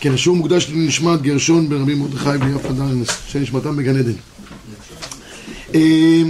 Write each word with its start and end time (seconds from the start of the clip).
כן, 0.00 0.12
השיעור 0.12 0.36
מוקדש 0.38 0.70
לנשמת 0.70 1.22
גרשון 1.22 1.68
בן 1.68 1.82
רבי 1.82 1.94
מרדכי 1.94 2.28
ויפה 2.30 2.68
דרנס, 2.68 3.08
שנשמתם 3.28 3.76
בגן 3.76 3.96
עדן. 3.96 4.12
אה, 5.74 6.22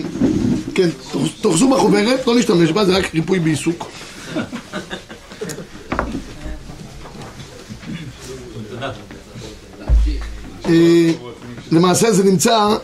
כן, 0.75 0.89
תאחזו 1.41 1.71
בחוברת, 1.71 2.27
לא 2.27 2.39
נשתמש 2.39 2.71
בה, 2.71 2.85
זה 2.85 2.97
רק 2.97 3.15
ריפוי 3.15 3.39
בעיסוק. 3.39 3.91
אה, 10.67 11.13
למעשה 11.73 12.13
זה 12.13 12.25
נמצא, 12.25 12.77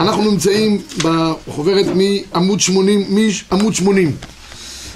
אנחנו 0.00 0.30
נמצאים 0.30 0.82
בחוברת 0.98 1.86
מעמוד 1.94 2.60
80, 2.60 3.16
מעמוד 3.50 3.74
80. 3.74 4.16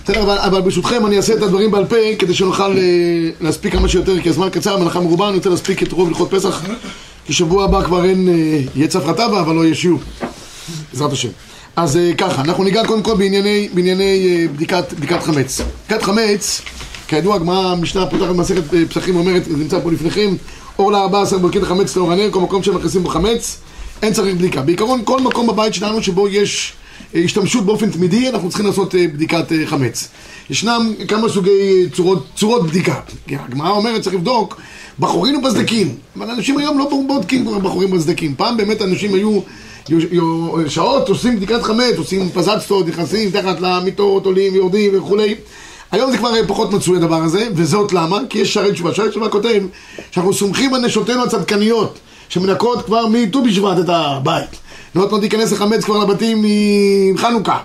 בסדר, 0.08 0.22
אבל, 0.22 0.38
אבל 0.38 0.60
ברשותכם 0.60 1.06
אני 1.06 1.16
אעשה 1.16 1.34
את 1.34 1.42
הדברים 1.42 1.70
בעל 1.70 1.84
פה 1.84 1.96
כדי 2.18 2.34
שנוכל 2.34 2.78
אה, 2.78 3.30
להספיק 3.40 3.72
כמה 3.72 3.88
שיותר, 3.88 4.20
כי 4.22 4.28
הזמן 4.28 4.48
קצר, 4.50 4.74
המלאכה 4.74 5.00
מרובה, 5.00 5.28
אני 5.28 5.36
רוצה 5.36 5.50
להספיק 5.50 5.82
את 5.82 5.92
רוב 5.92 6.08
הלכות 6.08 6.30
פסח, 6.30 6.62
כי 7.26 7.32
שבוע 7.32 7.64
הבא 7.64 7.82
כבר 7.82 8.04
אין, 8.04 8.28
אה, 8.28 8.60
יהיה 8.74 8.88
צפרא 8.88 9.12
טבא, 9.12 9.40
אבל 9.40 9.54
לא 9.54 9.64
יהיה 9.64 9.74
שיעור, 9.74 10.00
בעזרת 10.92 11.12
השם. 11.12 11.28
אז 11.76 11.96
אה, 11.96 12.12
ככה, 12.18 12.42
אנחנו 12.42 12.64
ניגע 12.64 12.86
קודם 12.86 13.02
כל 13.02 13.14
בענייני, 13.14 13.68
בענייני 13.74 14.48
בדיקת, 14.52 14.92
בדיקת 14.92 15.22
חמץ. 15.22 15.60
בדיקת 15.86 16.02
חמץ, 16.02 16.60
כידוע, 17.08 17.34
הגמרא, 17.34 17.72
המשנה 17.72 18.06
פותחת 18.06 18.34
מסכת 18.34 18.62
פסחים 18.88 19.16
אומרת, 19.16 19.44
זה 19.44 19.56
נמצא 19.56 19.80
פה 19.80 19.92
לפניכם, 19.92 20.34
אור 20.78 20.92
ל-14 20.92 21.38
ברכית 21.38 21.62
החמץ 21.62 21.96
לאור 21.96 22.12
הנר, 22.12 22.28
כל 22.30 22.40
מקום 22.40 22.62
שמכניסים 22.62 23.02
בו 23.02 23.08
חמץ, 23.08 23.58
אין 24.02 24.12
צריך 24.12 24.34
בדיקה. 24.34 24.62
בעיקרון, 24.62 25.00
כל 25.04 25.20
מקום 25.20 25.46
בבית 25.46 25.74
שלנו 25.74 26.02
שבו 26.02 26.28
יש 26.28 26.72
השתמשות 27.14 27.66
באופן 27.66 27.90
תמידי, 27.90 28.28
אנחנו 28.28 28.48
צריכים 28.48 28.66
לעשות 28.66 28.94
אה, 28.94 29.06
בדיקת 29.08 29.52
אה, 29.52 29.66
חמץ. 29.66 30.08
ישנם 30.50 30.92
כמה 31.08 31.28
סוגי 31.28 31.88
צורות, 31.96 32.26
צורות 32.36 32.66
בדיקה. 32.66 33.00
הגמרא 33.28 33.70
אומרת, 33.70 34.02
צריך 34.02 34.14
לבדוק 34.14 34.60
בחורים 34.98 35.36
ובסדקים. 35.36 35.94
אבל 36.16 36.30
אנשים 36.30 36.58
היום 36.58 36.78
לא 36.78 36.90
בודקים 37.06 37.46
כבר 37.46 37.58
בחורים 37.58 37.92
ובסדקים. 37.92 38.34
פעם 38.34 38.56
באמת 38.56 38.82
אנשים 38.82 39.14
היו 39.14 39.40
שעות 40.68 41.08
עושים 41.08 41.36
בדיקת 41.36 41.62
חמץ, 41.62 41.96
עושים 41.96 42.30
פזצטות, 42.30 42.86
נכנסים 42.86 43.30
תחת 43.30 43.60
למיטות, 43.60 44.26
עולים 44.26 44.52
ויורדים 44.52 44.98
וכולי. 44.98 45.34
היום 45.90 46.10
זה 46.10 46.18
כבר 46.18 46.30
פחות 46.46 46.72
מצוי 46.72 46.96
הדבר 46.96 47.22
הזה, 47.22 47.48
וזאת 47.54 47.92
למה? 47.92 48.18
כי 48.30 48.38
יש 48.38 48.54
שערי 48.54 48.72
תשובה. 48.72 48.94
שערי 48.94 49.10
תשובה 49.10 49.28
כותב 49.28 49.62
שאנחנו 50.10 50.34
סומכים 50.34 50.74
על 50.74 50.86
נשותינו 50.86 51.22
הצדקניות, 51.22 51.98
שמנקות 52.28 52.86
כבר 52.86 53.06
מט"ו 53.06 53.42
בשבט 53.42 53.78
את 53.78 53.88
הבית. 53.88 54.67
לא 54.94 55.02
נותנות 55.02 55.20
להיכנס 55.20 55.52
לחמץ 55.52 55.84
כבר 55.84 55.98
לבתים 55.98 56.44
מחנוכה. 57.14 57.58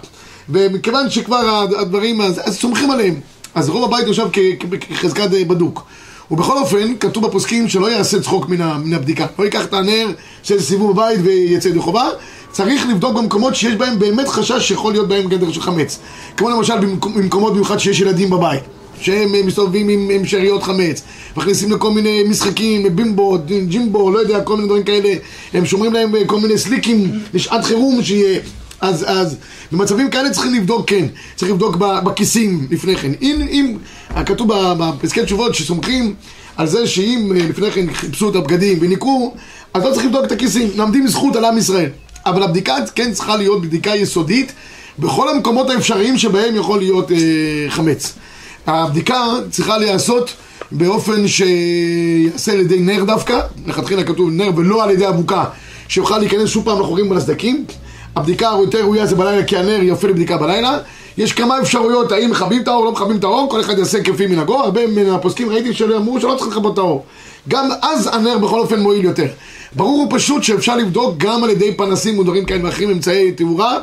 ומכיוון 0.50 1.10
שכבר 1.10 1.66
הדברים, 1.80 2.22
אז, 2.22 2.42
אז 2.44 2.58
סומכים 2.58 2.92
עליהם. 2.92 3.16
אז 3.56 3.70
רוב 3.70 3.84
הבית 3.84 4.08
יושב 4.08 4.28
כחזקת 4.90 5.30
בדוק. 5.48 5.86
ובכל 6.32 6.58
אופן, 6.58 6.94
כתוב 7.00 7.28
בפוסקים 7.28 7.70
שלא 7.70 7.92
יעשה 7.92 8.22
צחוק 8.22 8.50
מן, 8.50 8.94
הבדיקה. 8.94 9.26
לא 9.40 9.44
ייקח 9.44 9.66
את 9.66 9.74
הנר, 9.74 10.08
של 10.44 10.60
סיבוב 10.60 10.92
בבית 10.92 11.20
ויצא 11.24 11.68
ידי 11.68 11.80
חובה. 11.80 12.10
צריך 12.52 12.88
לבדוק 12.88 13.18
במקומות 13.18 13.56
שיש 13.56 13.76
בהם 13.76 14.00
באמת 14.00 14.28
חשש 14.28 14.68
שיכול 14.68 14.94
להיות 14.94 15.08
בהם 15.08 15.28
גדר 15.28 15.52
של 15.52 15.62
חמץ. 15.62 16.00
כמו 16.38 16.50
למשל 16.50 16.74
במקומות 17.16 17.54
במיוחד 17.54 17.78
שיש 17.78 18.00
ילדים 18.00 18.30
בבית. 18.30 18.64
שהם 19.02 19.32
מסתובבים 19.46 19.90
עם, 19.90 20.10
עם 20.12 20.26
שאריות 20.26 20.64
חמץ, 20.64 21.02
מכניסים 21.38 21.72
לכל 21.72 21.92
מיני 21.92 22.24
משחקים, 22.24 22.96
בימבו, 22.96 23.38
ג'ימבו, 23.68 24.12
לא 24.12 24.20
יודע, 24.20 24.42
כל 24.42 24.56
מיני 24.56 24.68
דברים 24.68 24.84
כאלה, 24.84 25.14
הם 25.54 25.66
שומרים 25.66 25.94
להם 25.94 26.14
כל 26.26 26.40
מיני 26.40 26.58
סליקים 26.58 27.12
לשעת 27.34 27.66
חירום 27.66 28.04
שיהיה. 28.04 28.40
אז, 28.82 29.06
אז 29.08 29.36
במצבים 29.72 30.10
כאלה 30.10 30.30
צריכים 30.30 30.54
לבדוק, 30.54 30.90
כן, 30.90 31.06
צריך 31.36 31.52
לבדוק 31.52 31.76
בכיסים 31.76 32.68
לפני 32.72 32.96
כן. 32.96 33.12
אם, 33.22 33.42
אם 33.42 33.78
כתוב 34.26 34.50
בפסקי 34.78 35.26
תשובות 35.26 35.56
שסומכים 35.56 36.16
על 36.58 36.68
זה 36.68 36.88
שאם 36.88 37.32
אה, 37.36 37.48
לפני 37.50 37.72
כן 37.72 37.94
חיפשו 37.94 38.30
את 38.30 38.36
הבגדים 38.36 38.78
וניקו, 38.82 39.34
אז 39.74 39.84
לא 39.84 39.92
צריך 39.94 40.06
לבדוק 40.06 40.26
את 40.26 40.32
הכיסים, 40.32 40.70
למדים 40.76 41.08
זכות 41.08 41.36
על 41.36 41.46
עם 41.46 41.58
ישראל. 41.58 41.90
אבל 42.26 42.44
הבדיקה 42.44 42.76
כן 42.96 43.14
צריכה 43.14 43.36
להיות 43.38 43.62
בדיקה 43.62 43.96
יסודית 43.96 44.52
בכל 45.00 45.30
המקומות 45.30 45.70
האפשריים 45.70 46.18
שבהם 46.18 46.56
יכול 46.56 46.80
להיות 46.80 47.12
אה, 47.12 47.18
חמץ. 47.70 48.14
הבדיקה 48.68 49.26
צריכה 49.50 49.78
להיעשות 49.78 50.34
באופן 50.72 51.28
שיעשה 51.28 52.52
על 52.52 52.60
ידי 52.60 52.80
נר 52.80 53.04
דווקא, 53.04 53.40
לכתחילה 53.68 54.04
כתוב 54.04 54.30
נר 54.32 54.50
ולא 54.56 54.84
על 54.84 54.90
ידי 54.90 55.08
אבוקה, 55.08 55.44
שיוכל 55.88 56.18
להיכנס 56.18 56.50
שוב 56.50 56.66
פעם 56.66 56.80
לחורים 56.80 57.12
ולסדקים. 57.12 57.66
הבדיקה 58.16 58.52
היותר 58.52 58.82
ראויה 58.82 59.06
זה 59.06 59.16
בלילה 59.16 59.44
כי 59.44 59.58
הנר 59.58 59.84
יופיע 59.84 60.10
לבדיקה 60.10 60.38
בלילה. 60.38 60.78
יש 61.18 61.34
כמה 61.34 61.60
אפשרויות, 61.60 62.12
האם 62.12 62.32
מכבים 62.32 62.62
את 62.62 62.68
האור, 62.68 62.86
לא 62.86 62.92
מכבים 62.92 63.18
את 63.18 63.24
האור, 63.24 63.50
כל 63.50 63.62
אחד 63.62 63.78
יעשה 63.78 64.04
כפי 64.04 64.28
מנהגו. 64.28 64.60
הרבה 64.60 64.88
מן 64.88 65.10
הפוסקים 65.10 65.50
ראיתי 65.50 65.74
שאמרו 65.74 66.22
שלא 66.22 66.36
צריך 66.40 66.52
לכבות 66.52 66.74
את 66.74 66.78
האור. 66.78 67.06
גם 67.48 67.70
אז 67.82 68.10
הנר 68.14 68.38
בכל 68.38 68.60
אופן 68.60 68.80
מועיל 68.80 69.06
יותר. 69.06 69.28
ברור 69.76 70.08
ופשוט 70.08 70.44
שאפשר 70.44 70.76
לבדוק 70.76 71.16
גם 71.18 71.44
על 71.44 71.50
ידי 71.50 71.78
פנסים 71.78 72.20
ודברים 72.20 72.46
כאלה 72.46 72.66
ואחרים, 72.66 72.90
אמצעי 72.90 73.32
תאורה. 73.32 73.78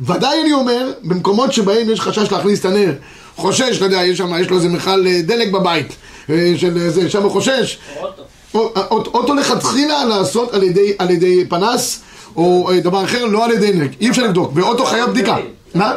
ודאי 0.00 0.42
אני 0.42 0.52
אומר, 0.52 0.92
במקומות 1.02 1.52
שבהם 1.52 1.90
יש 1.90 2.00
חשש 2.00 2.32
להכניס 2.32 2.60
את 2.60 2.64
הנר 2.64 2.92
חושש, 3.40 3.76
אתה 3.76 3.84
יודע, 3.84 4.02
יש 4.02 4.18
שם, 4.18 4.32
יש 4.40 4.50
לו 4.50 4.56
איזה 4.56 4.68
מכל 4.68 5.06
אה, 5.06 5.20
דלק 5.22 5.52
בבית, 5.52 5.96
אה, 6.30 6.52
של 6.56 6.88
זה, 6.88 7.10
שם 7.10 7.22
הוא 7.22 7.30
חושש. 7.30 7.78
אוטו. 8.00 9.10
אוטו 9.14 9.34
לכתחילה 9.34 10.04
לעשות 10.04 10.54
על 10.54 10.62
ידי, 10.62 10.92
על 10.98 11.10
ידי 11.10 11.44
פנס, 11.48 12.00
או 12.36 12.70
אה, 12.70 12.80
דבר 12.80 13.04
אחר, 13.04 13.24
לא 13.24 13.44
על 13.44 13.50
ידי 13.50 13.72
נק. 13.72 13.90
אי 14.00 14.10
אפשר 14.10 14.22
לבדוק, 14.22 14.52
ואוטו 14.54 14.84
חייב 14.84 15.10
בדיקה. 15.10 15.36
מה? 15.74 15.94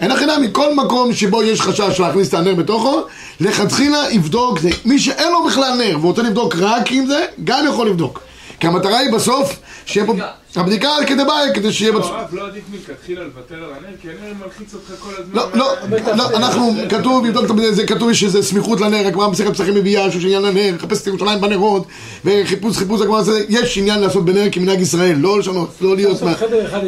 אין 0.00 0.10
הכי 0.10 0.26
נמי, 0.26 0.48
כל 0.52 0.74
מקום 0.74 1.12
שבו 1.12 1.42
יש 1.42 1.60
חשש 1.60 2.00
להכניס 2.00 2.28
את 2.28 2.34
הנר 2.34 2.54
בתוכו, 2.54 3.02
לכתחילה 3.40 4.10
יבדוק, 4.10 4.58
זה. 4.58 4.70
מי 4.84 4.98
שאין 4.98 5.32
לו 5.32 5.44
בכלל 5.44 5.72
נר 5.78 5.98
ורוצה 6.02 6.22
לבדוק 6.22 6.54
רק 6.56 6.92
עם 6.92 7.06
זה, 7.06 7.24
גם 7.44 7.64
יכול 7.68 7.88
לבדוק. 7.88 8.20
כי 8.60 8.66
המטרה 8.66 8.98
היא 8.98 9.12
בסוף 9.12 9.60
שיהיה 9.86 10.06
פה... 10.06 10.14
הבדיקה 10.56 10.88
על 10.88 11.06
כדי 11.06 11.24
בעיה, 11.24 11.54
כדי 11.54 11.72
שיהיה... 11.72 11.92
לא, 11.92 11.98
הרב, 11.98 12.34
לא 12.34 12.46
עדיף 12.46 12.62
מלכתחילה 12.72 13.24
לוותר 13.24 13.54
על 13.54 13.70
הנר, 13.70 13.96
כי 14.02 14.08
הנר 14.08 14.32
מלחיץ 14.44 14.74
אותך 14.74 15.00
כל 15.00 15.10
הזמן. 15.18 15.34
לא, 15.34 15.46
לא, 15.54 16.16
לא, 16.16 16.36
אנחנו, 16.36 16.72
כתוב, 16.88 17.24
את 17.68 17.74
זה, 17.74 17.86
כתוב 17.86 18.12
שזה 18.12 18.42
סמיכות 18.42 18.80
לנר, 18.80 19.06
הגמרא 19.06 19.26
במסכת 19.26 19.52
פסחים 19.52 19.74
מביאה 19.74 20.10
שיש 20.10 20.24
עניין 20.24 20.42
לנר, 20.42 20.74
לחפש 20.74 21.02
את 21.02 21.06
ירושלים 21.06 21.40
בנרות, 21.40 21.86
וחיפוש, 22.24 22.76
חיפוש 22.76 23.00
הגמרא 23.00 23.18
הזה, 23.18 23.44
יש 23.48 23.78
עניין 23.78 24.00
לעשות 24.00 24.24
בנר 24.24 24.48
כמנהג 24.52 24.80
ישראל, 24.80 25.16
לא 25.16 25.38
לשנות, 25.38 25.70
לא 25.80 25.96
להיות 25.96 26.18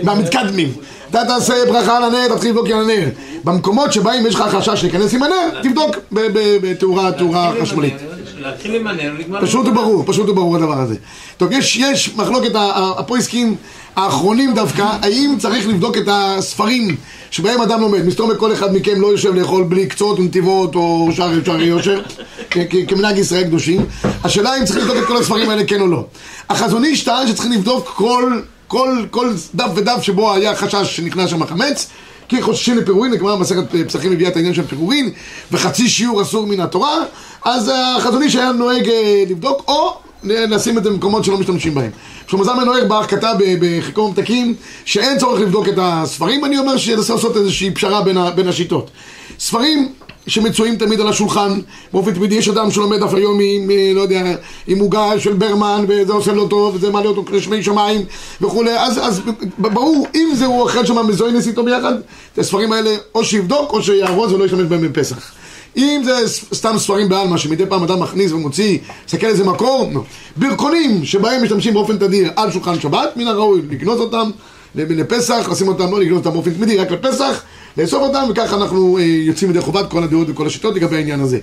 מהמתקדמים. 0.03 0.73
אתה 1.11 1.25
תעשה 1.29 1.55
ברכה 1.69 1.97
על 1.97 2.05
הנר, 2.05 2.35
תתחיל 2.35 2.51
לבדוק 2.51 2.67
על 2.67 2.81
הנר. 2.81 3.09
במקומות 3.45 3.93
שבהם 3.93 4.27
יש 4.27 4.35
לך 4.35 4.43
חשש 4.43 4.83
להיכנס 4.83 5.15
עם 5.15 5.23
הנר, 5.23 5.63
תבדוק 5.63 5.97
בתאורה 6.63 7.53
חשמלית. 7.63 7.95
להתחיל. 9.31 9.49
פשוט 9.49 9.67
וברור, 9.69 10.03
פשוט 10.07 10.29
וברור 10.29 10.57
הדבר 10.57 10.81
הזה. 10.81 10.95
טוב, 11.37 11.53
יש, 11.53 11.77
יש 11.77 12.15
מחלוקת, 12.17 12.51
הפויסקים 12.99 13.57
האחרונים 13.97 14.55
דווקא, 14.55 14.87
האם 15.03 15.35
צריך 15.39 15.69
לבדוק 15.69 15.97
את 15.97 16.09
הספרים 16.09 16.97
שבהם 17.31 17.61
אדם 17.61 17.81
לומד. 17.81 18.07
מסתובב 18.07 18.37
כל 18.37 18.53
אחד 18.53 18.75
מכם 18.75 19.01
לא 19.01 19.07
יושב 19.07 19.35
לאכול 19.35 19.65
בלי 19.65 19.87
קצות 19.87 20.19
ונתיבות 20.19 20.75
או 20.75 21.09
שערי 21.13 21.45
שערי 21.45 21.65
יושר, 21.65 22.01
כמנהג 22.89 23.19
ישראל 23.19 23.45
קדושים. 23.45 23.87
השאלה 24.25 24.59
אם 24.59 24.65
צריך 24.65 24.79
לבדוק 24.79 24.97
את 24.97 25.07
כל 25.07 25.17
הספרים 25.17 25.51
האלה 25.51 25.65
כן 25.65 25.81
או 25.81 25.87
לא. 25.87 26.05
החזון 26.49 26.85
איש 26.85 27.05
טען 27.05 27.27
שצריכים 27.27 27.53
לבדוק 27.53 27.93
כל, 27.97 28.41
כל, 28.69 29.05
כל 29.11 29.33
דף 29.55 29.71
ודף 29.75 30.03
שבו 30.03 30.33
היה 30.33 30.57
חשש 30.57 30.97
שנכנס 30.97 31.31
שם 31.31 31.47
חמץ. 31.47 31.89
כי 32.29 32.43
חוששים 32.43 32.79
לפירורין, 32.79 33.13
לגמרי 33.13 33.39
מסכת 33.39 33.65
פסחים 33.87 34.13
מביאה 34.13 34.31
את 34.31 34.37
העניין 34.37 34.55
של 34.55 34.67
פירורין, 34.67 35.11
וחצי 35.53 35.89
שיעור 35.89 36.23
אסור 36.23 36.47
מן 36.47 36.61
התורה, 36.61 37.05
אז 37.45 37.73
החזון 37.97 38.23
איש 38.23 38.37
היה 38.37 38.53
נוהג 38.53 38.89
אה, 38.89 39.25
לבדוק, 39.29 39.65
או 39.69 39.95
לשים 40.25 40.79
את 40.79 40.85
זה 40.85 40.91
במקומות 40.91 41.25
שלא 41.25 41.39
משתמשים 41.39 41.75
בהם. 41.75 41.91
שלמה 42.27 42.45
זלמן 42.45 42.89
באח 42.89 43.07
כתב 43.07 43.35
בחיקום 43.61 44.11
ממתקים 44.11 44.55
שאין 44.85 45.19
צורך 45.19 45.41
לבדוק 45.41 45.69
את 45.69 45.75
הספרים, 45.79 46.45
אני 46.45 46.59
אומר 46.59 46.77
שצריך 46.77 47.11
לעשות 47.11 47.37
איזושהי 47.37 47.71
פשרה 47.71 48.03
בין 48.35 48.49
השיטות. 48.49 48.91
ספרים 49.39 49.93
שמצויים 50.27 50.77
תמיד 50.77 51.01
על 51.01 51.09
השולחן, 51.09 51.61
באופן 51.93 52.15
תמידי 52.15 52.35
יש 52.35 52.49
אדם 52.49 52.71
שלומד 52.71 53.03
אף 53.03 53.15
היום 53.15 53.39
עם, 53.43 53.71
אה, 53.71 53.93
לא 53.95 54.01
יודע, 54.01 54.23
עם 54.67 54.79
עוגה 54.79 55.21
של 55.21 55.33
ברמן, 55.33 55.85
וזה 55.89 56.13
עושה 56.13 56.33
לו 56.33 56.49
טוב, 56.49 56.75
וזה 56.75 56.91
מעלה 56.91 57.09
אותו 57.09 57.25
לשמי 57.33 57.63
שמיים 57.63 58.05
וכולי, 58.41 58.79
אז, 58.79 58.99
אז 59.03 59.21
ברור, 59.59 60.07
אם 60.15 60.29
זה 60.35 60.47
הוא 60.47 60.63
אוכל 60.63 60.87
שם 60.87 61.07
מזוינס 61.07 61.47
איתו 61.47 61.65
ביחד, 61.65 61.95
את 62.33 62.39
הספרים 62.39 62.73
האלה 62.73 62.91
או 63.15 63.25
שיבדוק 63.25 63.73
או 63.73 63.83
שיארוז 63.83 64.33
ולא 64.33 64.45
ישתמש 64.45 64.63
בהם 64.63 64.89
בפסח. 64.89 65.33
אם 65.77 66.03
זה 66.05 66.13
סתם 66.55 66.79
ספרים 66.79 67.09
בעלמא 67.09 67.37
שמדי 67.37 67.67
פעם 67.67 67.83
אדם 67.83 68.01
מכניס 68.01 68.33
ומוציא, 68.33 68.79
מסתכל 69.07 69.27
איזה 69.27 69.45
מקור, 69.45 69.91
לא. 69.95 70.03
ברכונים 70.37 71.05
שבהם 71.05 71.43
משתמשים 71.43 71.75
באופן 71.75 71.97
תדיר 71.99 72.31
על 72.37 72.53
שולחן 72.53 72.81
שבת, 72.81 73.17
מן 73.17 73.27
הראוי 73.27 73.61
לגנוז 73.71 74.01
אותם 74.01 74.31
לפסח, 74.75 75.49
לשים 75.51 75.69
אותם, 75.69 75.91
לא 75.91 76.01
לגנוז 76.01 76.19
אותם 76.19 76.33
באופן 76.33 76.51
תמידי, 76.51 76.79
רק 76.79 76.91
לפסח, 76.91 77.43
לאסוף 77.79 78.03
אותם, 78.03 78.25
וככה 78.31 78.57
אנחנו 78.57 78.99
אה, 78.99 79.03
יוצאים 79.03 79.51
ידי 79.51 79.61
חובת 79.61 79.91
כל 79.91 80.03
הדעות 80.03 80.27
וכל 80.31 80.47
השיטות 80.47 80.75
לגבי 80.75 80.97
העניין 80.97 81.21
הזה. 81.21 81.39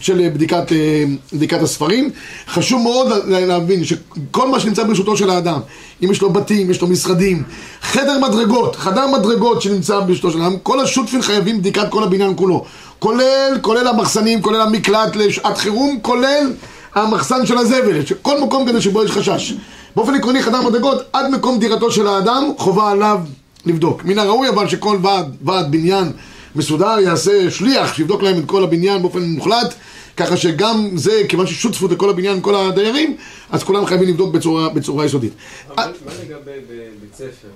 של 0.00 0.20
אה, 0.20 0.30
בדיקת, 0.30 0.72
אה, 0.72 1.04
בדיקת 1.32 1.62
הספרים. 1.62 2.10
חשוב 2.48 2.82
מאוד 2.82 3.08
להבין 3.26 3.84
שכל 3.84 4.48
מה 4.48 4.60
שנמצא 4.60 4.84
ברשותו 4.84 5.16
של 5.16 5.30
האדם, 5.30 5.60
אם 6.04 6.10
יש 6.10 6.22
לו 6.22 6.30
בתים, 6.30 6.70
יש 6.70 6.80
לו 6.80 6.88
משרדים, 6.88 7.42
חדר 7.82 8.18
מדרגות, 8.28 8.76
חדר 8.76 9.06
מדרגות 9.06 9.62
שנמצא 9.62 10.00
ברשותו 10.00 10.30
של 10.30 10.40
האדם, 10.40 10.56
כל 10.62 10.80
השותפים 10.80 11.22
חייבים 11.22 11.58
בדיקת 11.58 11.88
כל 11.90 12.04
הבניין 12.04 12.32
כולו. 12.36 12.64
כולל, 12.98 13.58
כולל 13.60 13.88
המחסנים, 13.88 14.42
כולל 14.42 14.60
המקלט 14.60 15.16
לשעת 15.16 15.58
חירום, 15.58 15.98
כולל 16.02 16.52
המחסן 16.94 17.46
של 17.46 17.58
הזבל, 17.58 18.00
כל 18.22 18.40
מקום 18.40 18.68
כזה 18.68 18.80
שבו 18.80 19.04
יש 19.04 19.10
חשש. 19.10 19.54
באופן 19.96 20.14
עקרוני 20.14 20.42
חדר 20.42 20.60
מדרגות, 20.62 21.02
עד 21.12 21.30
מקום 21.30 21.58
דירתו 21.58 21.92
של 21.92 22.06
האדם, 22.06 22.44
חובה 22.58 22.90
עליו 22.90 23.18
לבדוק. 23.66 24.04
מן 24.04 24.18
הראוי 24.18 24.48
אבל 24.48 24.68
שכל 24.68 24.98
ועד, 25.02 25.36
ועד 25.42 25.72
בניין 25.72 26.12
מסודר 26.56 26.98
יעשה 27.00 27.50
שליח, 27.50 27.94
שיבדוק 27.94 28.22
להם 28.22 28.38
את 28.38 28.44
כל 28.46 28.64
הבניין 28.64 29.02
באופן 29.02 29.22
מוחלט, 29.22 29.74
ככה 30.16 30.36
שגם 30.36 30.90
זה, 30.94 31.22
כיוון 31.28 31.46
ששותפות 31.46 31.90
לכל 31.90 32.10
הבניין, 32.10 32.40
כל 32.40 32.54
הדיירים, 32.54 33.16
אז 33.50 33.62
כולם 33.62 33.86
חייבים 33.86 34.08
לבדוק 34.08 34.34
בצורה, 34.34 34.68
בצורה 34.68 35.04
יסודית. 35.04 35.32
אבל 35.68 35.92
מה 36.06 36.12
לגבי 36.22 36.50
בבית 36.68 37.14
ספר? 37.14 37.48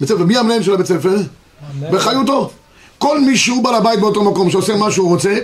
בית 0.00 0.08
ספר, 0.08 0.24
מי 0.24 0.36
המנהל 0.36 0.62
של 0.62 0.74
הבית 0.74 0.86
ספר? 0.86 1.16
באחריותו. 1.90 2.50
כל 2.98 3.20
מי 3.20 3.36
שהוא 3.36 3.64
בעל 3.64 3.74
הבית 3.74 4.00
באותו 4.00 4.24
מקום, 4.24 4.50
שעושה 4.50 4.76
מה 4.76 4.90
שהוא 4.90 5.08
רוצה, 5.08 5.38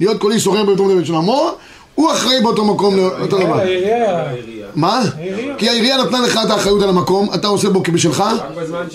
להיות 0.00 0.20
כל 0.20 0.32
איש 0.32 0.44
סוחר 0.44 0.64
באותו 0.64 0.84
מדבר 0.84 1.04
של 1.04 1.14
עמו, 1.14 1.50
הוא 1.94 2.12
אחראי 2.12 2.40
באותו 2.42 2.64
מקום 2.64 2.96
לאותו 2.96 3.38
דבר. 3.38 3.60
מה? 4.74 5.02
כי 5.58 5.68
העירייה 5.68 5.96
נתנה 5.96 6.20
לך 6.20 6.38
את 6.44 6.50
האחריות 6.50 6.82
על 6.82 6.88
המקום, 6.88 7.28
אתה 7.34 7.48
עושה 7.48 7.68
בו 7.70 7.82
כבשלך. 7.82 8.24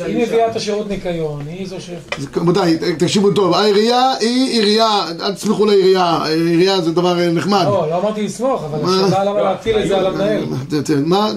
היא 0.06 0.27
מביאה 0.27 0.47
את 0.51 0.56
השירות 0.56 0.89
ניקיון, 0.89 1.41
היא 1.50 1.68
זו 1.68 1.75
ש... 1.79 1.89
רבותיי, 2.35 2.77
תקשיבו 2.97 3.31
טוב, 3.31 3.53
העירייה 3.53 4.12
היא 4.19 4.50
עירייה, 4.51 4.89
אל 5.21 5.33
תסמכו 5.33 5.65
לעירייה, 5.65 6.19
עירייה 6.25 6.81
זה 6.81 6.91
דבר 6.91 7.19
אה, 7.19 7.29
נחמד. 7.29 7.63
לא, 7.65 7.88
לא 7.89 8.00
אמרתי 8.01 8.24
לסמוך, 8.24 8.63
אבל? 8.63 9.06
השאלה 9.06 9.24
למה 9.24 9.41
להטיל 9.41 9.77
את 9.79 9.88
זה 9.88 9.97
על 9.97 10.06
המנהל. 10.06 10.44
ת- 10.69 10.74
ת- 10.74 10.89
מה? 11.06 11.29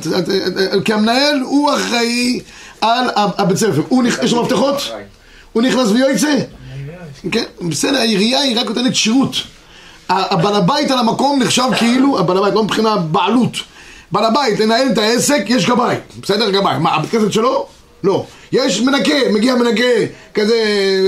כי 0.85 0.93
המנהל 0.93 1.41
הוא 1.41 1.71
אחראי 1.75 2.41
על 2.81 3.05
הבית 3.15 3.57
ספר. 3.57 3.83
יש 4.23 4.33
לו 4.33 4.43
מפתחות? 4.43 4.77
הוא 5.53 5.63
נכנס 5.63 5.89
ויוצא? 5.91 6.35
כן, 7.33 7.43
בסדר, 7.69 7.97
העירייה 7.99 8.41
היא 8.41 8.61
רק 8.61 8.67
נותנת 8.67 8.95
שירות. 8.95 9.35
הבעל 10.09 10.55
הבית 10.55 10.91
על 10.91 10.99
המקום 10.99 11.43
נחשב 11.43 11.63
כאילו, 11.79 12.19
הבעל 12.19 12.39
הבית, 12.39 12.55
לא 12.55 12.63
מבחינה 12.65 12.97
בעלות. 12.97 13.53
בעל 14.13 14.25
הבית, 14.25 14.61
לנהל 14.61 14.87
את 14.93 14.99
העסק, 14.99 15.43
יש 15.47 15.67
גבאי. 15.67 15.97
בסדר, 16.23 16.51
גבאי. 16.51 16.79
מה, 16.79 16.95
הבית 16.95 17.11
כנסת 17.11 17.33
שלו? 17.33 17.67
לא. 18.05 18.27
יש 18.53 18.81
מנקה, 18.81 19.15
מגיע 19.33 19.55
מנקה, 19.55 19.85
כזה 20.35 20.57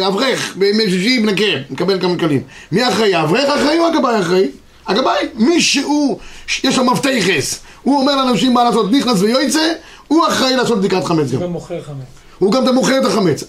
אברך, 0.07 0.55
בימי 0.57 0.91
שישי 0.91 1.19
מנקה, 1.19 1.45
מקבל 1.71 2.01
כמה 2.01 2.15
שקלים. 2.17 2.43
מי 2.73 2.89
אחראי? 2.89 3.15
האברך 3.15 3.49
אחראי 3.49 3.79
או 3.79 3.87
הגבאי 3.87 4.21
אחראי? 4.21 4.49
הגבאי, 4.87 5.27
מי 5.35 5.61
שהוא, 5.61 6.19
יש 6.65 6.79
לו 6.79 6.85
מפתחס, 6.85 7.61
הוא 7.83 8.01
אומר 8.01 8.17
לאנשים 8.17 8.55
מה 8.55 8.65
לעשות, 8.65 8.93
נכנס 8.93 9.21
ויוצא, 9.21 9.73
הוא 10.09 10.27
אחראי 10.29 10.57
לעשות 10.57 10.79
בדיקת 10.79 11.05
חמץ 11.05 11.31
גם. 11.31 11.43
ומוכר 11.43 11.83
חמץ. 11.83 12.05
הוא 12.39 12.53
גם 12.53 12.75
מוכר 12.75 12.99
את 12.99 13.05
החמץ. 13.05 13.45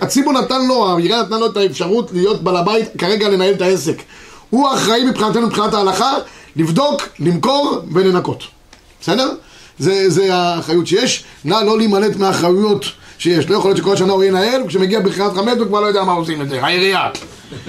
הציבור 0.00 0.32
נתן 0.32 0.66
לו, 0.68 0.90
העירייה 0.90 1.22
נתנה 1.22 1.38
לו 1.38 1.46
את 1.46 1.56
האפשרות 1.56 2.10
להיות 2.12 2.42
בעל 2.42 2.56
הבית, 2.56 2.88
כרגע 2.98 3.28
לנהל 3.28 3.54
את 3.54 3.62
העסק. 3.62 4.02
הוא 4.50 4.74
אחראי 4.74 5.04
מבחינתנו, 5.04 5.46
מבחינת 5.46 5.74
ההלכה, 5.74 6.12
לבדוק, 6.56 7.02
למכור 7.20 7.78
ולנקות. 7.92 8.55
בסדר? 9.00 9.30
זה, 9.78 10.10
זה 10.10 10.34
האחריות 10.34 10.86
שיש. 10.86 11.24
נא 11.44 11.54
לא 11.66 11.78
להימלט 11.78 12.16
מהאחריויות 12.16 12.84
שיש. 13.18 13.48
לא 13.48 13.56
יכול 13.56 13.68
להיות 13.70 13.78
שכל 13.78 13.96
שנה 13.96 14.12
הוא 14.12 14.24
ינהל, 14.24 14.62
וכשמגיע 14.62 15.00
בחירת 15.00 15.32
חמץ 15.34 15.58
הוא 15.58 15.66
כבר 15.66 15.80
לא 15.80 15.86
יודע 15.86 16.04
מה 16.04 16.12
עושים 16.12 16.42
את 16.42 16.48
זה. 16.48 16.64
העירייה. 16.64 17.08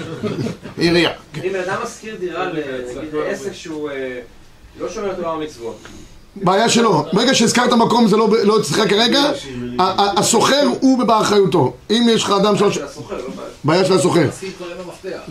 העירייה. 0.78 1.10
אם 1.44 1.52
בן 1.52 1.60
אדם 1.60 1.76
משכיר 1.84 2.16
דירה 2.20 2.46
לעסק 3.12 3.52
שהוא 3.52 3.90
אה, 3.90 4.18
לא 4.80 4.88
שומר 4.88 5.14
תורה 5.14 5.36
ומצוות. 5.38 5.78
בעיה 6.36 6.68
שלו. 6.68 7.04
ברגע 7.12 7.34
שהזכרת 7.34 7.72
מקום 7.72 8.08
זה 8.08 8.16
לא, 8.16 8.28
לא 8.44 8.60
אצלך 8.60 8.88
כרגע, 8.88 9.20
ה- 9.78 10.20
הסוחר 10.20 10.68
הוא 10.80 11.04
באחריותו. 11.04 11.72
אם 11.90 12.06
יש 12.10 12.22
לך 12.24 12.30
אדם 12.30 12.56
שלוש... 12.56 12.74
של 12.74 12.84
הסוחר, 12.84 13.16
לא 13.16 13.22
בעיה. 13.64 13.84
של 13.84 13.92
הסוחר. 13.92 14.28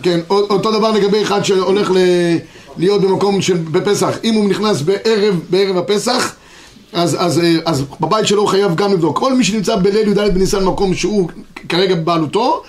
כן, 0.02 0.20
אותו 0.30 0.72
דבר 0.78 0.90
לגבי 0.90 1.22
אחד 1.22 1.42
שהולך 1.42 1.90
ל- 1.90 2.36
להיות 2.78 3.00
במקום 3.00 3.42
של 3.42 3.56
בפסח. 3.56 4.18
אם 4.24 4.34
הוא 4.34 4.50
נכנס 4.50 4.80
בערב, 4.80 5.40
בערב 5.50 5.76
הפסח, 5.76 6.34
אז, 6.92 7.16
אז, 7.18 7.38
אה, 7.38 7.54
אז 7.64 7.84
בבית 8.00 8.26
שלו 8.26 8.40
הוא 8.40 8.48
חייב 8.48 8.74
גם 8.74 8.92
לבדוק. 8.92 9.18
כל 9.18 9.34
מי 9.34 9.44
שנמצא 9.44 9.76
בליל 9.76 10.08
י"ד 10.08 10.34
בניסן 10.34 10.64
מקום 10.64 10.94
שהוא 10.94 11.28
כרגע 11.68 11.94
בבעלותו, 11.94 12.62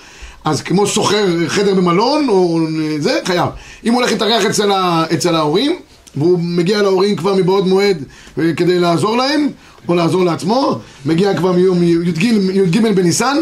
אז 0.46 0.62
כמו 0.62 0.88
סוחר 0.88 1.26
חדר 1.48 1.74
במלון 1.74 2.30
או 2.30 2.60
זה, 3.00 3.20
חייב. 3.26 3.50
אם 3.86 3.94
הוא 3.94 4.00
הולך 4.02 4.12
להתארח 4.12 4.46
אצל, 4.46 4.72
אצל 5.14 5.36
ההורים, 5.36 5.76
והוא 6.16 6.40
מגיע 6.42 6.82
להורים 6.82 7.16
כבר 7.16 7.36
מבעוד 7.36 7.68
מועד 7.68 8.04
אה, 8.40 8.54
כדי 8.58 8.80
לעזור 8.80 9.18
להם, 9.18 9.48
או 9.88 9.96
לעזור 9.96 10.26
לעצמו, 10.26 10.80
מגיע 11.06 11.38
כבר 11.38 11.52
מיום 11.52 11.84
י"ג 11.84 12.24
י"ג 12.54 12.94
בניסן, 12.96 13.38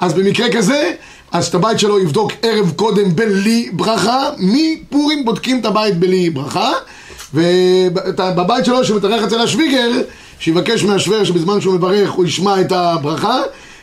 אז 0.00 0.14
במקרה 0.14 0.52
כזה, 0.52 0.92
אז 1.32 1.46
את 1.46 1.54
הבית 1.54 1.78
שלו 1.78 2.00
יבדוק 2.00 2.32
ערב 2.42 2.72
קודם 2.76 3.16
בלי 3.16 3.70
ברכה, 3.72 4.30
מפורים 4.38 5.24
בודקים 5.24 5.60
את 5.60 5.66
הבית 5.66 5.98
בלי 5.98 6.30
ברכה, 6.30 6.72
ובבית 7.34 8.64
שלו 8.64 8.84
שמתארח 8.84 9.24
אצל 9.24 9.40
השוויגר, 9.40 9.90
שיבקש 10.38 10.84
מהשוור 10.84 11.24
שבזמן 11.24 11.60
שהוא 11.60 11.74
מברך 11.74 12.10
הוא 12.10 12.24
ישמע 12.24 12.60
את 12.60 12.72
הברכה, 12.72 13.40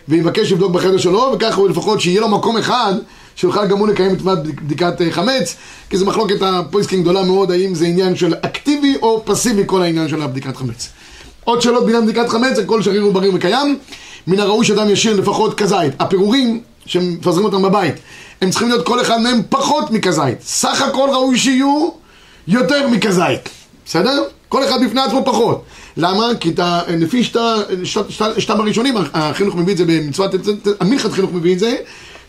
ויבקש 0.07 0.51
לבדוק 0.51 0.71
בחדר 0.71 0.97
שלו, 0.97 1.31
וככה 1.33 1.61
לפחות 1.69 2.01
שיהיה 2.01 2.21
לו 2.21 2.29
מקום 2.29 2.57
אחד 2.57 2.93
שיוכל 3.35 3.67
גם 3.67 3.77
הוא 3.77 3.87
לקיים 3.87 4.13
את 4.13 4.21
בדיקת 4.21 5.01
אה, 5.01 5.11
חמץ, 5.11 5.55
כי 5.89 5.97
זו 5.97 6.05
מחלוקת 6.05 6.41
הפוסקים 6.41 7.03
גדולה 7.03 7.23
מאוד, 7.23 7.51
האם 7.51 7.75
זה 7.75 7.85
עניין 7.85 8.15
של 8.15 8.33
אקטיבי 8.41 8.95
או 9.01 9.21
פסיבי 9.25 9.63
כל 9.65 9.81
העניין 9.81 10.07
של 10.07 10.21
הבדיקת 10.21 10.57
חמץ. 10.57 10.89
עוד 11.43 11.61
שאלות 11.61 11.85
בעניין 11.85 12.05
בדיקת 12.05 12.29
חמץ, 12.29 12.59
הכל 12.59 12.81
שריר 12.81 13.07
ובריא 13.07 13.31
וקיים. 13.33 13.77
מן 14.27 14.39
הראוי 14.39 14.65
שאדם 14.65 14.89
ישאיר 14.89 15.15
לפחות 15.15 15.53
כזית. 15.53 15.93
הפירורים 15.99 16.61
שמפזרים 16.89 17.45
אותם 17.45 17.61
בבית, 17.61 17.95
הם 18.41 18.49
צריכים 18.49 18.69
להיות 18.69 18.85
כל 18.85 19.01
אחד 19.01 19.21
מהם 19.21 19.41
פחות 19.49 19.91
מכזית. 19.91 20.37
סך 20.41 20.81
הכל 20.81 21.09
ראוי 21.11 21.37
שיהיו 21.37 21.89
יותר 22.47 22.87
מכזית. 22.87 23.49
בסדר? 23.85 24.23
כל 24.49 24.63
אחד 24.63 24.83
בפני 24.85 25.01
עצמו 25.01 25.21
פחות. 25.25 25.63
למה? 25.97 26.25
כי 26.39 26.49
אתה, 26.49 26.81
לפי 26.87 27.23
שתם 28.37 28.59
הראשונים, 28.59 28.95
החינוך 29.13 29.55
מביא 29.55 29.73
את 29.73 29.77
זה 29.77 29.85
במצוות, 29.85 30.31
המנחת 30.79 31.11
חינוך 31.11 31.31
מביא 31.33 31.53
את 31.53 31.59
זה, 31.59 31.75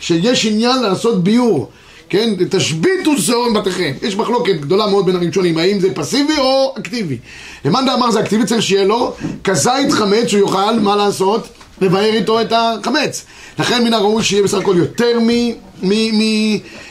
שיש 0.00 0.46
עניין 0.46 0.82
לעשות 0.82 1.24
ביור. 1.24 1.70
כן? 2.08 2.34
תשביתו 2.50 3.18
שעור 3.18 3.50
מבתיכם. 3.50 3.92
יש 4.02 4.16
מחלוקת 4.16 4.54
גדולה 4.60 4.86
מאוד 4.86 5.06
בין 5.06 5.16
הראשונים, 5.16 5.58
האם 5.58 5.80
זה 5.80 5.94
פסיבי 5.94 6.38
או 6.38 6.74
אקטיבי. 6.78 7.18
למאן 7.64 7.86
דאמר 7.86 8.10
זה 8.10 8.20
אקטיבי, 8.20 8.46
צריך 8.46 8.62
שיהיה 8.62 8.84
לו 8.84 9.14
כזית 9.44 9.92
חמץ 9.92 10.26
שהוא 10.26 10.40
יוכל, 10.40 10.80
מה 10.80 10.96
לעשות? 10.96 11.48
לבאר 11.80 12.14
איתו 12.14 12.40
את 12.40 12.52
החמץ. 12.52 13.24
לכן 13.58 13.84
מן 13.84 13.94
הראוי 13.94 14.22
שיהיה 14.22 14.42
בסך 14.42 14.58
הכל 14.58 14.74
יותר 14.78 15.18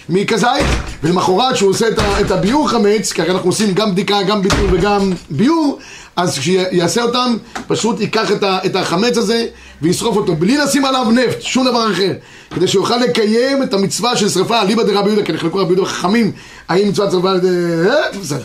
מכזית, 0.09 0.65
ולמחרת 1.03 1.57
שהוא 1.57 1.69
עושה 1.69 1.87
את 1.87 1.99
את 2.21 2.31
הביור 2.31 2.69
חמץ, 2.69 3.11
כי 3.11 3.21
הרי 3.21 3.31
אנחנו 3.31 3.49
עושים 3.49 3.73
גם 3.73 3.91
בדיקה, 3.91 4.23
גם 4.23 4.41
ביטול 4.41 4.69
וגם 4.71 5.13
ביור, 5.29 5.79
אז 6.15 6.39
כשיעשה 6.39 7.03
אותם, 7.03 7.37
פשוט 7.67 8.01
ייקח 8.01 8.31
את, 8.31 8.43
ה, 8.43 8.59
את 8.65 8.75
החמץ 8.75 9.17
הזה 9.17 9.45
וישרוף 9.81 10.17
אותו, 10.17 10.35
בלי 10.35 10.57
לשים 10.57 10.85
עליו 10.85 11.07
נפט, 11.11 11.41
שום 11.41 11.67
דבר 11.67 11.91
אחר, 11.91 12.13
כדי 12.55 12.67
שיוכל 12.67 12.97
לקיים 12.97 13.63
את 13.63 13.73
המצווה 13.73 14.15
של 14.15 14.29
שרפה, 14.29 14.61
אליבא 14.61 14.83
דרבי 14.83 15.09
יהודה, 15.09 15.25
כי 15.25 15.31
נחלקו 15.31 15.57
רבי 15.57 15.73
יהודה 15.73 15.89
חכמים, 15.89 16.31
האם 16.69 16.89
מצוות 16.89 17.11
שרפה, 17.11 17.29
אה, 17.29 18.19
בסדר, 18.21 18.39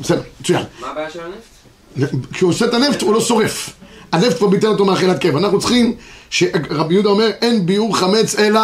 בסדר, 0.00 0.20
מצוין. 0.40 0.62
מה 0.80 0.86
הבעיה 0.90 1.10
של 1.10 1.20
הנפט? 1.20 2.26
כשהוא 2.32 2.50
עושה 2.50 2.64
את 2.64 2.74
הנפט 2.74 3.02
הוא 3.02 3.14
לא 3.14 3.20
שורף. 3.20 3.70
הנפט 4.12 4.38
כבר 4.38 4.46
ביטל 4.46 4.66
אותו 4.66 4.84
מאכילת 4.84 5.18
קבע. 5.18 5.38
אנחנו 5.38 5.58
צריכים, 5.58 5.94
שרבי 6.30 6.94
יהודה 6.94 7.08
אומר, 7.08 7.30
אין 7.42 7.66
ביעור 7.66 7.96
חמץ 7.96 8.34
אלא 8.38 8.60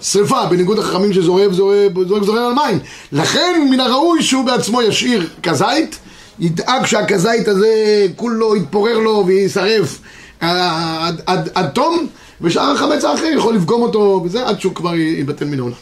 שרפה, 0.00 0.46
בניגוד 0.46 0.78
לחכמים 0.78 1.12
שזורק 1.12 1.52
זורק 1.52 1.76
זורק 2.08 2.22
זורק 2.22 2.38
על 2.38 2.52
מים. 2.52 2.78
לכן 3.12 3.68
מן 3.70 3.80
הראוי 3.80 4.22
שהוא 4.22 4.44
בעצמו 4.44 4.82
ישאיר 4.82 5.28
כזית, 5.42 5.98
ידאג 6.38 6.86
שהכזית 6.86 7.48
הזה 7.48 8.06
כולו 8.16 8.56
יתפורר 8.56 8.98
לו 8.98 9.24
ויישרף 9.26 9.98
אה, 10.42 11.06
עד, 11.06 11.20
עד, 11.26 11.48
עד 11.54 11.68
תום, 11.68 12.06
ושאר 12.40 12.70
החמץ 12.70 13.04
האחר 13.04 13.26
יכול 13.36 13.54
לפגום 13.54 13.82
אותו 13.82 14.22
וזה 14.24 14.46
עד 14.46 14.60
שהוא 14.60 14.74
כבר 14.74 14.94
ייבטל 14.94 15.44
מן 15.44 15.58
העולם. 15.58 15.74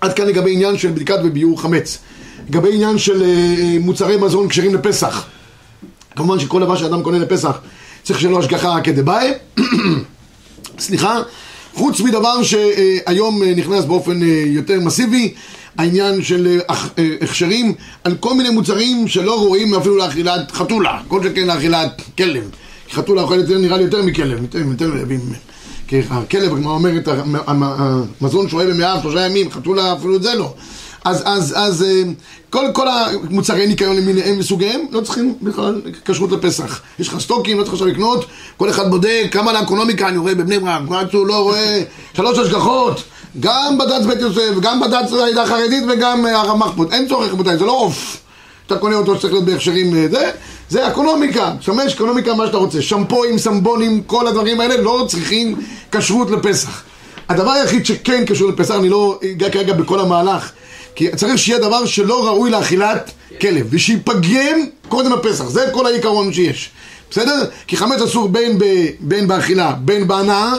עד 0.00 0.12
כאן 0.12 0.26
לגבי 0.26 0.52
עניין 0.52 0.78
של 0.78 0.90
בדיקת 0.90 1.18
וביעור 1.24 1.62
חמץ. 1.62 1.98
לגבי 2.48 2.74
עניין 2.74 2.98
של 2.98 3.22
אה, 3.22 3.76
מוצרי 3.80 4.16
מזון 4.16 4.48
כשרים 4.48 4.74
לפסח. 4.74 5.26
כמובן 6.16 6.38
שכל 6.38 6.60
דבר 6.60 6.76
שאדם 6.76 7.02
קונה 7.02 7.18
לפסח 7.18 7.58
צריך 8.04 8.24
לו 8.24 8.38
השגחה 8.38 8.80
כדבעי, 8.84 9.30
סליחה, 10.78 11.20
חוץ 11.74 12.00
מדבר 12.00 12.42
שהיום 12.42 13.42
אה, 13.42 13.52
נכנס 13.56 13.84
באופן 13.84 14.22
אה, 14.22 14.42
יותר 14.46 14.80
מסיבי, 14.80 15.34
העניין 15.78 16.22
של 16.22 16.46
אה, 16.68 16.74
הכ- 16.74 17.00
הכשרים 17.22 17.74
על 18.04 18.14
כל 18.20 18.34
מיני 18.34 18.50
מוצרים 18.50 19.08
שלא 19.08 19.38
רואים 19.40 19.74
אפילו 19.74 19.96
לאכילת 19.96 20.50
חתולה, 20.50 21.00
כל 21.08 21.22
שכן 21.24 21.46
לאכילת 21.46 22.02
כלב. 22.18 22.50
חתולה 22.92 23.22
אוכלת 23.22 23.48
נראה 23.50 23.76
לי 23.76 23.82
יותר 23.84 24.02
מכלב, 24.02 24.42
יותר, 24.42 24.90
רעבים. 24.98 25.20
כי 25.88 26.00
הכלב, 26.10 26.52
הגמרא 26.52 26.72
אומרת, 26.72 27.08
המ- 27.08 27.36
המ- 27.46 27.62
המזון 28.20 28.48
שוהה 28.48 28.66
במאה 28.66 29.02
שלושה 29.02 29.26
ימים, 29.26 29.50
חתולה 29.50 29.92
אפילו 29.92 30.16
את 30.16 30.22
זה 30.22 30.34
לא. 30.34 30.54
אז, 31.04 31.22
אז, 31.24 31.54
אז 31.56 31.82
אה, 31.82 32.02
כל, 32.50 32.66
כל 32.72 32.86
המוצרי 32.88 33.66
ניקיון 33.66 33.96
למיניהם 33.96 34.38
וסוגיהם 34.38 34.80
לא 34.90 35.00
צריכים 35.00 35.34
בכלל 35.42 35.80
כשרות 36.04 36.32
לפסח. 36.32 36.80
יש 36.98 37.08
לך 37.08 37.20
סטוקים, 37.20 37.58
לא 37.58 37.62
צריך 37.62 37.72
עכשיו 37.72 37.88
לקנות, 37.88 38.26
כל 38.56 38.70
אחד 38.70 38.90
בודק 38.90 39.26
כמה 39.30 39.52
לאקונומיקה 39.52 40.08
אני 40.08 40.18
רואה 40.18 40.34
בבני 40.34 40.58
ברק, 40.58 40.82
מה 40.88 41.02
שהוא 41.10 41.26
לא 41.26 41.42
רואה 41.42 41.82
שלוש 42.16 42.38
השגחות, 42.38 43.02
גם 43.40 43.78
בד"ץ 43.78 44.06
בית 44.06 44.20
יוסף, 44.20 44.60
גם 44.60 44.80
בד"ץ 44.80 45.12
העדה 45.12 45.42
החרדית 45.42 45.84
וגם 45.88 46.26
אה, 46.26 46.40
הרמ"ח 46.40 46.72
פה. 46.76 46.84
אין 46.92 47.08
צורך, 47.08 47.32
רבותיי, 47.32 47.58
זה 47.58 47.64
לא 47.64 47.72
עוף. 47.72 48.20
שאתה 48.64 48.78
קונה 48.78 48.96
אותו 48.96 49.16
שצריך 49.16 49.32
להיות 49.32 49.44
בהכשרים 49.44 49.96
אה, 49.96 50.06
זה, 50.10 50.30
זה 50.68 50.88
אקונומיקה, 50.88 51.52
שמש 51.60 51.94
אקונומיקה 51.94 52.34
מה 52.34 52.46
שאתה 52.46 52.56
רוצה, 52.56 52.82
שמפואים, 52.82 53.38
סמבונים, 53.38 54.02
כל 54.06 54.26
הדברים 54.26 54.60
האלה 54.60 54.76
לא 54.76 55.06
צריכים 55.08 55.56
כשרות 55.92 56.30
לפסח. 56.30 56.82
הדבר 57.28 57.50
היחיד 57.50 57.86
שכן 57.86 58.24
קשור 58.24 58.50
לפסח, 58.50 58.74
אני 58.74 58.88
לא 58.88 59.18
אגע 59.32 59.50
כרגע 59.50 59.72
בכל 59.72 60.00
המהלך, 60.00 60.52
כי 60.94 61.08
צריך 61.16 61.38
שיהיה 61.38 61.58
דבר 61.58 61.86
שלא 61.86 62.26
ראוי 62.26 62.50
לאכילת 62.50 63.10
כלב, 63.40 63.66
ושיפגם 63.70 64.60
קודם 64.88 65.12
הפסח, 65.12 65.44
זה 65.44 65.68
כל 65.72 65.86
העיקרון 65.86 66.32
שיש, 66.32 66.70
בסדר? 67.10 67.44
כי 67.66 67.76
חמץ 67.76 68.00
אסור 68.00 68.28
בין, 68.28 68.58
ב, 68.58 68.64
בין 69.00 69.28
באכילה, 69.28 69.72
בין 69.72 70.08
בהנאה, 70.08 70.52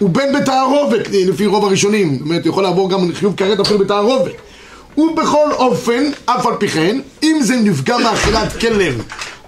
ובין 0.00 0.32
בתערובת, 0.32 1.08
לפי 1.12 1.46
רוב 1.46 1.64
הראשונים, 1.64 2.12
זאת 2.18 2.20
אומרת, 2.20 2.46
יכול 2.46 2.62
לעבור 2.62 2.90
גם 2.90 3.12
חיוב 3.14 3.34
כרת 3.36 3.60
אפילו 3.60 3.78
בתערובת. 3.78 4.32
ובכל 4.96 5.52
אופן, 5.52 6.10
אף 6.26 6.46
על 6.46 6.54
פי 6.58 6.68
כן, 6.68 7.00
אם 7.22 7.38
זה 7.42 7.56
נפגע 7.56 7.98
מאכילת 7.98 8.52
כלב 8.60 9.02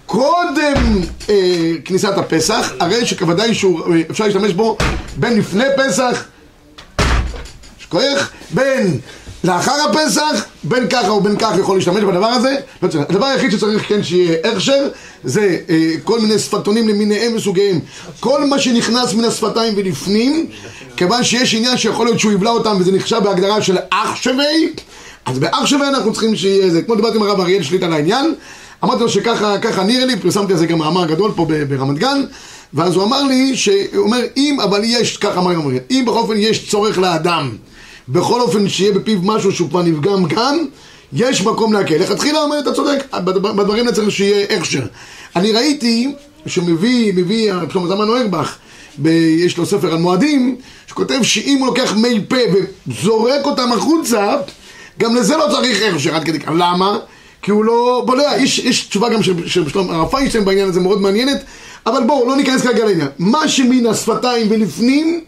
קודם 0.07 1.01
אה, 1.29 1.73
כניסת 1.85 2.19
הפסח, 2.19 2.73
הרי 2.81 3.07
שכוודאי 3.07 3.55
שאפשר 3.55 4.25
להשתמש 4.25 4.53
בו 4.53 4.79
בין 5.17 5.39
לפני 5.39 5.65
פסח, 5.77 6.25
שכוח, 7.79 8.31
בין 8.51 8.99
לאחר 9.47 9.91
הפסח, 9.91 10.45
בין 10.65 10.89
ככה 10.89 11.13
ובין 11.13 11.37
ככה 11.37 11.61
יכול 11.61 11.77
להשתמש 11.77 12.05
בדבר 12.05 12.27
הזה, 12.27 12.57
לא. 12.83 12.89
הדבר 13.09 13.27
היחיד 13.27 13.51
שצריך 13.51 13.89
כן 13.89 14.03
שיהיה 14.03 14.37
הכשר, 14.45 14.89
זה 15.25 15.59
אה, 15.69 15.91
כל 16.05 16.21
מיני 16.21 16.39
שפתונים 16.39 16.89
למיניהם 16.89 17.35
וסוגיהם. 17.37 17.81
כל 18.21 18.45
מה 18.45 18.59
שנכנס 18.59 19.15
מן 19.15 19.25
השפתיים 19.25 19.75
ולפנים, 19.77 20.47
כיוון 20.97 21.25
שיש 21.25 21.55
עניין 21.55 21.77
שיכול 21.77 22.07
להיות 22.07 22.21
שהוא 22.21 22.33
יבלע 22.33 22.51
אותם 22.51 22.77
וזה 22.81 22.93
נחשב 22.93 23.21
בהגדרה 23.25 23.63
של 23.63 23.77
אח 23.91 24.17
שווי, 24.17 24.73
אז 25.27 25.39
באח 25.39 25.67
שווה 25.67 25.89
אנחנו 25.89 26.13
צריכים 26.13 26.37
שיהיה 26.37 26.71
זה, 26.71 26.83
כמו 26.83 26.95
דיברתי 26.95 27.17
עם 27.17 27.23
הרב 27.23 27.41
אריאל 27.41 27.63
שליט 27.63 27.83
על 27.83 27.93
העניין, 27.93 28.35
אמרתי 28.85 29.03
לו 29.03 29.09
שככה 29.09 29.59
ככה 29.59 29.85
נראה 29.85 30.05
לי, 30.05 30.17
פרסמתי 30.17 30.53
על 30.53 30.59
זה 30.59 30.67
גם 30.67 30.79
מאמר 30.79 31.07
גדול 31.07 31.31
פה 31.37 31.47
ברמת 31.69 31.99
גן, 31.99 32.23
ואז 32.75 32.97
הוא 32.97 33.05
אמר 33.05 33.23
לי, 33.23 33.57
שהוא 33.57 33.77
אומר, 33.97 34.21
אם, 34.37 34.61
אבל 34.65 34.81
יש, 34.85 35.17
ככה 35.17 35.41
אמר 35.41 35.53
אם 35.91 36.05
בכל 36.07 36.19
אופן 36.19 36.35
יש 36.37 36.71
צורך 36.71 36.99
לאדם, 36.99 37.51
בכל 38.09 38.41
אופן 38.41 38.69
שיהיה 38.69 38.93
בפיו 38.93 39.19
משהו 39.23 39.53
שהוא 39.53 39.69
כבר 39.69 39.83
נפגם 39.83 40.25
גם, 40.29 40.59
יש 41.13 41.43
מקום 41.43 41.73
להקל. 41.73 41.97
לכתחילה 41.97 42.43
אומר, 42.43 42.59
אתה 42.59 42.73
צודק, 42.73 43.07
בדברים 43.33 43.85
האלה 43.87 43.93
צריך 43.93 44.11
שיהיה 44.11 44.47
הכשר. 44.51 44.83
אני 45.37 45.53
ראיתי 45.53 46.15
שמביא, 46.47 47.13
מביא, 47.17 47.53
שלמה 47.73 47.87
זמן 47.87 48.07
נוירבך, 48.07 48.57
יש 49.39 49.59
לו 49.59 49.67
ספר 49.67 49.93
על 49.93 49.99
מועדים, 49.99 50.57
שכותב 50.87 51.23
שאם 51.23 51.59
הוא 51.59 51.67
לוקח 51.67 51.95
מי 51.95 52.21
פה 52.29 52.37
וזורק 52.87 53.45
אותם 53.45 53.73
החוצה, 53.73 54.37
גם 54.99 55.17
לזה 55.17 55.37
לא 55.37 55.47
צריך 55.51 55.83
הכשר 55.83 56.15
עד 56.15 56.25
כדי 56.25 56.39
כך. 56.39 56.49
למה? 56.49 56.99
כי 57.43 57.51
הוא 57.51 57.65
לא 57.65 58.03
בולע. 58.07 58.37
יש, 58.39 58.59
יש 58.59 58.87
תשובה 58.87 59.09
גם 59.09 59.23
של 59.23 59.69
שלום 59.69 59.91
הרב 59.91 60.09
פיינשטיין 60.11 60.45
בעניין 60.45 60.69
הזה 60.69 60.81
מאוד 60.81 61.01
מעניינת, 61.01 61.45
אבל 61.87 62.03
בואו, 62.07 62.29
לא 62.29 62.37
ניכנס 62.37 62.63
כרגע 62.63 62.85
לעניין. 62.85 63.09
מה 63.19 63.49
שמן 63.49 63.87
השפתיים 63.87 64.47
ולפנים, 64.51 65.21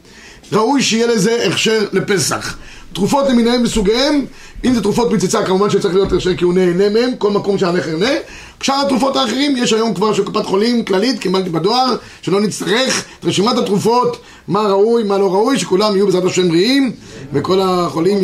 ראוי 0.52 0.82
שיהיה 0.82 1.06
לזה 1.06 1.46
הכשר 1.46 1.84
לפסח. 1.92 2.56
תרופות 2.92 3.28
למיניהם 3.28 3.62
וסוגיהם, 3.64 4.24
אם 4.64 4.74
זה 4.74 4.82
תרופות 4.82 5.12
מציצה 5.12 5.44
כמובן 5.44 5.70
שצריך 5.70 5.94
להיות 5.94 6.12
הכשר 6.12 6.34
כי 6.34 6.44
הוא 6.44 6.54
נהנה 6.54 6.88
מהם, 6.88 7.10
כל 7.18 7.30
מקום 7.30 7.58
שהנכר 7.58 7.96
נהנה. 7.96 8.14
כשאר 8.60 8.82
התרופות 8.86 9.16
האחרים 9.16 9.56
יש 9.56 9.72
היום 9.72 9.94
כבר 9.94 10.12
של 10.12 10.24
קופת 10.24 10.46
חולים 10.46 10.84
כללית, 10.84 11.18
קיבלתי 11.18 11.50
בדואר, 11.50 11.96
שלא 12.22 12.40
נצטרך 12.40 13.04
את 13.20 13.24
רשימת 13.24 13.58
התרופות, 13.58 14.20
מה 14.48 14.60
ראוי, 14.60 15.02
מה 15.02 15.18
לא 15.18 15.32
ראוי, 15.32 15.58
שכולם 15.58 15.96
יהיו 15.96 16.06
בעזרת 16.06 16.24
השם 16.24 16.48
בריאים, 16.48 16.92
וכל 17.32 17.60
החולים 17.62 18.18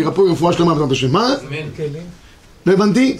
ירפאו 0.00 0.24
רפואה 0.24 0.52
שלמה 0.52 0.74
בעזרת 0.74 0.92
השם. 0.92 1.12
מה? 1.12 1.34
לא 2.68 2.72
הבנתי? 2.72 3.16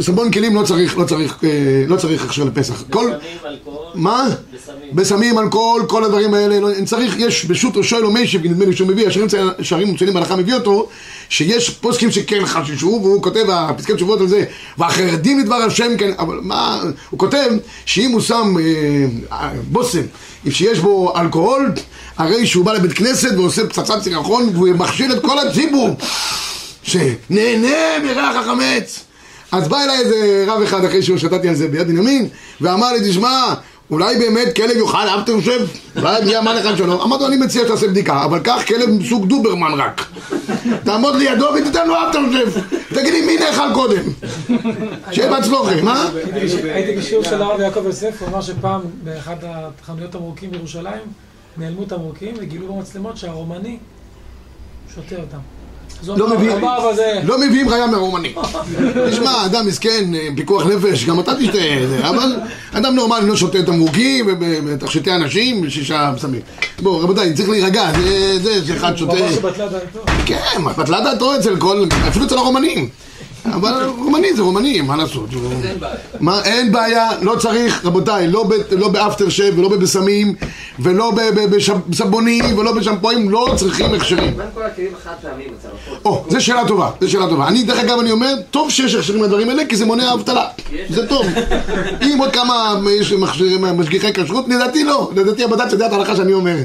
סבון 0.00 0.32
כלים 0.32 0.54
לא 0.54 0.62
צריך, 0.62 0.98
לא 0.98 1.04
צריך, 1.04 1.38
אה, 1.44 1.84
לא 1.86 1.96
צריך 1.96 2.24
הכשר 2.24 2.44
לפסח. 2.44 2.82
כל... 2.90 3.10
מה? 3.94 4.28
בסמים, 4.92 5.38
אלכוהול, 5.38 5.86
כל 5.86 6.04
הדברים 6.04 6.34
האלה, 6.34 6.60
לא, 6.60 6.68
צריך, 6.84 7.14
יש 7.18 7.44
בשו"ת 7.44 7.76
ראשו 7.76 7.96
אלו 7.96 8.10
מיישב, 8.10 8.44
נדמה 8.44 8.64
לי 8.64 8.76
שהוא 8.76 8.88
מביא, 8.88 9.06
השערים 9.58 9.94
מצוינים 9.94 10.14
בהלכה 10.14 10.36
מביא 10.36 10.54
אותו, 10.54 10.88
שיש 11.28 11.70
פוסקים 11.70 12.10
שכן 12.10 12.46
חששו, 12.46 13.00
והוא 13.02 13.22
כותב, 13.22 13.50
הפסקי 13.50 13.94
תשובות 13.94 14.20
על 14.20 14.28
זה, 14.28 14.44
והחרדים 14.78 15.38
לדבר 15.38 15.54
השם 15.54 15.96
כן, 15.98 16.10
אבל 16.18 16.38
מה, 16.42 16.82
הוא 17.10 17.18
כותב 17.18 17.50
שאם 17.84 18.10
הוא 18.10 18.20
שם 18.20 18.54
אה, 19.32 19.50
בושם, 19.70 20.02
שיש 20.50 20.78
בו 20.78 21.12
אלכוהול, 21.16 21.72
הרי 22.16 22.46
שהוא 22.46 22.64
בא 22.64 22.72
לבית 22.72 22.92
כנסת 22.92 23.30
ועושה 23.36 23.66
פצצת 23.66 24.02
סירחון 24.02 24.48
והוא 24.52 24.68
מכשיל 24.68 25.12
את 25.12 25.22
כל 25.22 25.38
הציבור 25.38 25.96
שנהנה 26.88 27.98
מריח 28.04 28.36
החמץ 28.36 29.04
אז 29.52 29.68
בא 29.68 29.84
אליי 29.84 29.98
איזה 29.98 30.44
רב 30.48 30.62
אחד 30.62 30.84
אחרי 30.84 31.02
שהוא 31.02 31.18
שתתי 31.18 31.48
על 31.48 31.54
זה 31.54 31.68
ביד 31.68 31.88
בנימין 31.88 32.28
ואמר 32.60 32.92
לי 32.92 33.10
תשמע 33.10 33.54
אולי 33.90 34.18
באמת 34.18 34.56
כלב 34.56 34.76
יאכל 34.76 34.98
אפטר 34.98 35.40
שב? 35.40 35.66
אולי 35.96 36.24
מי 36.24 36.38
אמר 36.38 36.54
לך 36.54 36.78
שלא? 36.78 37.04
אמרתי 37.04 37.22
לו 37.22 37.28
אני 37.28 37.36
מציע 37.36 37.64
שתעשה 37.64 37.88
בדיקה 37.88 38.24
אבל 38.24 38.38
קח 38.38 38.62
כלב 38.66 38.90
מסוג 38.90 39.26
דוברמן 39.26 39.72
רק 39.76 40.06
תעמוד 40.84 41.16
לידו 41.16 41.46
ותיתן 41.60 41.88
לו 41.88 41.94
אפטר 41.94 42.20
שב 42.32 42.60
תגיד 42.94 43.12
לי 43.12 43.26
מי 43.26 43.36
נאכל 43.36 43.74
קודם? 43.74 44.02
שיהיה 45.12 45.30
בהצלוחי, 45.30 45.80
מה? 45.82 46.08
הייתי 46.64 46.96
בשיעור 46.96 47.24
של 47.24 47.42
הרב 47.42 47.60
יעקב 47.60 47.86
יוסף, 47.86 48.14
הוא 48.20 48.28
אמר 48.28 48.40
שפעם 48.40 48.80
באחד 49.04 49.36
החנויות 49.42 50.12
תמרוקים 50.12 50.50
בירושלים 50.50 51.02
נעלמו 51.56 51.84
תמרוקים 51.84 52.34
וגילו 52.38 52.74
במצלמות 52.74 53.16
שהרומני 53.16 53.78
שותה 54.94 55.16
אותם. 55.16 55.57
לא 56.06 56.28
מביאים, 56.36 56.56
זה... 56.96 57.20
לא 57.24 57.38
מהרומני. 57.90 58.34
תשמע, 59.10 59.46
אדם 59.46 59.66
מסכן, 59.66 60.14
אה, 60.14 60.28
פיקוח 60.36 60.66
נפש, 60.66 61.04
גם 61.04 61.20
אתה 61.20 61.32
תשתה 61.34 61.58
את 61.82 61.88
זה, 61.88 62.08
אבל 62.08 62.36
אדם 62.72 62.94
נורמלי 62.94 63.26
לא 63.26 63.36
שותה 63.36 63.62
תמרוקים 63.62 64.26
ותכשיטי 64.66 65.12
אנשים 65.12 65.62
ושישה 65.66 66.12
סמים. 66.18 66.40
בואו, 66.82 67.00
רבותיי, 67.00 67.32
צריך 67.34 67.48
להירגע, 67.48 67.90
זה- 68.42 68.66
שאחד 68.66 68.96
שותה... 68.96 69.12
כן, 70.26 70.36
בטלה 70.76 71.00
דעתו 71.00 71.36
אצל 71.36 71.56
כל, 71.56 71.84
אפילו 72.08 72.24
אצל 72.26 72.38
הרומנים. 72.38 72.88
אבל 73.54 73.84
רומני 73.98 74.34
זה 74.34 74.42
רומני, 74.42 74.80
מה 74.80 74.96
לעשות? 74.96 75.30
מה, 76.20 76.44
אין 76.44 76.72
בעיה, 76.72 77.10
לא 77.22 77.36
צריך, 77.36 77.84
רבותיי, 77.84 78.28
לא, 78.28 78.44
לא 78.70 78.88
באפטר 78.88 79.28
שב 79.28 79.52
ולא 79.56 79.68
בבשמים 79.68 80.34
ולא 80.78 81.12
בסבונים 81.50 82.58
ולא 82.58 82.72
בשמפואים, 82.72 83.30
לא 83.30 83.52
צריכים 83.56 83.94
הכשרים. 83.94 84.36
מה 84.36 84.42
עם 84.42 84.48
כל 84.54 84.62
הכלים 84.62 84.92
החד 84.94 85.14
בצלחות? 85.58 86.00
או, 86.04 86.24
זו 86.28 86.40
שאלה 86.40 86.68
טובה, 86.68 86.90
זו 87.00 87.10
שאלה 87.10 87.28
טובה. 87.28 87.48
אני, 87.48 87.62
דרך 87.62 87.78
אגב, 87.78 87.98
אני 87.98 88.10
אומר, 88.10 88.34
טוב 88.50 88.70
שיש 88.70 88.94
הכשרים 88.94 89.22
לדברים 89.22 89.48
האלה, 89.48 89.66
כי 89.66 89.76
זה 89.76 89.86
מונע 89.86 90.14
אבטלה. 90.14 90.44
זה 90.90 91.06
טוב. 91.06 91.26
אם 92.02 92.16
עוד 92.20 92.32
כמה 92.32 92.74
משגיחי 93.74 94.12
כשרות, 94.12 94.48
לדעתי 94.48 94.84
לא. 94.84 95.10
לדעתי 95.16 95.44
הבד"ץ 95.44 95.72
יודע 95.72 95.86
את 95.86 95.92
ההלכה 95.92 96.16
שאני 96.16 96.32
אומר. 96.32 96.56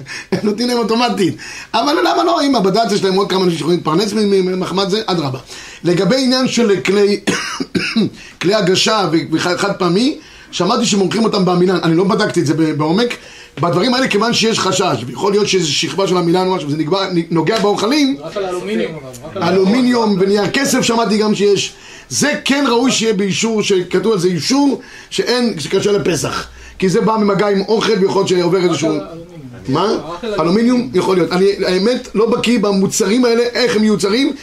נותנים 0.44 0.68
להם 0.68 0.78
אוטומטית. 0.78 1.38
אבל 1.74 1.94
למה 2.04 2.24
לא? 2.24 2.42
אם 2.42 2.56
הבד"ץ 2.56 2.92
יש 2.92 3.04
להם 3.04 3.14
עוד 3.14 3.30
כמה 3.30 3.44
אנשים 3.44 3.58
שיכולים 3.58 3.78
להתפרנס 3.78 4.14
ממחמד 4.16 4.90
זה, 4.90 5.02
אדרבה. 5.06 5.40
לגבי 5.84 6.24
עניין 6.24 6.48
של 6.48 6.72
כלי, 6.82 7.20
כלי 8.42 8.56
הגשה 8.60 9.10
וחד 9.32 9.76
פעמי, 9.76 10.18
שמעתי 10.52 10.86
שמומחים 10.86 11.24
אותם 11.24 11.46
בעמילן, 11.46 11.80
אני 11.84 11.96
לא 11.96 12.04
בדקתי 12.04 12.40
את 12.40 12.46
זה 12.46 12.54
בעומק, 12.54 13.18
בדברים 13.62 13.94
האלה 13.94 14.08
כיוון 14.08 14.34
שיש 14.34 14.60
חשש, 14.60 15.04
ויכול 15.08 15.32
להיות 15.32 15.48
שיש 15.48 15.82
שכבה 15.82 16.08
של 16.08 16.18
עמילן 16.18 16.48
או 16.48 16.56
משהו, 16.56 16.68
וזה 16.68 16.78
נקבע- 16.78 17.08
נוגע 17.32 17.60
באוכלים, 17.60 18.18
רק 18.24 18.38
על 18.38 18.46
אלומיניום 18.46 18.92
אלומיניום 19.42 20.16
ונייר 20.20 20.48
כסף 20.48 20.82
שמעתי 20.82 21.18
גם 21.18 21.36
שיש. 21.36 21.74
זה 22.10 22.32
כן 22.46 22.66
ראוי 22.70 22.92
שיהיה 22.92 23.14
באישור, 23.14 23.64
שכתוב 23.64 24.14
על 24.14 24.20
זה 24.20 24.28
אישור 24.28 24.82
שאין, 25.10 25.60
שקשה 25.60 25.92
לפסח. 25.92 26.48
כי 26.80 26.90
זה 26.90 27.02
בא 27.02 27.18
ממגע 27.18 27.48
עם 27.48 27.62
אוכל 27.68 27.94
ויכול 28.02 28.16
להיות 28.16 28.28
שעובר 28.28 28.58
איזשהו... 28.58 28.98
מה? 29.70 29.88
אלומיניום? 30.40 30.90
יכול 30.94 31.16
להיות. 31.16 31.32
אני 31.32 31.46
האמת 31.66 32.08
לא 32.16 32.30
בקיא 32.30 32.60
במוצרים 32.60 33.26
האלה, 33.26 33.44
איך 33.44 33.76
הם 33.76 33.82
מיוצרים 33.82 34.34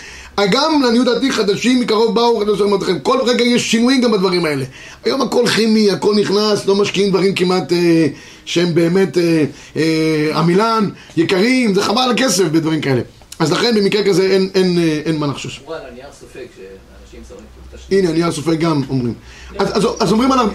גם 0.47 0.83
לעניות 0.83 1.07
דעתי 1.07 1.33
חדשים 1.33 1.81
מקרוב 1.81 2.15
באו, 2.15 2.41
חדשים 2.41 2.75
לכם, 2.83 2.99
כל 2.99 3.19
רגע 3.27 3.45
יש 3.45 3.71
שינויים 3.71 4.01
גם 4.01 4.13
בדברים 4.13 4.45
האלה. 4.45 4.65
היום 5.05 5.23
הכל 5.23 5.47
כימי, 5.47 5.91
הכל 5.91 6.15
נכנס, 6.15 6.67
לא 6.67 6.75
משקיעים 6.75 7.11
דברים 7.11 7.35
כמעט 7.35 7.73
אה, 7.73 8.07
שהם 8.45 8.75
באמת 8.75 9.19
אה, 9.19 9.45
אה, 9.77 10.39
עמילן, 10.39 10.89
יקרים, 11.17 11.75
זה 11.75 11.83
חבל 11.83 12.03
על 12.03 12.11
הכסף 12.11 12.45
בדברים 12.45 12.81
כאלה. 12.81 13.01
אז 13.39 13.53
לכן 13.53 13.75
במקרה 13.75 14.05
כזה 14.05 14.23
אין, 14.23 14.49
אין, 14.55 14.79
אה, 14.79 15.01
אין 15.05 15.17
מה 15.19 15.27
לחשוש. 15.27 15.61
אמרו 15.61 15.75
על 15.75 15.81
הנייר 15.91 16.07
סופג 16.21 16.41
שאנשים 16.57 17.21
שמים 17.29 17.41
את 17.69 17.75
השנייה. 17.75 18.03
הנה, 18.03 18.13
נייר 18.13 18.33
סופג 18.33 18.61
גם 18.61 18.83
אומרים. 18.89 19.15
אז, 19.59 19.77
אז, 19.77 19.87
אז 20.01 20.13
אומרים 20.13 20.33
עליו, 20.33 20.49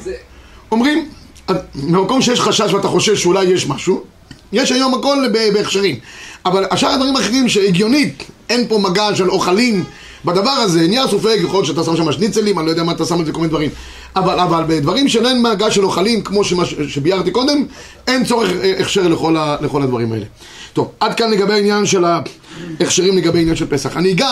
אומרים, 0.72 1.10
במקום 1.75 2.22
שיש 2.22 2.42
חשש 2.42 2.74
ואתה 2.74 2.88
חושש 2.88 3.24
שאולי 3.24 3.46
יש 3.46 3.68
משהו, 3.68 4.04
יש 4.51 4.72
היום 4.72 4.94
הכל 4.94 5.18
בהכשרים. 5.54 6.00
אבל 6.46 6.65
השאר 6.72 6.89
הדברים 6.89 7.15
האחרים 7.15 7.50
שהגיונית, 7.50 8.24
אין 8.50 8.68
פה 8.68 8.78
מגע 8.78 9.16
של 9.16 9.30
אוכלים 9.30 9.84
בדבר 10.25 10.50
הזה 10.50 10.88
נהיה 10.88 11.08
סופג, 11.08 11.38
יכול 11.42 11.56
להיות 11.56 11.66
שאתה 11.66 11.84
שם 11.84 11.96
שם 11.98 12.12
שניצלים, 12.12 12.60
אני 12.60 12.66
לא 12.66 12.72
יודע 12.72 12.84
מה 12.84 12.92
אתה 12.92 13.06
שם 13.06 13.20
על 13.20 13.25
זה, 13.25 13.32
כל 13.32 13.40
מיני 13.40 13.50
דברים. 13.50 13.70
אבל, 14.16 14.40
אבל 14.40 14.64
בדברים 14.68 15.10
שאין 15.10 15.42
מעגל 15.42 15.70
של 15.70 15.86
אוכלים, 15.86 16.22
כמו 16.22 16.44
שמה, 16.44 16.64
שביארתי 16.88 17.32
קודם, 17.32 17.66
אין 18.08 18.25
צורך 18.25 18.50
אה, 18.64 18.74
הכשר 18.80 19.08
לכל, 19.08 19.38
ה, 19.38 19.56
לכל 19.62 19.82
הדברים 19.82 20.12
האלה. 20.12 20.25
טוב, 20.74 20.92
עד 21.00 21.14
כאן 21.14 21.32
לגבי 21.32 21.54
העניין 21.54 21.86
של 21.86 22.06
ההכשרים 22.06 23.18
לגבי 23.18 23.38
העניין 23.38 23.56
של 23.56 23.66
פסח. 23.66 23.98
אני 23.98 24.12
אגע 24.12 24.32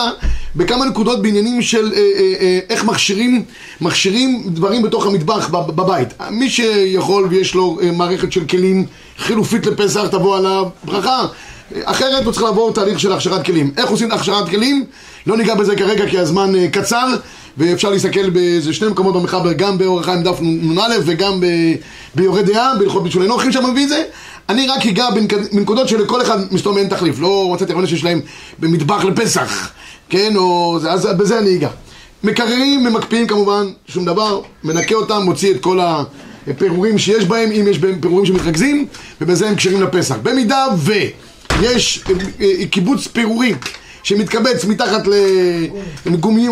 בכמה 0.56 0.84
נקודות 0.84 1.22
בעניינים 1.22 1.62
של 1.62 1.92
אה, 1.92 1.98
אה, 1.98 2.32
אה, 2.40 2.58
איך 2.70 2.84
מכשירים, 2.84 3.42
מכשירים 3.80 4.42
דברים 4.46 4.82
בתוך 4.82 5.06
המטבח 5.06 5.48
בבית. 5.48 6.08
מי 6.30 6.50
שיכול 6.50 7.26
ויש 7.30 7.54
לו 7.54 7.78
אה, 7.82 7.90
מערכת 7.90 8.32
של 8.32 8.44
כלים 8.44 8.86
חילופית 9.18 9.66
לפסח, 9.66 10.06
תבוא 10.06 10.36
עליו 10.36 10.66
ברכה. 10.84 11.26
אחרת 11.84 12.24
הוא 12.24 12.32
צריך 12.32 12.44
לעבור 12.44 12.72
תהליך 12.72 13.00
של 13.00 13.12
הכשרת 13.12 13.46
כלים. 13.46 13.70
איך 13.76 13.90
עושים 13.90 14.12
הכשרת 14.12 14.48
כלים? 14.48 14.84
לא 15.26 15.36
ניגע 15.36 15.54
בזה 15.54 15.76
כרגע 15.76 16.06
כי 16.06 16.18
הזמן 16.18 16.54
אה, 16.54 16.68
קצר 16.68 17.08
ואפשר 17.58 17.90
להסתכל 17.90 18.30
באיזה 18.30 18.72
שני 18.72 18.88
מקומות 18.88 19.14
במחבר, 19.14 19.52
גם 19.52 19.78
באור 19.78 20.00
החיים 20.00 20.22
דף 20.22 20.38
נ"א 20.40 20.94
וגם 21.04 21.42
ביורי 22.14 22.42
דעה, 22.42 22.74
בהלכות 22.78 23.02
בישולי 23.02 23.26
נוחים 23.26 23.52
שם 23.52 23.70
מביא 23.70 23.84
את 23.84 23.88
זה. 23.88 24.04
אני 24.48 24.66
רק 24.66 24.86
אגע 24.86 25.06
בנקודות 25.52 25.88
שלכל 25.88 26.22
אחד 26.22 26.52
מסתום 26.52 26.78
אין 26.78 26.88
תחליף. 26.88 27.20
לא 27.20 27.50
מצאתי 27.54 27.72
רבנים 27.72 27.86
שיש 27.86 28.04
להם 28.04 28.20
במטבח 28.58 29.04
לפסח, 29.04 29.70
כן? 30.08 30.36
או 30.36 30.78
אז 30.88 31.06
בזה 31.06 31.38
אני 31.38 31.56
אגע. 31.56 31.68
מקררים, 32.24 32.84
ממקפיאים 32.84 33.26
כמובן, 33.26 33.66
שום 33.88 34.04
דבר, 34.04 34.40
מנקה 34.64 34.94
אותם, 34.94 35.22
מוציא 35.22 35.54
את 35.54 35.60
כל 35.60 35.78
הפירורים 36.46 36.98
שיש 36.98 37.24
בהם, 37.24 37.50
אם 37.52 37.66
יש 37.70 37.78
בהם 37.78 38.00
פירורים 38.00 38.26
שמתרכזים, 38.26 38.86
ובזה 39.20 39.48
הם 39.48 39.56
כשרים 39.56 39.82
לפסח. 39.82 40.16
במידה 40.22 40.66
ויש 40.78 41.12
אה, 41.62 41.72
אה, 42.40 42.66
קיבוץ 42.70 43.06
פירורים 43.06 43.56
שמתקבץ 44.02 44.64
מתחת 44.64 45.02
לגומי, 46.06 46.48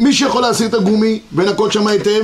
מי 0.00 0.12
שיכול 0.12 0.42
להסיר 0.42 0.66
את 0.66 0.74
הגומי 0.74 1.20
ולנקות 1.32 1.72
שם 1.72 1.86
היטב, 1.86 2.22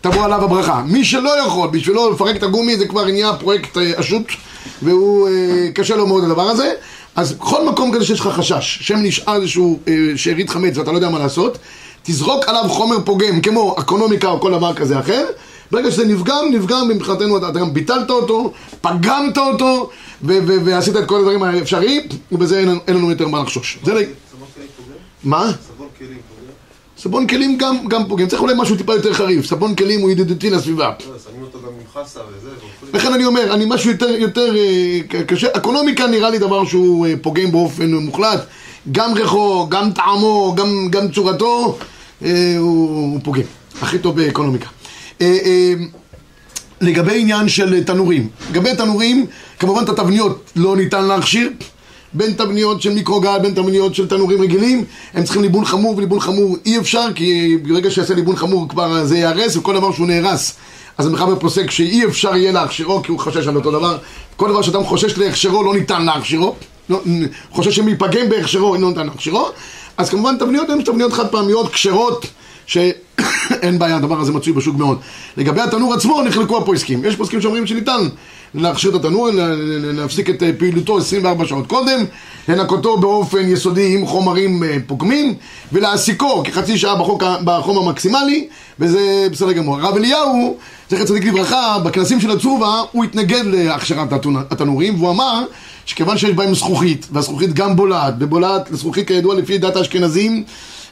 תבוא 0.00 0.24
עליו 0.24 0.44
הברכה. 0.44 0.82
מי 0.86 1.04
שלא 1.04 1.40
יכול, 1.46 1.68
בשבילו 1.68 2.10
לפרק 2.10 2.36
את 2.36 2.42
הגומי 2.42 2.76
זה 2.76 2.86
כבר 2.86 3.04
נהיה 3.04 3.32
פרויקט 3.32 3.76
אשוט 4.00 4.30
אה, 4.30 4.34
והוא, 4.82 5.28
קשה 5.74 5.96
לו 5.96 6.06
מאוד 6.06 6.24
הדבר 6.24 6.48
הזה. 6.48 6.72
אז 7.16 7.32
בכל 7.32 7.68
מקום 7.68 7.92
כזה 7.94 8.04
שיש 8.04 8.20
לך 8.20 8.26
חשש, 8.26 8.78
שם 8.80 8.96
נשאר 9.02 9.36
איזשהו 9.36 9.78
שארית 10.16 10.50
חמץ 10.50 10.76
ואתה 10.78 10.92
לא 10.92 10.96
יודע 10.96 11.08
מה 11.08 11.18
לעשות, 11.18 11.58
תזרוק 12.02 12.48
עליו 12.48 12.64
חומר 12.68 12.96
פוגם, 13.04 13.40
כמו 13.40 13.74
אקונומיקה 13.78 14.28
או 14.28 14.40
כל 14.40 14.50
דבר 14.50 14.74
כזה 14.74 15.00
אחר, 15.00 15.24
ברגע 15.70 15.90
שזה 15.90 16.04
נפגם, 16.04 16.46
נפגם 16.52 16.88
מבחינתנו, 16.88 17.38
אתה 17.38 17.50
גם 17.50 17.74
ביטלת 17.74 18.10
אותו, 18.10 18.52
פגמת 18.80 19.38
אותו, 19.38 19.90
ועשית 20.22 20.96
את 20.96 21.06
כל 21.06 21.18
הדברים 21.18 21.42
האפשריים, 21.42 22.02
ובזה 22.32 22.58
אין, 22.58 22.78
אין 22.86 22.96
לנו 22.96 23.10
יותר 23.10 23.28
מה 23.28 23.42
לחשוש. 23.42 23.78
זה... 23.84 23.92
מה? 25.24 25.52
סבון 26.98 27.26
כלים 27.26 27.52
פוגע? 27.58 27.66
גם, 27.66 27.88
גם 27.88 28.08
פוגע, 28.08 28.26
צריך 28.26 28.42
אולי 28.42 28.54
משהו 28.56 28.76
טיפה 28.76 28.94
יותר 28.94 29.12
חריף, 29.12 29.46
סבון 29.46 29.74
כלים 29.74 30.00
הוא 30.00 30.10
ידידותי 30.10 30.50
לסביבה. 30.50 30.92
לא, 31.08 31.14
לכן 32.92 33.12
אני 33.12 33.24
אומר, 33.24 33.54
אני 33.54 33.64
משהו 33.68 33.90
יותר, 33.90 34.08
יותר 34.08 34.56
אה, 34.56 35.24
קשה, 35.26 35.48
אקונומיקה 35.52 36.06
נראה 36.06 36.30
לי 36.30 36.38
דבר 36.38 36.64
שהוא 36.64 37.06
אה, 37.06 37.14
פוגם 37.22 37.52
באופן 37.52 37.94
מוחלט, 37.94 38.46
גם 38.92 39.14
ריחו, 39.14 39.66
גם 39.68 39.92
טעמו, 39.92 40.54
גם, 40.56 40.88
גם 40.90 41.10
צורתו, 41.12 41.78
אה, 42.24 42.54
הוא, 42.58 42.88
הוא 43.12 43.20
פוגם, 43.24 43.42
הכי 43.82 43.98
טוב 43.98 44.16
באקונומיקה. 44.16 44.68
אה, 46.82 46.86
אה, 46.86 46.90
לגבי 46.90 47.20
עניין 47.20 47.48
של 47.48 47.84
תנורים, 47.84 48.28
לגבי 48.50 48.76
תנורים, 48.76 49.26
כמובן 49.58 49.84
את 49.84 49.88
התבניות 49.88 50.50
לא 50.56 50.76
ניתן 50.76 51.04
להכשיר 51.04 51.50
בין 52.12 52.32
תבניות 52.32 52.82
של 52.82 52.92
מיקרוגל, 52.92 53.38
בין 53.42 53.54
תבניות 53.54 53.94
של 53.94 54.08
תנורים 54.08 54.42
רגילים, 54.42 54.84
הם 55.14 55.24
צריכים 55.24 55.42
ליבון 55.42 55.64
חמור, 55.64 55.96
וליבון 55.96 56.20
חמור 56.20 56.56
אי 56.66 56.78
אפשר, 56.78 57.06
כי 57.14 57.58
ברגע 57.62 57.90
שיעשה 57.90 58.14
ליבון 58.14 58.36
חמור 58.36 58.68
כבר 58.68 59.04
זה 59.04 59.18
ייהרס, 59.18 59.56
וכל 59.56 59.74
דבר 59.74 59.92
שהוא 59.92 60.06
נהרס, 60.06 60.54
אז 60.98 61.06
המחבר 61.06 61.38
פוסק 61.38 61.70
שאי 61.70 62.04
אפשר 62.04 62.36
יהיה 62.36 62.52
להכשירו, 62.52 63.02
כי 63.02 63.10
הוא 63.10 63.20
חושש 63.20 63.46
על 63.46 63.56
אותו 63.56 63.70
דבר. 63.70 63.98
כל 64.36 64.48
דבר 64.48 64.62
שאדם 64.62 64.84
חושש 64.84 65.18
להכשירו, 65.18 65.62
לא 65.62 65.74
ניתן 65.74 66.04
להכשירו. 66.04 66.54
לא, 66.90 67.00
חושש 67.50 67.76
שמייפגם 67.76 68.28
בהכשרו, 68.28 68.74
אינו 68.74 68.88
ניתן 68.88 69.06
להכשירו. 69.06 69.48
אז 69.96 70.10
כמובן 70.10 70.38
תבניות 70.38 70.70
הן 70.70 70.82
תבניות 70.82 71.12
חד 71.12 71.28
פעמיות, 71.28 71.72
כשרות, 71.72 72.26
שאין 73.48 73.78
בעיה, 73.78 73.96
הדבר 73.96 74.20
הזה 74.20 74.32
מצוי 74.32 74.52
בשוק 74.52 74.76
מאוד. 74.76 74.98
לגבי 75.36 75.60
התנור 75.60 75.94
עצמו, 75.94 76.22
נחלקו 76.22 76.58
הפוסקים. 76.58 77.04
יש 77.04 77.16
פוסקים 77.16 77.40
שאומרים 77.40 77.66
שניתן 77.66 78.08
להכשיר 78.54 78.90
את 78.90 79.04
התנור, 79.04 79.28
להפסיק 79.82 80.30
את 80.30 80.42
אה, 80.42 80.50
פעילותו 80.58 80.98
24 80.98 81.46
שעות 81.46 81.66
קודם, 81.66 82.04
לנקותו 82.48 82.96
באופן 82.96 83.48
יסודי 83.48 83.94
עם 83.94 84.06
חומרים 84.06 84.64
אה, 84.64 84.76
פוגמים, 84.86 85.34
ולהעסיקו 85.72 86.42
כחצי 86.44 86.78
שעה 86.78 86.96
בחוק, 86.96 87.22
בחום 87.44 87.86
המקסימלי, 87.86 88.48
וזה 88.78 89.28
בסדר 89.32 89.52
גמור. 89.52 89.80
הרב 89.80 89.96
אליהו, 89.96 90.56
זכר 90.90 91.04
צדיק 91.04 91.24
לברכה, 91.24 91.78
בכנסים 91.84 92.20
של 92.20 92.30
הצובה, 92.30 92.82
הוא 92.92 93.04
התנגד 93.04 93.44
להכשרת 93.44 94.12
התנורים, 94.50 94.94
והוא 94.94 95.10
אמר 95.10 95.44
שכיוון 95.86 96.18
שיש 96.18 96.30
בהם 96.30 96.54
זכוכית, 96.54 97.06
והזכוכית 97.12 97.52
גם 97.52 97.76
בולעת, 97.76 98.14
ובולעת 98.18 98.70
לזכוכית 98.70 99.08
כידוע 99.08 99.34
לפי 99.34 99.58
דת 99.58 99.76
האשכנזים, 99.76 100.44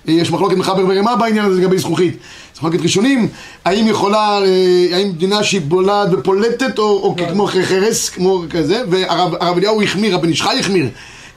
יש 0.07 0.31
מחלוקת 0.31 0.57
מחבר 0.57 0.85
ורמה 0.89 1.17
בעניין 1.17 1.45
הזה 1.45 1.61
לגבי 1.61 1.79
זכוכית. 1.79 2.13
זו 2.55 2.59
מחלוקת 2.59 2.81
ראשונים, 2.83 3.29
האם 3.65 3.87
יכולה, 3.87 4.39
אה, 4.45 4.97
האם 4.97 5.09
מדינה 5.09 5.43
שהיא 5.43 5.61
בולעת 5.61 6.09
ופולטת 6.13 6.79
או, 6.79 6.85
או 6.85 7.15
כן. 7.17 7.31
כמו 7.31 7.47
חרס, 7.47 8.09
כמו 8.09 8.43
כזה, 8.51 8.83
והרב 8.91 9.57
אליהו 9.57 9.83
החמיר, 9.83 10.15
רבי 10.15 10.29
נשחי 10.29 10.59
החמיר. 10.61 10.89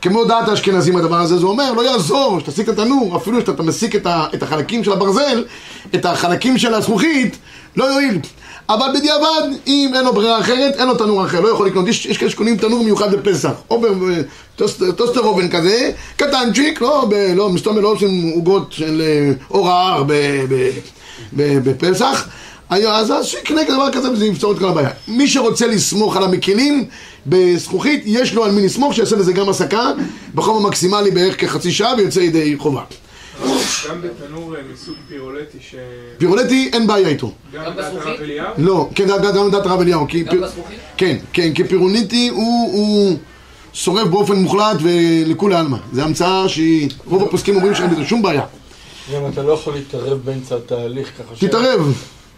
כמו 0.01 0.25
דעת 0.25 0.47
האשכנזים 0.47 0.97
הדבר 0.97 1.19
הזה, 1.19 1.37
זה 1.37 1.45
אומר, 1.45 1.73
לא 1.73 1.81
יעזור 1.81 2.39
שתסיק 2.39 2.69
את 2.69 2.79
התנור, 2.79 3.17
אפילו 3.17 3.41
שאתה 3.41 3.63
מסיק 3.63 3.95
את 4.05 4.43
החלקים 4.43 4.83
של 4.83 4.91
הברזל, 4.91 5.45
את 5.95 6.05
החלקים 6.05 6.57
של 6.57 6.73
הזכוכית, 6.73 7.37
לא 7.75 7.85
יועיל. 7.85 8.19
אבל 8.69 8.87
בדיעבד, 8.95 9.41
אם 9.67 9.91
אין 9.95 10.03
לו 10.03 10.13
ברירה 10.13 10.39
אחרת, 10.39 10.75
אין 10.75 10.87
לו 10.87 10.95
תנור 10.95 11.25
אחר, 11.25 11.41
לא 11.41 11.49
יכול 11.49 11.67
לקנות. 11.67 11.87
יש, 11.87 12.17
כאלה 12.17 12.31
שקונים 12.31 12.57
תנור 12.57 12.83
מיוחד 12.83 13.13
לפסח, 13.13 13.51
או 13.69 13.81
בטוסטר 13.81 15.19
אובן 15.19 15.49
כזה, 15.49 15.91
קטנצ'יק, 16.15 16.81
לא, 16.81 17.09
לא, 17.35 17.49
מסתובב 17.49 17.79
לא 17.79 17.87
עושים 17.87 18.31
עוגות 18.35 18.71
של 18.71 19.01
אה, 19.01 19.31
אור 19.51 19.69
ההר 19.69 20.03
בפסח. 21.33 22.27
אז 22.69 23.13
שיקנה 23.23 23.63
דבר 23.63 23.91
כזה 23.91 24.11
וזה 24.11 24.25
יפתור 24.25 24.51
את 24.51 24.59
כל 24.59 24.65
הבעיה. 24.65 24.89
מי 25.07 25.27
שרוצה 25.27 25.67
לסמוך 25.67 26.17
על 26.17 26.23
המקילים 26.23 26.85
בזכוכית, 27.27 28.03
יש 28.05 28.33
לו 28.33 28.45
על 28.45 28.51
מי 28.51 28.65
לסמוך, 28.65 28.93
שיעשה 28.93 29.15
לזה 29.15 29.33
גם 29.33 29.49
הסקה 29.49 29.91
בחום 30.35 30.65
המקסימלי 30.65 31.11
בערך 31.11 31.41
כחצי 31.41 31.71
שעה 31.71 31.95
ויוצא 31.97 32.19
ידי 32.19 32.55
חובה. 32.57 32.81
גם 33.89 34.01
בתנור 34.01 34.55
אה, 34.55 34.61
מסוג 34.73 34.95
פירולטי 35.09 35.57
ש... 35.61 35.75
פירולטי 36.17 36.69
אין 36.73 36.87
בעיה 36.87 37.07
איתו. 37.07 37.31
גם 37.53 37.63
בדעת 37.73 37.93
הרב 37.93 38.21
אליהו? 38.21 38.47
לא, 38.57 38.89
כן, 38.95 39.07
גם 39.07 39.47
בדעת 39.49 39.65
הרב 39.65 39.81
אליהו. 39.81 40.07
גם 40.25 40.41
בזכוכית? 40.41 40.79
כן, 40.97 41.17
כן, 41.33 41.53
כי 41.53 41.63
פירוליטי 41.63 42.27
הוא 42.27 43.17
שורף 43.73 44.07
באופן 44.07 44.35
מוחלט 44.35 44.77
ולכולי 44.81 45.55
עלמא. 45.55 45.77
זו 45.93 46.01
המצאה 46.01 46.49
שהיא, 46.49 46.89
רוב 47.05 47.23
הפוסקים 47.23 47.55
אומרים 47.55 47.75
שאין 47.75 47.89
בזה 47.89 48.05
שום 48.05 48.21
בעיה. 48.21 48.41
גם 49.13 49.21
אתה 49.33 49.43
לא 49.43 49.53
יכול 49.53 49.73
להתערב 49.73 50.19
באמצע 50.25 50.55
התהליך 50.55 51.07
ככה 51.07 51.35
ש... 51.35 51.43
תתערב. 51.43 51.93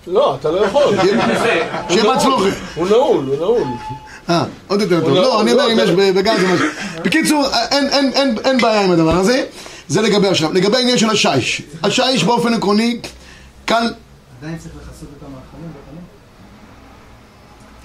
לא, 0.07 0.35
אתה 0.35 0.51
לא 0.51 0.65
יכול. 0.65 0.95
שיהיה 1.89 2.03
בהצלוחי. 2.13 2.49
הוא 2.75 2.87
נעול, 2.87 3.25
הוא 3.25 3.35
נעול. 3.35 3.63
אה, 4.29 4.43
עוד 4.67 4.81
יותר 4.81 4.99
טוב. 5.01 5.09
לא, 5.09 5.41
אני 5.41 5.51
אומר 5.51 5.71
אם 5.71 5.79
יש 5.79 5.89
בגז 5.89 6.43
משהו. 6.53 6.65
בקיצור, 7.03 7.45
אין 8.45 8.57
בעיה 8.61 8.81
עם 8.81 8.91
הדבר 8.91 9.15
הזה. 9.15 9.45
זה 9.89 10.01
לגבי 10.01 10.27
השלב. 10.27 10.53
לגבי 10.53 10.77
העניין 10.77 10.97
של 10.97 11.09
השיש. 11.09 11.61
השיש 11.83 12.23
באופן 12.23 12.53
עקרוני, 12.53 12.99
קל... 13.65 13.93
עדיין 14.41 14.57
צריך 14.57 14.73
לכסות 14.75 15.09
את 15.17 15.23
המאכלים? 15.23 15.71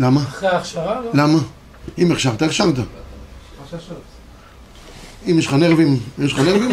למה? 0.01 0.23
אחרי 0.23 0.49
ההכשרה? 0.49 1.01
לא? 1.01 1.11
למה? 1.15 1.39
אם 1.99 2.13
הכשרת, 2.13 2.43
הכשרת. 2.43 2.75
אם 5.31 5.39
יש 5.39 5.47
לך 5.47 5.53
נרבים, 5.53 5.99
יש 6.19 6.33
לך 6.33 6.39
נרבים, 6.39 6.71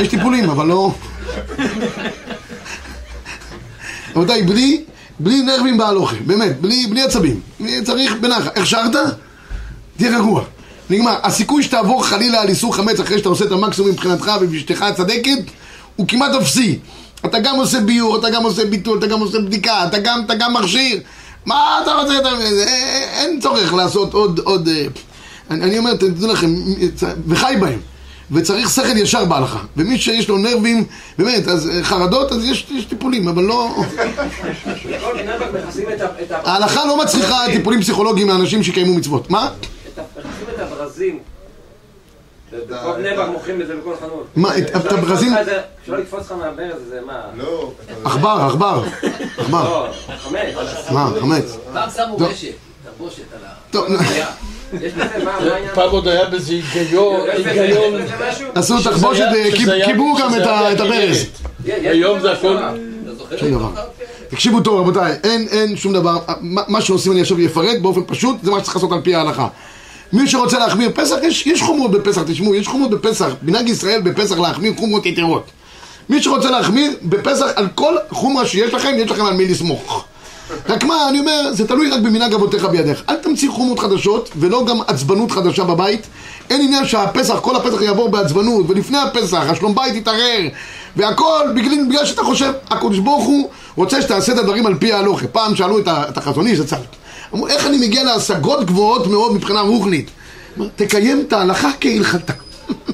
יש 0.00 0.08
טיפולים, 0.08 0.50
אבל 0.50 0.66
לא... 0.66 0.94
רבותיי, 4.16 4.42
בלי, 4.42 4.84
בלי 5.20 5.42
נרבים 5.42 5.78
בהלוכה, 5.78 6.16
באמת, 6.26 6.60
בלי, 6.60 6.86
בלי 6.86 7.02
עצבים. 7.02 7.40
צריך 7.84 8.14
בנחת. 8.20 8.58
הכשרת? 8.58 8.96
תהיה 9.96 10.18
רגוע. 10.18 10.44
נגמר. 10.90 11.16
הסיכוי 11.22 11.62
שתעבור 11.62 12.04
חלילה 12.04 12.42
על 12.42 12.48
איסור 12.48 12.74
חמץ 12.74 13.00
אחרי 13.00 13.18
שאתה 13.18 13.28
עושה 13.28 13.44
את 13.44 13.52
המקסימום 13.52 13.90
מבחינתך 13.90 14.30
ובאשתך 14.40 14.82
הצדקת 14.82 15.38
הוא 15.96 16.08
כמעט 16.08 16.34
אפסי. 16.34 16.78
אתה 17.24 17.38
גם 17.38 17.56
עושה 17.56 17.80
ביור, 17.80 18.16
אתה 18.18 18.30
גם 18.30 18.42
עושה 18.42 18.64
ביטול, 18.64 18.98
אתה 18.98 19.06
גם 19.06 19.20
עושה 19.20 19.38
בדיקה, 19.38 19.84
אתה 19.86 19.98
גם, 19.98 20.22
אתה 20.26 20.34
גם 20.34 20.54
מכשיר. 20.54 21.00
מה 21.46 21.80
אתה 21.82 21.92
רוצה? 21.92 22.18
אתה... 22.18 22.28
אין 23.20 23.40
צורך 23.40 23.74
לעשות 23.74 24.14
עוד, 24.14 24.40
עוד... 24.44 24.68
אה, 24.68 24.86
אני, 25.50 25.64
אני 25.64 25.78
אומר, 25.78 25.94
תדעו 25.94 26.32
לכם, 26.32 26.54
וחי 27.26 27.54
בהם. 27.60 27.78
וצריך 28.32 28.70
שכל 28.70 28.96
ישר 28.96 29.24
בהלכה. 29.24 29.58
ומי 29.76 29.98
שיש 29.98 30.28
לו 30.28 30.38
נרבים, 30.38 30.84
באמת, 31.18 31.48
אז 31.48 31.68
אה, 31.68 31.84
חרדות, 31.84 32.32
אז 32.32 32.44
יש, 32.44 32.66
יש 32.70 32.84
טיפולים, 32.84 33.28
אבל 33.28 33.42
לא... 33.42 33.74
ההלכה 36.44 36.84
לא 36.84 37.02
מצריכה 37.02 37.38
טיפולים 37.52 37.80
פסיכולוגיים 37.80 38.28
לאנשים 38.28 38.62
שיקיימו 38.62 38.94
מצוות. 38.94 39.30
מה? 39.30 39.50
הברזים. 40.58 41.18
בכל 42.68 42.92
בני 42.96 43.16
ברק 43.16 43.28
מוכרים 43.28 43.60
את 43.62 43.66
זה 43.66 43.76
בכל 43.76 43.94
חנות. 44.00 44.26
מה, 44.36 44.58
את- 44.58 44.76
את 44.76 44.92
הברזים? 44.92 45.34
אפשר 45.82 45.92
לתפוס 45.96 46.20
לך 46.20 46.32
מהברז, 46.32 46.80
זה 46.88 47.00
מה? 47.06 47.20
לא, 47.36 47.72
אתה- 47.84 48.08
עכבר, 48.08 48.46
עכבר. 48.50 48.82
עכבר. 49.38 49.64
לא, 49.64 49.88
חמש. 50.18 50.54
מה, 50.90 51.10
חמץ. 51.20 51.56
פעם 51.72 51.88
שמו. 51.96 52.16
רשת, 52.20 52.48
תחבושת 52.84 53.22
על 53.32 53.44
ה... 53.44 53.48
טוב, 53.70 53.86
העניין? 53.88 54.26
פעם 55.74 55.90
עוד 55.90 56.08
היה 56.08 56.24
בזה 56.30 56.52
היגיון? 56.52 57.20
עשו 58.54 58.74
תחבושת, 58.84 59.24
היה- 59.32 59.86
קיבלו 59.86 60.14
גם 60.20 60.34
את 60.34 60.40
את 60.74 60.80
הברז. 60.80 61.26
היום 61.64 62.20
זה 62.20 62.32
הכל- 62.32 62.56
אה? 62.56 62.72
אתה 63.04 63.14
זוכר? 63.14 63.36
שום 63.36 63.50
דבר. 63.50 63.68
תקשיבו 64.28 64.60
טוב 64.60 64.80
רבותיי, 64.80 65.16
אין, 65.24 65.46
אין 65.50 65.76
שום 65.76 65.92
דבר, 65.92 66.18
מה, 66.40 66.62
מה 66.68 66.80
שעושים 66.80 67.12
אני 67.12 67.20
עכשיו 67.20 67.36
אפרט 67.46 67.78
באופן 67.82 68.00
פשוט, 68.06 68.36
זה 68.42 68.50
מה 68.50 68.60
שצריך 68.60 68.76
לעשות 68.76 68.92
על 68.92 69.00
פי 69.04 69.14
ההלכה. 69.14 69.48
מי 70.12 70.28
שרוצה 70.28 70.58
להחמיר 70.58 70.90
פסח, 70.94 71.16
יש, 71.22 71.46
יש 71.46 71.62
חומרות 71.62 71.90
בפסח, 71.90 72.22
תשמעו, 72.26 72.54
יש 72.54 72.68
חומרות 72.68 72.90
בפסח, 72.90 73.28
מנהג 73.42 73.68
ישראל 73.68 74.00
בפסח 74.00 74.38
להחמיר 74.38 74.72
חומרות 74.78 75.06
יתרות. 75.06 75.50
מי 76.08 76.22
שרוצה 76.22 76.50
להחמיר 76.50 76.92
בפסח 77.02 77.46
על 77.56 77.68
כל 77.74 77.94
חומרה 78.10 78.46
שיש 78.46 78.74
לכם, 78.74 78.92
יש 78.96 79.10
לכם 79.10 79.24
על 79.24 79.34
מי 79.34 79.48
לסמוך. 79.48 80.04
רק 80.68 80.84
מה, 80.84 81.08
אני 81.08 81.20
אומר, 81.20 81.52
זה 81.52 81.68
תלוי 81.68 81.90
רק 81.90 82.00
במנהג 82.00 82.34
אבותיך 82.34 82.64
בידיך. 82.64 83.02
אל 83.08 83.16
תמציא 83.16 83.50
חומות 83.50 83.78
חדשות, 83.78 84.30
ולא 84.36 84.64
גם 84.64 84.80
עצבנות 84.86 85.30
חדשה 85.30 85.64
בבית. 85.64 86.06
אין 86.50 86.60
עניין 86.60 86.86
שהפסח, 86.86 87.38
כל 87.40 87.56
הפסח 87.56 87.80
יעבור 87.82 88.08
בעצבנות, 88.08 88.66
ולפני 88.68 88.98
הפסח, 88.98 89.42
השלום 89.48 89.74
בית 89.74 89.94
יתערער, 89.94 90.48
והכל 90.96 91.44
בגלל, 91.54 91.84
בגלל 91.88 92.06
שאתה 92.06 92.22
חושב, 92.22 92.52
הקדוש 92.70 92.98
ברוך 92.98 93.24
הוא 93.24 93.48
רוצה 93.76 94.02
שתעשה 94.02 94.32
את 94.32 94.38
הדברים 94.38 94.66
על 94.66 94.74
פי 94.74 94.92
ההלוכה. 94.92 95.26
פעם 95.26 95.56
שאלו 95.56 95.78
את, 95.78 96.18
החזון 96.18 96.46
איש 96.46 96.58
זצ"ל, 96.58 96.76
אמרו, 97.34 97.48
איך 97.48 97.66
אני 97.66 97.78
מגיע 97.86 98.04
להשגות 98.04 98.64
גבוהות 98.66 99.06
מאוד 99.06 99.32
מבחינה 99.34 99.60
רוחנית? 99.60 100.10
תקיים 100.76 101.24
את 101.28 101.32
ההלכה 101.32 101.70
כהלכתה. 101.80 102.32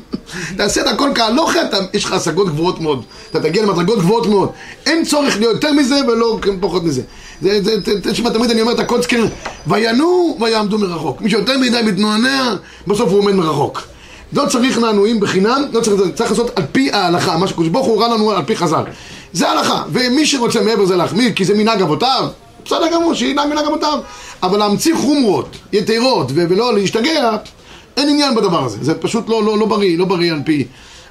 תעשה 0.57 0.81
את 0.81 0.87
הכל 0.87 1.11
כהלוכה, 1.15 1.63
אתה- 1.63 1.77
יש 1.95 2.05
לך 2.05 2.13
השגות 2.13 2.47
גבוהות 2.49 2.81
מאוד. 2.81 3.03
אתה 3.31 3.41
תגיע 3.41 3.63
למדרגות 3.63 3.99
גבוהות 3.99 4.27
מאוד. 4.27 4.49
אין 4.87 5.05
צורך 5.05 5.37
להיות 5.39 5.55
יותר 5.55 5.73
מזה 5.73 6.01
ולא 6.09 6.39
פחות 6.61 6.85
מזה. 6.85 7.03
זה, 7.43 7.63
זה, 7.63 7.75
זה, 7.85 8.11
תשמע, 8.13 8.31
תמיד 8.31 8.51
אני 8.51 8.61
אומר 8.61 8.73
את 8.73 8.79
הקוצקר, 8.79 9.25
וינועו 9.67 10.39
ויעמדו 10.41 10.79
מרחוק. 10.79 11.21
מי 11.21 11.31
שיותר 11.31 11.59
מדי 11.59 11.81
מתנועע, 11.87 12.55
בסוף 12.87 13.11
הוא 13.11 13.19
עומד 13.19 13.35
מרחוק. 13.35 13.83
לא 14.33 14.47
צריך 14.47 14.79
נענועים 14.79 15.21
בחינם, 15.21 15.63
לא 15.73 15.81
צריך, 15.81 15.97
צריך 16.15 16.31
לעשות 16.31 16.51
על 16.59 16.65
פי 16.73 16.93
ההלכה, 16.93 17.37
מה 17.37 17.49
שקדוש 17.49 17.69
ברוך 17.69 17.87
הוא 17.87 17.95
הורה 17.95 18.09
לנו 18.09 18.31
על 18.31 18.43
פי 18.47 18.57
חז"ל. 18.57 18.83
זה 19.33 19.49
ההלכה, 19.49 19.83
ומי 19.93 20.27
שרוצה 20.27 20.61
מעבר 20.61 20.83
לזה 20.83 20.97
להחמיר, 20.97 21.33
כי 21.33 21.45
זה 21.45 21.55
מנהג 21.55 21.83
אבותיו, 21.83 22.29
בסדר 22.67 22.87
גמור, 22.95 23.15
שינהג 23.15 23.49
מנהג 23.49 23.65
אבותיו. 23.67 23.99
אבל 24.43 24.59
להמציא 24.59 24.95
חומרות, 24.97 25.57
יתרות, 25.73 26.33
ולא 26.35 26.75
להשתגע, 26.75 27.37
אין 27.97 28.09
עניין 28.09 28.35
בדבר 28.35 28.65
הזה, 28.65 28.79
זה 28.81 28.95
פשוט 28.95 29.29
לא, 29.29 29.45
לא, 29.45 29.59
לא 29.59 29.67
בריא, 29.67 29.99
לא 29.99 30.05
בריא 30.05 30.33
על 30.33 30.41
פי, 30.45 30.65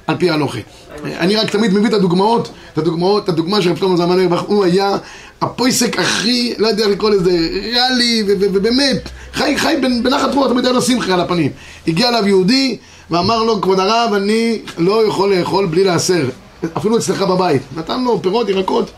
על 0.06 0.16
פי 0.18 0.30
ההלוכה. 0.30 0.58
אני 1.04 1.36
רק 1.36 1.50
תמיד 1.50 1.74
מביא 1.74 1.88
את 1.88 1.94
הדוגמאות, 1.94 2.48
את 2.72 2.78
הדוגמאות, 2.78 3.24
את 3.24 3.28
הדוגמה 3.28 3.62
של 3.62 3.70
רב 3.70 3.76
שלמה 3.76 3.96
זלמן 3.96 4.14
אוירבך, 4.16 4.40
הוא 4.40 4.64
היה 4.64 4.96
הפויסק 5.40 5.98
הכי, 5.98 6.54
לא 6.58 6.66
יודע 6.66 6.88
לקרוא 6.88 7.10
לזה, 7.10 7.30
ריאלי, 7.62 8.22
ובאמת, 8.26 9.08
חי, 9.32 9.58
חי 9.58 9.74
בנ- 9.82 10.02
בנחת 10.02 10.34
רוח, 10.34 10.48
תמיד 10.48 10.64
היה 10.64 10.74
לו 10.74 10.82
שמחה 10.82 11.14
על 11.14 11.20
הפנים. 11.20 11.50
הגיע 11.88 12.08
אליו 12.08 12.26
יהודי, 12.26 12.76
ואמר 13.10 13.42
לו, 13.42 13.60
כבוד 13.60 13.80
הרב, 13.80 14.12
אני 14.14 14.58
לא 14.78 15.06
יכול 15.06 15.34
לאכול 15.34 15.66
בלי 15.66 15.84
לעשר, 15.84 16.28
אפילו 16.76 16.96
אצלך 16.98 17.22
בבית. 17.22 17.62
נתן 17.76 18.04
לו 18.04 18.22
פירות, 18.22 18.48
ירקות. 18.48 18.90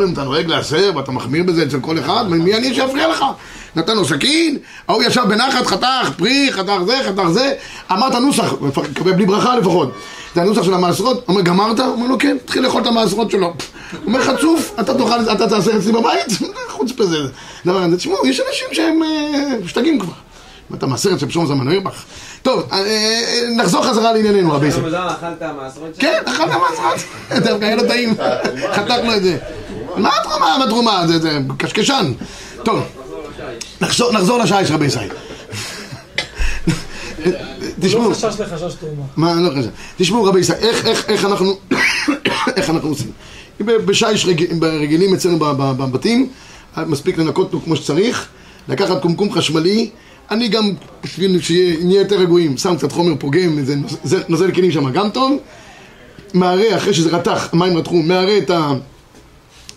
אם 0.00 0.12
אתה 0.12 0.22
נוהג 0.22 0.46
לעשר 0.46 0.92
ואתה 0.96 1.12
מחמיר 1.12 1.42
בזה 1.42 1.62
אצל 1.62 1.80
כל 1.80 1.98
אחד, 1.98 2.24
מי 2.28 2.54
אני 2.54 2.74
שאפריע 2.74 3.08
לך? 3.08 3.24
נתן 3.76 3.96
לו 3.96 4.04
סכין, 4.04 4.58
ההוא 4.88 5.02
ישב 5.02 5.22
בנחת, 5.28 5.66
חתך 5.66 6.10
פרי, 6.16 6.48
חתך 6.52 6.72
זה, 6.86 7.00
חתך 7.06 7.28
זה, 7.28 7.54
אמר 7.92 8.08
את 8.08 8.14
הנוסח, 8.14 8.52
מקבל 8.62 9.12
בלי 9.12 9.26
ברכה 9.26 9.56
לפחות. 9.56 9.92
זה 10.34 10.42
הנוסח 10.42 10.62
של 10.62 10.74
המעשרות, 10.74 11.24
אומר, 11.28 11.40
גמרת? 11.40 11.80
אומר 11.80 12.06
לו, 12.06 12.18
כן, 12.18 12.36
תתחיל 12.44 12.62
לאכול 12.62 12.82
את 12.82 12.86
המעשרות 12.86 13.30
שלו. 13.30 13.54
אומר, 14.06 14.22
חצוף, 14.22 14.74
אתה 14.80 14.94
תאכל, 14.94 15.32
אתה 15.32 15.48
תעשה 15.48 15.76
אצלי 15.76 15.92
בבית? 15.92 16.26
חוץ 16.76 16.92
בזה. 16.92 17.18
דבר 17.66 17.82
הזה, 17.82 17.96
תשמעו, 17.96 18.26
יש 18.26 18.40
אנשים 18.48 18.66
שהם 18.72 19.02
אה, 19.02 19.54
משתגעים 19.64 19.98
כבר. 19.98 20.12
אתה 20.74 20.86
מהסרט 20.86 21.18
של 21.18 21.30
שלמה 21.30 21.46
זלמן 21.46 21.68
אוירבך. 21.68 22.02
טוב, 22.42 22.68
אה, 22.72 22.78
אה, 22.78 23.24
נחזור 23.56 23.84
חזרה 23.84 24.12
לענייננו, 24.12 24.52
רבי 24.52 24.70
זלמן 24.70 24.94
אכלת 24.94 25.42
מעשרות 25.42 25.94
שלו? 25.94 26.10
כן, 26.10 26.22
אכל 26.26 26.42
את 26.44 26.48
המעשרות. 26.50 27.00
דווקא 27.44 27.64
היה 27.64 27.76
לו 27.76 27.82
טעים. 27.88 28.14
חתכנו 28.72 29.14
את 29.16 29.22
זה. 29.22 29.38
מה 29.96 30.10
התרומה? 30.20 30.56
מה 30.58 30.64
התרומה? 30.64 31.04
זה- 31.06 31.18
זה 31.18 31.38
קשקשן. 31.58 32.12
טוב, 32.64 32.80
נחזור 33.80 34.12
נחזור 34.12 34.38
לשיש 34.38 34.70
רבי 34.70 34.86
ישראל. 34.86 35.08
הוא 37.24 37.32
תשמעו, 37.80 38.08
לא 38.10 38.14
חשש 38.14 38.40
לחשש 38.40 38.74
תרומה. 38.74 39.02
מה, 39.16 39.34
לא 39.34 39.50
חשוב. 39.50 39.70
תשמעו 39.96 40.24
רבי 40.24 40.40
ישראל, 40.40 40.58
איך, 40.60 40.86
איך, 40.86 41.04
איך 41.08 41.24
אנחנו, 41.24 41.58
איך 42.56 42.70
אנחנו 42.70 42.88
עושים? 42.88 43.10
בשיש 43.60 44.26
רג, 44.26 44.64
רגילים 44.64 45.14
אצלנו 45.14 45.38
ב- 45.38 45.44
ב- 45.44 45.72
בבתים, 45.82 46.28
מספיק 46.76 47.18
לנקות 47.18 47.46
אותו 47.52 47.64
כמו 47.64 47.76
שצריך, 47.76 48.26
לקחת 48.68 49.02
קומקום 49.02 49.32
חשמלי, 49.32 49.90
אני 50.32 50.48
גם, 50.48 50.70
בשביל 51.04 51.40
שנהיה 51.40 52.00
יותר 52.00 52.16
רגועים, 52.18 52.56
שם 52.56 52.76
קצת 52.76 52.92
חומר 52.92 53.12
פוגם, 53.18 53.58
איזה 53.58 53.74
נוז- 53.76 54.14
נוזל 54.28 54.50
כלים 54.50 54.72
שם 54.72 54.90
גם 54.90 55.10
טוב, 55.10 55.32
מערה, 56.34 56.76
אחרי 56.76 56.94
שזה 56.94 57.10
רתח, 57.10 57.48
המים 57.52 57.76
רתחו, 57.76 57.94
מערה 58.02 58.38
את 58.38 58.50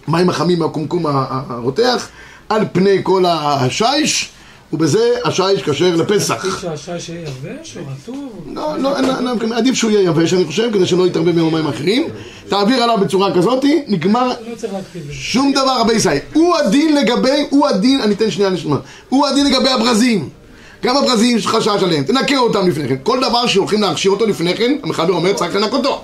המים 0.07 0.29
החמים 0.29 0.59
מהקומקום 0.59 1.05
הרותח, 1.07 2.07
על 2.49 2.65
פני 2.71 2.97
כל 3.03 3.23
השיש, 3.27 4.29
ובזה 4.73 4.99
השיש 5.25 5.63
כשר 5.63 5.95
לפסח. 5.95 6.45
עדיף 6.45 6.59
שהשי 6.61 6.99
שיהיה 7.05 7.21
יבש 7.21 7.77
או 7.77 7.81
רטוב? 7.91 8.29
לא, 8.53 8.77
לא, 8.77 8.97
עדיף 9.55 9.75
שהוא 9.75 9.91
יהיה 9.91 10.01
יבש, 10.03 10.33
אני 10.33 10.45
חושב, 10.45 10.69
כדי 10.73 10.85
שלא 10.85 11.07
יתערבב 11.07 11.39
עם 11.39 11.45
המים 11.45 11.67
האחרים. 11.67 12.07
תעביר 12.49 12.83
עליו 12.83 12.97
בצורה 12.97 13.35
כזאת, 13.35 13.65
נגמר 13.87 14.27
לא. 14.27 14.33
שום 15.11 15.51
דבר, 15.51 15.79
רבי 15.79 15.93
ישראל. 15.93 16.17
הוא 16.33 16.55
הדין 16.57 16.95
לגבי, 16.95 17.45
הוא 17.49 17.67
הדין, 17.67 18.01
אני 18.01 18.13
אתן 18.13 18.31
שנייה 18.31 18.49
נשמע. 18.49 18.75
הוא 19.09 19.27
הדין 19.27 19.45
לגבי 19.45 19.69
הברזים. 19.69 20.29
גם 20.85 20.97
הברזים 20.97 21.37
יש 21.37 21.47
חשש 21.47 21.67
עליהם, 21.83 22.03
תנקה 22.03 22.37
אותם 22.37 22.67
לפני 22.69 22.87
כן. 22.87 22.95
כל 23.03 23.19
דבר 23.29 23.47
שהולכים 23.47 23.81
להכשיר 23.81 24.11
אותו 24.11 24.25
לפני 24.25 24.55
כן, 24.55 24.77
המחבר 24.83 25.13
אומר, 25.13 25.33
צריך 25.33 25.55
לנקותו. 25.55 26.01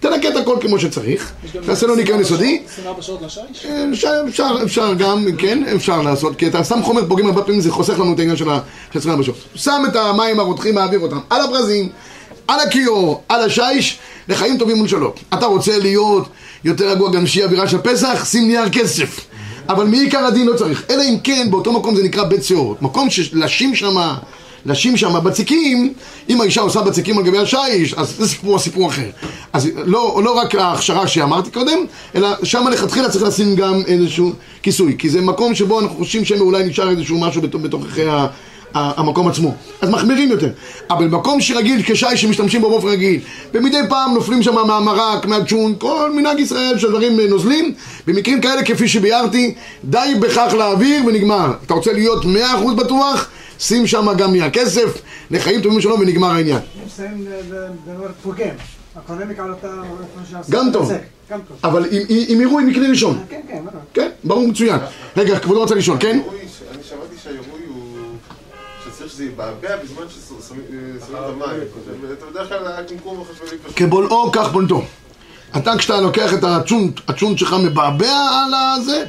תנקה 0.00 0.28
את 0.28 0.36
הכל 0.36 0.56
כמו 0.60 0.78
שצריך, 0.78 1.32
תעשה 1.66 1.86
לו 1.86 1.96
ניקיון 1.96 2.20
יסודי. 2.20 2.62
24 2.68 3.02
שעות 3.02 3.22
לשיש? 3.22 3.66
אפשר, 3.92 4.22
אפשר, 4.28 4.56
אפשר 4.64 4.94
גם, 4.94 5.24
כן, 5.38 5.64
אפשר 5.76 6.02
לעשות, 6.02 6.36
כי 6.36 6.46
אתה 6.46 6.64
שם 6.64 6.82
חומר 6.82 7.02
פוגם 7.08 7.26
הרבה 7.26 7.42
פעמים 7.42 7.60
זה 7.60 7.70
חוסך 7.70 7.98
לנו 7.98 8.12
את 8.12 8.18
העניין 8.18 8.36
של 8.36 8.50
ה- 8.50 8.58
של 8.92 8.98
24 8.98 9.24
שעות. 9.24 9.36
שם 9.54 9.82
את 9.90 9.96
המים 9.96 10.40
הרותחים, 10.40 10.74
מעביר 10.74 11.00
אותם 11.00 11.18
על 11.30 11.40
הברזים, 11.40 11.88
על 12.48 12.60
הכיור, 12.60 13.22
על 13.28 13.40
השיש, 13.44 13.98
לחיים 14.28 14.58
טובים 14.58 14.80
ולשלום. 14.80 15.12
אתה 15.34 15.46
רוצה 15.46 15.78
להיות 15.78 16.28
יותר 16.64 16.88
רגוע 16.88 17.12
גם 17.12 17.26
שיהיה 17.26 17.46
אווירה 17.46 17.68
של 17.68 17.78
פסח, 17.78 18.24
שים 18.30 18.46
נייר 18.48 18.68
כסף. 18.68 19.20
אבל 19.68 19.84
מעיקר 19.86 20.18
הדין 20.18 20.46
לא 20.46 20.56
צריך, 20.56 20.84
אלא 20.90 21.02
אם 21.02 21.16
כן 21.24 21.46
באותו 21.50 21.72
מקום 21.72 21.96
זה 21.96 22.02
נקרא 22.02 22.24
בית 22.24 22.44
שאורות. 22.44 22.82
מקום 22.82 23.10
שלשים 23.10 23.74
שמה, 23.74 24.18
לשים 24.66 24.96
שם 24.96 25.24
בציקים, 25.24 25.94
אם 26.28 26.40
האישה 26.40 26.60
עושה 26.60 26.82
בציקים 26.82 27.18
על 27.18 27.24
גבי 27.24 27.38
השיש, 27.38 27.94
אז 27.94 28.16
זה 28.18 28.28
סיפור, 28.28 28.58
סיפור 28.58 28.88
אחר. 28.88 29.10
אז 29.52 29.68
לא, 29.84 30.20
לא 30.24 30.32
רק 30.32 30.54
ההכשרה 30.54 31.08
שאמרתי 31.08 31.50
קודם, 31.50 31.78
אלא 32.14 32.28
שם 32.42 32.64
לכתחילה 32.72 33.08
צריך 33.08 33.24
לשים 33.24 33.56
גם 33.56 33.82
איזשהו 33.86 34.32
כיסוי, 34.62 34.96
כי 34.98 35.10
זה 35.10 35.20
מקום 35.20 35.54
שבו 35.54 35.80
אנחנו 35.80 35.96
חושבים 35.96 36.24
שאולי 36.24 36.64
נשאר 36.64 36.90
איזשהו 36.90 37.20
משהו 37.20 37.42
בתוככי 37.42 38.08
ה... 38.08 38.26
המקום 38.74 39.28
עצמו. 39.28 39.54
אז 39.80 39.90
מחמירים 39.90 40.30
יותר. 40.30 40.48
אבל 40.90 41.04
מקום 41.08 41.40
שרגיל, 41.40 41.82
כשי 41.86 42.16
שמשתמשים 42.16 42.60
בו 42.60 42.70
באופן 42.70 42.88
רגיל, 42.88 43.20
ומדי 43.54 43.78
פעם 43.88 44.14
נופלים 44.14 44.42
שם 44.42 44.54
מהמרק, 44.54 45.26
מהצ'ון, 45.26 45.74
כל 45.78 46.12
מנהג 46.16 46.40
ישראל 46.40 46.78
שהדברים 46.78 47.20
אה, 47.20 47.26
נוזלים, 47.28 47.74
במקרים 48.06 48.40
כאלה 48.40 48.62
כפי 48.64 48.88
שביארתי, 48.88 49.54
די 49.84 50.14
בכך 50.20 50.54
להעביר 50.58 51.04
ונגמר. 51.06 51.52
אתה 51.66 51.74
רוצה 51.74 51.92
להיות 51.92 52.24
100% 52.24 52.26
בטוח, 52.76 53.28
שים 53.58 53.86
שם 53.86 54.06
גם 54.18 54.32
מהכסף, 54.32 54.98
לחיים 55.30 55.60
טובים 55.60 55.78
ושלום 55.78 56.00
ונגמר 56.00 56.30
העניין. 56.30 56.58
איפה 59.96 60.30
שעשה 60.30 60.52
גם 60.52 60.70
טוב. 60.72 60.92
אבל 61.64 61.84
עם- 61.90 62.02
עם 62.08 62.24
עם 62.28 62.38
עירוי 62.38 62.64
מכלי 62.64 62.86
ראשון. 62.86 63.18
כן, 63.30 63.40
כן, 63.48 63.62
בטח. 63.66 63.76
כן, 63.94 64.08
ברור 64.24 64.48
מצוין. 64.48 64.78
רגע, 65.16 65.38
כבודו 65.38 65.60
רוצה 65.60 65.74
לשאול, 65.74 65.96
כן? 66.00 66.10
אני 66.10 66.22
שמעתי 66.88 67.14
שהעירוי 67.22 67.60
הוא... 69.02 69.08
שצריך 69.08 69.12
שזה 69.12 69.24
יבעבע 69.24 69.76
בזמן 69.76 70.04
ששמים 70.08 70.62
אה, 70.72 71.18
את 71.18 71.24
המים. 71.24 71.62
אתה 72.12 72.26
בדרך 72.30 72.48
כלל 72.48 72.66
הקומקום 72.66 73.20
החשמלי 73.20 73.58
פשוט... 73.58 73.76
כבולעו 73.76 74.32
כך 74.32 74.52
בונתו. 74.52 74.82
אתה 75.56 75.72
כשאתה 75.78 76.00
לוקח 76.00 76.34
את 76.34 76.44
הצ'ונט, 76.44 77.00
הצ'ונט 77.08 77.38
שלך 77.38 77.56
מבעבע 77.64 78.28
על 78.44 78.54
הזה, 78.54 79.04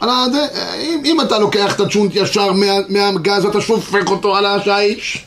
על 0.00 0.08
הזה, 0.10 0.46
אם, 0.78 1.02
אם 1.04 1.20
אתה 1.20 1.38
לוקח 1.38 1.74
את 1.74 1.80
הצ'ונט 1.80 2.12
ישר 2.14 2.52
מה, 2.52 2.66
מהגז 2.88 3.44
ואתה 3.44 3.60
שופך 3.60 4.10
אותו 4.10 4.36
על 4.36 4.46
השיש, 4.46 5.24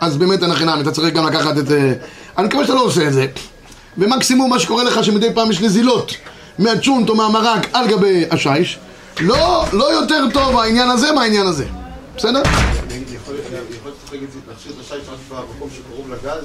אז 0.00 0.16
באמת 0.16 0.42
אין 0.42 0.54
חינם, 0.54 0.80
אתה 0.80 0.92
צריך 0.92 1.14
גם 1.14 1.26
לקחת 1.26 1.58
את... 1.58 1.70
אה, 1.70 1.92
אני 2.38 2.46
מקווה 2.46 2.64
שאתה 2.64 2.74
לא 2.74 2.82
עושה 2.82 3.06
את 3.06 3.12
זה. 3.12 3.26
ומקסימום 3.98 4.50
מה 4.50 4.58
שקורה 4.58 4.84
לך 4.84 5.04
שמדי 5.04 5.34
פעם 5.34 5.50
יש 5.50 5.60
נזילות 5.60 6.14
מהצ'ונט 6.58 7.08
או 7.08 7.14
מהמרק 7.14 7.66
על 7.72 7.88
גבי 7.88 8.24
השיש, 8.30 8.78
לא, 9.20 9.64
לא 9.72 9.92
יותר 9.92 10.24
טוב 10.32 10.58
העניין 10.58 10.90
הזה 10.90 11.12
מהעניין 11.12 11.46
הזה. 11.46 11.64
בסדר? 12.16 12.42
יכול 13.34 13.92
להיות 14.12 14.30
להכשיר 14.48 14.72
את 14.72 14.80
השיש 14.80 15.08
רק 15.08 15.44
במקום 15.52 15.68
שקרוב 15.70 16.10
לגז? 16.12 16.44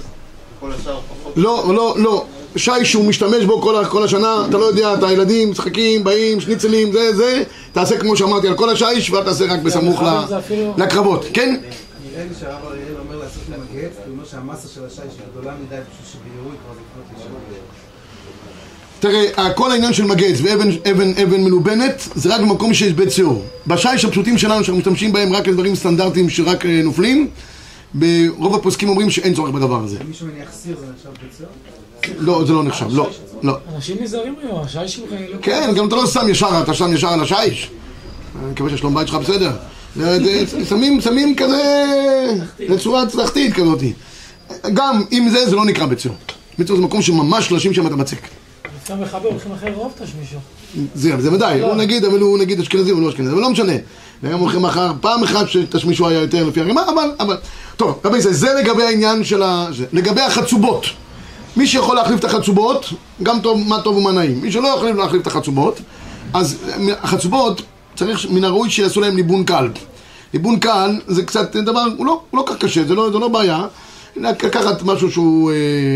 פחות? 0.60 1.34
לא, 1.36 1.74
לא, 1.76 1.96
לא. 1.98 2.26
שי 2.56 2.72
שהוא 2.86 3.06
משתמש 3.06 3.44
בו 3.46 3.62
כל, 3.62 3.84
כל 3.90 4.04
השנה, 4.04 4.46
אתה 4.50 4.58
לא 4.58 4.66
יודע, 4.66 4.94
אתה 4.94 5.12
ילדים, 5.12 5.52
משחקים, 5.52 6.04
באים, 6.04 6.42
שניצלים, 6.42 6.92
זה, 6.92 7.16
זה, 7.16 7.44
תעשה 7.72 7.98
כמו 7.98 8.18
שאמרתי 8.18 8.48
על 8.48 8.56
כל 8.58 8.70
השיש, 8.70 9.10
ואל 9.10 9.24
תעשה 9.24 9.46
רק 9.54 9.60
בסמוך 9.60 10.02
לחבר 10.02 10.24
ל- 10.24 10.28
זה 10.28 10.38
אפילו- 10.38 10.74
לקרבות, 10.78 11.26
כן? 11.34 11.56
נראה 12.12 12.24
לי 12.24 12.30
שהרב 12.40 12.66
אריאל 12.66 12.96
אומר 13.00 13.18
לעשות 13.18 13.44
הגט, 13.54 13.92
כי 13.92 14.10
הוא 14.10 14.14
אומר 14.14 14.26
שהמסה 14.26 14.68
של 14.68 14.86
השיש 14.86 15.00
היא 15.00 15.26
גדולה 15.32 15.54
מדי 15.66 15.76
בשביל 15.76 16.08
שבעירוי 16.12 16.56
כבר 16.66 16.74
זה 16.74 16.80
לקנות 16.80 17.06
לשם. 17.18 17.34
תראה, 19.02 19.54
כל 19.54 19.72
העניין 19.72 19.94
של 19.94 20.06
מגץ 20.06 20.38
ואבן 20.44 20.70
אבן, 20.92 21.14
אבן 21.24 21.44
מלובנת 21.44 22.08
זה 22.16 22.36
רק 22.36 22.42
במקום 22.42 22.74
שיש 22.74 22.94
בית 22.94 23.12
שיעור. 23.12 23.44
בשיש 23.68 24.06
הפשוטים 24.06 24.38
שלנו, 24.38 24.64
שאנחנו 24.64 24.78
משתמשים 24.78 25.12
בהם 25.14 25.34
רק 25.34 25.48
לדברים 25.48 25.76
סטנדרטיים 25.76 26.30
שרק 26.30 26.66
אה, 26.66 26.82
נופלים, 26.84 27.28
ברוב 27.94 28.56
הפוסקים 28.56 28.90
אומרים 28.90 29.10
שאין 29.10 29.34
צורך 29.34 29.52
בדבר 29.52 29.84
הזה. 29.84 29.98
מישהו 30.08 30.28
מניח 30.28 30.52
סיר 30.54 30.76
זה 30.80 30.86
נחשב 30.96 31.10
ביצוע? 31.24 31.48
לא, 32.20 32.44
זה 32.48 32.54
לא 32.54 32.64
נחשב, 32.64 32.86
לא, 32.90 33.10
לא. 33.44 33.54
אנשים 33.76 33.98
נזהרים 34.02 34.36
היום, 34.44 34.60
השיש 34.64 34.96
שלך 34.96 35.12
לא... 35.32 35.38
כן, 35.42 35.72
גם 35.76 35.88
אתה 35.88 35.96
לא 35.96 36.08
שם 36.08 36.30
ישר, 36.30 36.62
אתה 36.64 36.74
שם 36.74 36.94
ישר 36.94 37.08
על 37.08 37.22
השיש. 37.22 37.70
אני 38.44 38.52
מקווה 38.52 38.70
שהשלום 38.70 38.94
בית 38.96 39.08
שלך 39.08 39.16
בסדר. 39.16 39.52
זה- 39.96 40.44
שמים, 40.70 41.02
שמים 41.02 41.36
כזה, 41.36 41.84
לצורה 42.60 43.04
תחתית 43.06 43.54
כזאת. 43.54 43.80
גם 44.74 45.02
אם 45.12 45.30
זה, 45.32 45.50
זה 45.50 45.56
לא 45.56 45.66
נקרא 45.66 45.86
ביצוע. 45.86 46.12
ביצוע 46.58 46.76
זה 46.76 46.82
מקום 46.82 47.02
שממש 47.02 47.52
לשים 47.52 47.74
שם 47.74 47.88
את 47.88 47.92
הבצק. 47.92 48.18
הולכים 49.24 49.52
אחרי 49.52 49.72
רוב 49.72 49.94
תשמישו. 50.04 50.38
זה, 50.96 51.22
זה 51.22 51.34
ודאי, 51.34 51.62
הוא 51.62 51.76
נגיד, 51.76 52.06
אבל 52.06 52.20
הוא 52.20 52.38
נגיד 52.38 52.60
אשכנזי, 52.60 52.92
הוא 52.92 53.02
לא 53.02 53.10
אשכנזי, 53.10 53.32
אבל 53.32 53.42
לא 53.42 53.50
משנה. 53.50 53.74
וגם 54.24 54.40
הולכים 54.40 54.66
אחר, 54.66 54.92
פעם 55.02 55.24
אחת 55.24 55.50
שתשמישו 55.50 56.08
היה 56.08 56.20
יותר 56.20 56.44
לפי 56.44 56.62
הרימה, 56.62 56.84
אבל, 56.84 57.12
אבל, 57.20 57.38
טוב, 57.78 58.00
רבי 58.06 58.22
זה, 58.22 58.34
זה 58.34 58.54
לגבי 58.54 58.84
העניין 58.84 59.24
של 59.24 59.44
ה... 59.44 59.68
לגבי 59.94 60.22
החצובות. 60.22 60.86
מי 61.58 61.68
שיכול 61.68 61.96
להחליף 61.96 62.20
את 62.20 62.26
החצובות, 62.26 62.86
גם 63.24 63.40
טוב, 63.40 63.60
מה 63.68 63.82
טוב 63.82 63.98
ומה 63.98 64.12
נעים. 64.12 64.42
מי 64.42 64.52
שלא 64.52 64.68
יכול 64.68 64.92
להחליף 64.92 65.22
את 65.22 65.28
החצובות, 65.28 65.80
אז 66.34 66.58
החצובות, 67.02 67.62
צריך, 67.96 68.26
מן 68.30 68.44
הראוי 68.44 68.70
שיעשו 68.70 69.02
להם 69.02 69.16
ליבון 69.16 69.44
קל. 69.44 69.70
ליבון 70.34 70.60
קל 70.60 71.00
זה 71.08 71.24
קצת 71.24 71.56
דבר, 71.56 71.86
הוא 71.98 72.06
לא, 72.06 72.22
הוא 72.30 72.38
לא 72.38 72.44
כך 72.48 72.58
קשה, 72.58 72.84
זה 72.88 72.96
לא, 72.96 73.12
זה 73.12 73.20
לא 73.20 73.28
בעיה. 73.28 73.66
לקחת 74.16 74.84
משהו 74.84 75.12
שהוא 75.12 75.52
אה, 75.52 75.56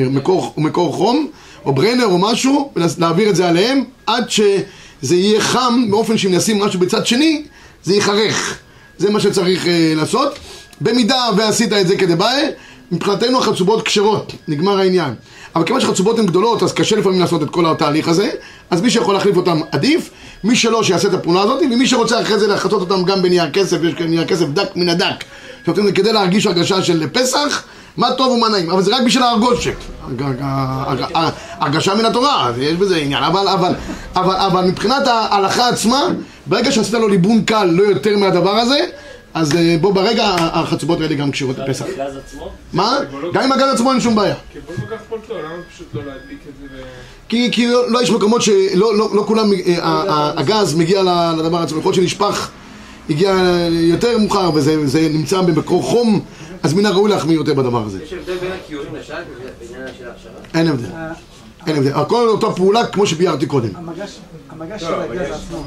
מקור, 0.10 0.54
מקור 0.58 0.94
חום, 0.94 1.28
או 1.66 1.74
ברנר 1.74 2.06
או 2.06 2.18
משהו, 2.18 2.72
ולהעביר 2.76 3.30
את 3.30 3.36
זה 3.36 3.48
עליהם, 3.48 3.84
עד 4.08 4.30
שזה 4.30 5.16
יהיה 5.16 5.42
חם, 5.42 5.88
באופן 5.92 6.18
שאם 6.18 6.36
נשים 6.36 6.60
משהו 6.60 6.80
בצד 6.80 7.06
שני, 7.06 7.44
זה 7.84 7.94
ייחרך. 7.94 8.58
זה 8.98 9.10
מה 9.10 9.20
שצריך 9.20 9.68
אה, 9.68 9.94
לעשות. 9.96 10.40
במידה 10.82 11.30
ועשית 11.38 11.74
את 11.74 11.88
זה 11.88 11.98
כדבעי, 11.98 12.46
מבחינתנו 12.92 13.38
החצובות 13.38 13.82
כשרות, 13.82 14.32
נגמר 14.48 14.80
העניין. 14.80 15.14
אבל 15.56 15.64
כיוון 15.64 15.82
שחצובות 15.82 16.20
הן 16.20 16.26
גדולות, 16.26 16.64
אז 16.64 16.74
קשה 16.74 16.96
לפעמים 16.96 17.20
לעשות 17.20 17.44
את 17.44 17.50
כל 17.50 17.66
התהליך 17.66 18.08
הזה, 18.08 18.30
אז 18.70 18.82
מי 18.82 18.90
שיכול 18.90 19.14
להחליף 19.14 19.38
אותם 19.38 19.60
עדיף, 19.72 20.10
מי 20.44 20.56
שלא 20.56 20.84
שיעשה 20.84 21.08
את 21.08 21.14
הפעולה 21.14 21.42
הזאת, 21.42 21.60
ומי 21.62 21.88
שרוצה 21.88 22.22
אחרי 22.22 22.40
זה 22.40 22.48
לחצות 22.48 22.82
אותם 22.82 23.04
גם 23.04 23.22
בנייר 23.22 23.52
כסף, 23.52 23.78
יש 23.84 23.94
כאן 23.94 24.08
נייר 24.08 24.26
כסף 24.26 24.46
דק 24.46 24.76
מן 24.76 24.90
הדק, 24.90 25.24
זה 25.76 25.92
כדי 25.92 26.14
להרגיש 26.14 26.46
הרגשה 26.46 26.84
של 26.84 27.08
פסח, 27.14 27.64
מה 27.98 28.12
טוב 28.14 28.32
ומה 28.32 28.50
נעים, 28.50 28.70
אבל 28.72 28.82
זה 28.82 28.96
רק 28.96 29.02
בשביל 29.02 29.24
הג- 29.24 30.42
הרגשה 31.60 31.96
מן 31.96 32.06
התורה, 32.06 32.48
אז 32.50 32.56
יש 32.58 32.74
בזה 32.74 32.98
עניין, 32.98 33.24
אבל, 33.24 33.48
אבל, 33.48 33.74
אבל, 34.16 34.36
אבל 34.36 34.66
מבחינת 34.66 35.08
ההלכה 35.08 35.70
עצמה, 35.70 36.02
ברגע 36.46 36.72
שעשית 36.72 36.94
לו 36.94 37.08
ליבון 37.08 37.42
קל, 37.46 37.66
לא 37.66 37.84
יותר 37.84 38.18
מהדבר 38.18 38.56
הזה, 38.56 38.80
אז 39.34 39.56
אה, 39.56 39.76
בוא 39.82 39.94
ברגע 39.94 40.26
החצובות 40.40 41.02
האלה 41.02 41.16
גם 41.16 41.32
קשירות 41.32 41.58
לפסח. 41.58 41.86
הגז 41.86 42.18
עצמו? 42.18 42.50
מה? 42.74 42.98
גם 43.34 43.44
עם 43.44 43.52
הגז 43.52 43.74
עצמו 43.74 43.92
אין 43.92 44.02
שום 44.02 44.16
בעיה. 44.16 44.36
כי 44.54 44.60
בוא 44.60 44.74
ניקח 44.80 45.02
פולטו, 45.10 45.34
למה 45.34 45.50
פשוט 45.76 45.88
לא 45.94 46.02
להדליק 46.02 46.40
את 46.50 46.54
זה 46.62 46.68
ו... 46.76 46.82
כי, 47.30 47.50
כי 47.52 47.68
לא, 47.68 47.92
לא 47.92 48.02
יש 48.04 48.10
מקומות 48.12 48.42
שלא 48.42 48.98
לא, 48.98 49.10
לא 49.16 49.24
כולם, 49.28 49.50
אה, 49.68 50.32
הגז 50.38 50.74
מגיע 50.76 51.02
לדבר 51.38 51.58
עצמו, 51.58 51.80
יכול 51.80 51.90
להיות 51.92 51.96
שנשפך, 52.10 52.50
הגיע 53.10 53.34
יותר 53.72 54.18
מאוחר 54.18 54.52
וזה 54.54 54.88
זה 54.88 55.08
נמצא 55.12 55.42
במקור 55.42 55.84
חום, 55.84 56.20
אז 56.66 56.74
מן 56.74 56.86
הראוי 56.86 57.10
להחמיר 57.10 57.36
יותר 57.38 57.54
בדבר 57.54 57.84
הזה. 57.86 58.04
יש 58.04 58.14
הבדל 58.14 58.38
בין 58.38 58.52
הכיורים 58.52 58.96
לשק 58.96 59.14
בעניין 59.14 59.88
של 60.00 60.08
ההכשרה? 60.08 60.32
אין 60.54 60.68
הבדל, 60.68 60.88
אין 61.68 61.76
הבדל. 61.76 61.94
הכל 61.94 62.28
אותה 62.28 62.52
פעולה 62.52 62.86
כמו 62.86 63.08
שביארתי 63.08 63.46
קודם. 63.46 63.70
המגש 63.76 64.20
המגש 64.50 64.84
לא, 64.84 64.90
של 64.90 64.94
הגז 65.12 65.32
עצמו. 65.32 65.64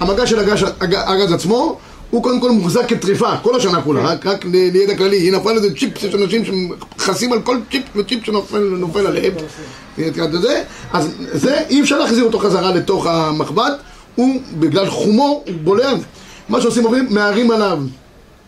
המגע 0.00 0.26
של 0.26 0.38
הגז, 0.38 0.62
הג- 0.80 0.94
הגז 0.94 1.32
עצמו, 1.32 1.78
הוא 2.10 2.22
קודם 2.22 2.40
כל 2.40 2.50
מוחזק 2.50 2.88
כטריפה, 2.88 3.36
כל 3.42 3.56
השנה 3.56 3.82
כולה, 3.82 4.00
רק, 4.00 4.26
רק 4.26 4.44
לידע 4.44 4.96
כללי, 4.96 5.16
היא 5.16 5.32
נפל 5.32 5.50
איזה 5.50 5.74
צ'יפ, 5.74 6.04
יש 6.04 6.14
אנשים 6.14 6.44
שמכסים 6.44 7.32
על 7.32 7.42
כל 7.42 7.58
צ'יפ 7.70 7.82
וצ'יפ 7.96 8.24
שנופל 8.26 8.58
נופל 8.58 9.06
עליהם, 9.06 9.32
אז 10.92 11.08
זה, 11.32 11.58
אי 11.70 11.80
אפשר 11.82 11.98
להחזיר 11.98 12.24
אותו 12.24 12.38
חזרה 12.38 12.74
לתוך 12.74 13.06
המחבת, 13.06 13.72
הוא, 14.14 14.40
בגלל 14.58 14.90
חומו, 14.90 15.42
הוא 15.46 15.54
בולע, 15.64 15.92
מה 16.48 16.60
שעושים 16.60 16.84
אומרים, 16.84 17.06
מערים 17.10 17.50
עליו 17.50 17.78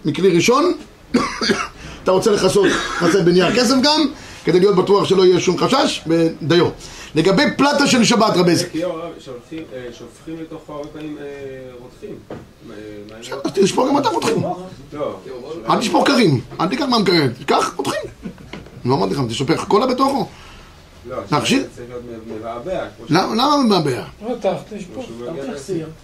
מכלי 0.04 0.28
ראשון, 0.28 0.72
אתה 2.02 2.10
רוצה 2.10 2.30
לכסות, 2.30 2.68
תעשה 3.00 3.22
בנייר 3.22 3.56
כסף 3.56 3.74
גם, 3.82 4.00
כדי 4.44 4.60
להיות 4.60 4.76
בטוח 4.76 5.04
שלא 5.04 5.24
יהיה 5.24 5.40
שום 5.40 5.58
חשש, 5.58 6.02
ודיו. 6.06 6.68
לגבי 7.14 7.42
פלטה 7.56 7.86
של 7.86 8.04
שבת, 8.04 8.36
רבי 8.36 8.52
שהולכים, 8.56 9.62
אה, 9.74 9.86
שהופכים 9.92 10.36
לתוך 10.40 10.62
הרבה 10.68 10.88
פעמים 10.88 11.16
אה, 11.20 11.24
רותחים. 11.82 12.14
אה, 12.70 13.50
תשפור 13.54 13.88
גם 13.88 13.98
אתה 13.98 14.08
רותחים. 14.08 14.42
לא, 14.92 15.16
אל 15.70 15.78
תשפוך 15.78 16.06
קרים, 16.06 16.40
אל 16.60 16.68
תיקח 16.68 16.84
מהמקרר, 16.84 17.28
תיקח 17.38 17.74
רותחים. 17.76 18.00
לא 18.84 18.94
אמרתי 18.94 19.14
לך, 19.14 19.20
תשפך 19.28 19.64
קולה 19.68 19.86
בתוכו. 19.86 20.26
לא, 21.08 21.16
להכשיר? 21.32 21.60
זה 21.60 21.68
צריך 21.76 21.88
להיות 21.90 22.02
מבעבע, 22.38 22.84
למה 23.10 23.62
מבעבע? 23.66 24.02
לא, 24.28 24.34
תשפוך. 24.76 25.06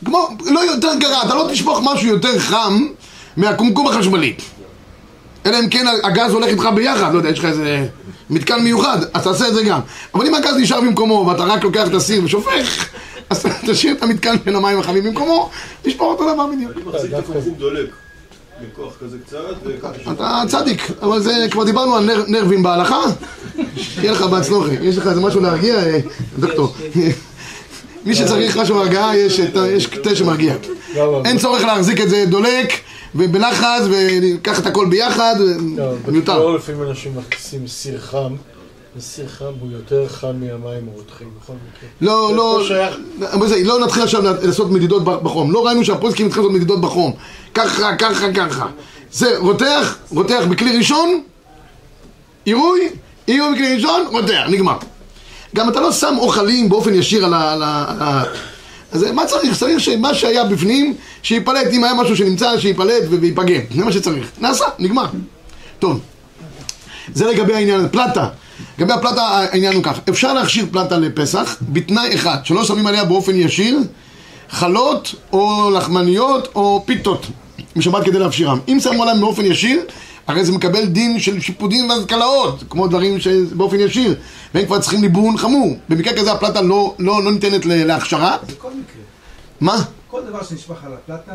כמו, 0.04 0.28
לא 0.50 0.60
יותר 0.60 0.90
גרע, 1.00 1.22
אתה 1.26 1.34
לא 1.34 1.48
תשפוך 1.50 1.80
משהו 1.84 2.08
יותר 2.08 2.38
חם 2.38 2.86
מהקומקום 3.36 3.86
החשמלי. 3.86 4.34
אלא 5.46 5.58
אם 5.60 5.68
כן 5.68 5.86
הגז 6.02 6.32
הולך 6.32 6.48
איתך 6.48 6.68
ביחד, 6.74 7.12
לא 7.12 7.18
יודע, 7.18 7.28
יש 7.28 7.38
לך 7.38 7.44
איזה 7.44 7.86
מתקן 8.30 8.62
מיוחד, 8.62 8.98
אז 9.14 9.24
תעשה 9.24 9.48
את 9.48 9.54
זה 9.54 9.62
גם. 9.62 9.80
אבל 10.14 10.26
אם 10.26 10.34
הגז 10.34 10.56
נשאר 10.56 10.80
במקומו 10.80 11.26
ואתה 11.28 11.44
רק 11.44 11.64
לוקח 11.64 11.88
את 11.88 11.94
הסיר 11.94 12.24
ושופך, 12.24 12.88
אז 13.30 13.46
תשאיר 13.66 13.92
את 13.92 14.02
המתקן 14.02 14.36
בין 14.44 14.56
המים 14.56 14.78
החמים 14.78 15.04
במקומו, 15.04 15.50
תשפוך 15.82 16.12
אותו 16.20 16.34
דבר 16.34 16.46
בדיוק. 16.46 16.72
אני 16.76 16.84
מחזיק 16.84 17.12
את 17.12 17.18
הקומקום 17.18 17.54
דולק. 17.54 17.86
בכוח 18.62 18.92
כזה 19.00 19.16
קצת, 19.26 19.38
אתה 20.12 20.42
צדיק, 20.48 20.90
אבל 21.02 21.20
זה, 21.20 21.46
כבר 21.50 21.64
דיברנו 21.64 21.96
על 21.96 22.04
נר, 22.04 22.24
נרבים 22.28 22.62
בהלכה, 22.62 23.00
שיהיה 23.76 24.12
לך 24.12 24.22
בהצלוחי. 24.22 24.74
יש 24.80 24.98
לך 24.98 25.06
איזה 25.06 25.20
משהו 25.20 25.40
להרגיע, 25.40 25.74
אה, 25.74 26.00
דוקטור? 26.38 26.74
מי 28.06 28.14
שצריך 28.14 28.56
משהו 28.56 28.76
להרגעה, 28.76 29.16
יש 29.16 29.40
תה 30.02 30.16
שמרגיע. 30.16 30.54
אין 31.24 31.38
צורך 31.38 31.64
להחזיק 31.64 32.00
את 32.00 32.10
זה 32.10 32.24
דולק 32.28 32.72
ובלחץ 33.14 33.82
ולקח 33.90 34.58
את 34.58 34.66
הכל 34.66 34.86
ביחד, 34.90 35.34
לא, 35.76 35.92
מיותר. 36.08 36.32
בתיאור 36.32 36.54
לפעמים 36.54 36.82
אנשים 36.82 37.12
מכניסים 37.16 37.68
סיר 37.68 38.00
חם, 38.00 38.34
וסיר 38.96 39.28
חם 39.28 39.52
הוא 39.60 39.72
יותר 39.72 40.08
חם 40.08 40.32
מהמים 40.40 40.88
הרותחים, 40.94 41.28
בכל 41.42 41.52
מקרה. 41.52 41.88
לא, 42.00 42.36
לא, 42.36 42.60
לא 43.34 43.48
לא 43.64 43.80
נתחיל 43.80 44.02
עכשיו 44.02 44.22
לעשות 44.42 44.70
מדידות 44.70 45.04
בחום. 45.04 45.52
לא 45.52 45.66
ראינו 45.66 45.84
שהפוסקים 45.84 46.26
התחילו 46.26 46.44
לעשות 46.44 46.56
מדידות 46.56 46.80
בחום. 46.80 47.12
ככה, 47.54 47.96
ככה, 47.96 48.32
ככה. 48.32 48.66
זה 49.12 49.38
רותח, 49.38 49.98
רותח 50.10 50.42
בכלי 50.50 50.76
ראשון, 50.76 51.20
עירוי, 52.44 52.88
עירוי 53.26 53.54
בכלי 53.54 53.74
ראשון, 53.74 54.06
רותח, 54.12 54.42
נגמר. 54.48 54.76
גם 55.54 55.68
אתה 55.68 55.80
לא 55.80 55.92
שם 55.92 56.14
אוכלים 56.18 56.68
באופן 56.68 56.94
ישיר 56.94 57.24
על 57.24 57.34
ה... 57.34 57.52
על 57.52 57.62
ה, 57.62 57.84
על 57.88 57.96
ה 58.00 58.24
אז 58.92 59.02
מה 59.02 59.26
צריך? 59.26 59.58
צריך 59.58 59.80
שמה 59.80 60.14
שהיה 60.14 60.44
בפנים, 60.44 60.94
שייפלט, 61.22 61.72
אם 61.72 61.84
היה 61.84 61.94
משהו 61.94 62.16
שנמצא, 62.16 62.58
שייפלט 62.58 63.02
וייפגם. 63.20 63.46
זה 63.76 63.84
מה 63.84 63.92
שצריך. 63.92 64.30
נעשה, 64.40 64.64
נגמר. 64.78 65.06
טוב. 65.78 66.00
זה 67.14 67.26
לגבי 67.26 67.54
העניין, 67.54 67.88
פלטה. 67.88 68.28
לגבי 68.78 68.92
הפלטה 68.92 69.22
העניין 69.22 69.74
הוא 69.74 69.82
כך, 69.82 69.98
אפשר 70.08 70.32
להכשיר 70.32 70.66
פלטה 70.70 70.98
לפסח 70.98 71.56
בתנאי 71.62 72.14
אחד, 72.14 72.36
שלא 72.44 72.64
שמים 72.64 72.86
עליה 72.86 73.04
באופן 73.04 73.34
ישיר 73.34 73.78
חלות 74.50 75.14
או 75.32 75.70
לחמניות 75.70 76.48
או 76.54 76.82
פיתות 76.86 77.26
משבת 77.76 78.04
כדי 78.04 78.18
להפשירם. 78.18 78.58
אם 78.68 78.78
שמו 78.80 79.02
עליהם 79.02 79.20
באופן 79.20 79.44
ישיר, 79.44 79.80
הרי 80.26 80.44
זה 80.44 80.52
מקבל 80.52 80.84
דין 80.84 81.20
של 81.20 81.40
שיפודים 81.40 81.88
והזכלאות, 81.90 82.64
כמו 82.70 82.86
דברים 82.88 83.20
שבאופן 83.20 83.80
ישיר, 83.80 84.14
והם 84.54 84.66
כבר 84.66 84.78
צריכים 84.80 85.02
ליבון 85.02 85.36
חמור. 85.36 85.76
במקרה 85.88 86.12
כזה 86.16 86.32
הפלטה 86.32 86.60
לא, 86.62 86.94
לא, 86.98 87.24
לא 87.24 87.32
ניתנת 87.32 87.66
להכשרה. 87.66 88.36
בכל 88.46 88.68
מקרה, 88.68 89.02
מה? 89.60 89.84
כל 90.10 90.20
דבר 90.28 90.42
שנשפך 90.42 90.84
על 90.84 90.92
הפלטה, 90.92 91.32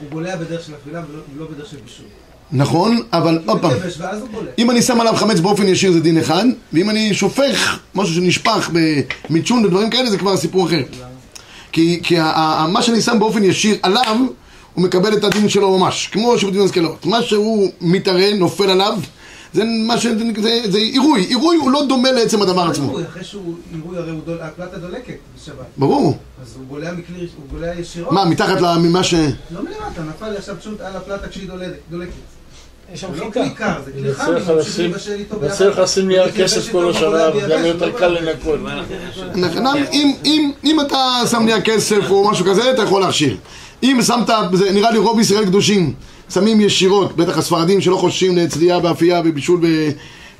הוא 0.00 0.10
בולע 0.10 0.36
בדרך 0.36 0.66
של 0.66 0.72
אכילה 0.82 1.02
ולא 1.10 1.20
ולא 1.36 1.46
בדרך 1.54 1.66
של 1.70 1.76
בישול. 1.84 2.06
נכון, 2.52 3.02
אבל 3.12 3.38
עוד 3.46 3.60
פעם. 3.60 3.70
ואז. 3.98 4.22
אם 4.58 4.70
אני 4.70 4.82
שם 4.82 5.00
עליו 5.00 5.14
חמץ 5.16 5.40
באופן 5.40 5.68
ישיר 5.68 5.92
זה 5.92 6.00
דין 6.00 6.18
אחד, 6.18 6.44
ואם 6.72 6.90
אני 6.90 7.14
שופך 7.14 7.78
משהו 7.94 8.14
שנשפך 8.14 8.70
במצ'ון 9.30 9.64
ודברים 9.64 9.90
כאלה 9.90 10.10
זה 10.10 10.18
כבר 10.18 10.36
סיפור 10.36 10.66
אחר. 10.66 10.80
כי, 11.72 12.00
כי 12.02 12.18
ה- 12.18 12.24
ה- 12.30 12.66
מה 12.68 12.82
שאני 12.82 13.00
שם 13.00 13.18
באופן 13.18 13.44
ישיר 13.44 13.76
עליו, 13.82 14.16
הוא 14.76 14.84
מקבל 14.84 15.12
את 15.16 15.24
הדין 15.24 15.48
שלו 15.48 15.78
ממש, 15.78 16.08
כמו 16.12 16.38
שיפוטים 16.38 16.60
והשכלות. 16.60 17.06
מה 17.06 17.22
שהוא 17.22 17.68
מתערה, 17.80 18.34
נופל 18.34 18.70
עליו, 18.70 18.98
זה 19.52 19.64
מה 19.86 19.98
ש... 19.98 20.06
זה, 20.42 20.60
זה 20.70 20.78
עירוי, 20.78 21.22
עירוי 21.24 21.56
הוא 21.56 21.70
לא 21.70 21.82
דומה 21.88 22.12
לעצם 22.12 22.42
הדבר 22.42 22.60
עצמו. 22.70 22.86
עירוי, 22.88 23.04
אחרי 23.04 23.24
שהוא 23.24 23.54
עירוי, 23.74 23.98
הרי 23.98 24.10
הוא 24.10 24.20
דול- 24.26 24.40
הפלטה 24.40 24.78
דולקת 24.78 25.14
בשבת. 25.36 25.56
ברור. 25.76 26.18
אז 26.42 26.54
הוא 26.58 26.64
גולע 26.68 26.92
מכלי, 26.92 27.18
הוא 27.36 27.44
גולע 27.50 27.80
ישירות. 27.80 28.12
מה, 28.12 28.24
מתחת 28.24 28.60
ממה 28.60 29.04
ש... 29.04 29.14
לא 29.14 29.22
מלמטה, 29.50 30.02
נפל 30.08 30.36
עכשיו 30.36 30.56
פשוט 30.60 30.80
על 30.80 30.96
הפלטה 30.96 31.28
כשהיא 31.28 31.48
דולקת-. 31.90 32.10
יש 32.94 33.00
שם 33.00 33.08
זה 33.14 33.20
לא 33.20 33.24
חיטה. 33.26 33.40
כלי 33.40 33.50
קר, 33.50 33.72
זה 33.84 33.92
כלי 33.92 34.02
לשים- 34.58 36.08
נייר 36.08 36.30
כסף 36.32 36.72
כל 36.72 36.90
השנה, 36.90 37.28
וגם 37.36 37.64
יותר 37.64 37.92
קל 37.98 38.08
לנקות. 38.08 38.60
נכון, 39.34 39.66
אם, 39.92 40.12
אם, 40.24 40.50
אם 40.64 40.80
אתה 40.80 40.96
שם 41.30 41.42
נייר 41.44 41.60
כסף 41.60 42.10
או 42.10 42.30
משהו 42.30 42.44
כזה, 42.46 42.70
אתה 42.70 42.82
יכול 42.82 43.00
להכשיר. 43.00 43.36
אם 43.82 43.98
שמת, 44.06 44.30
זה 44.52 44.72
נראה 44.72 44.90
לי 44.90 44.98
רוב 44.98 45.20
ישראל 45.20 45.44
קדושים, 45.44 45.92
שמים 46.34 46.60
ישירות, 46.60 47.16
בטח 47.16 47.38
הספרדים 47.38 47.80
שלא 47.80 47.96
חוששים 47.96 48.36
לצלייה 48.36 48.80
באפייה 48.80 49.22
ובישול, 49.24 49.60
ב... 49.62 49.90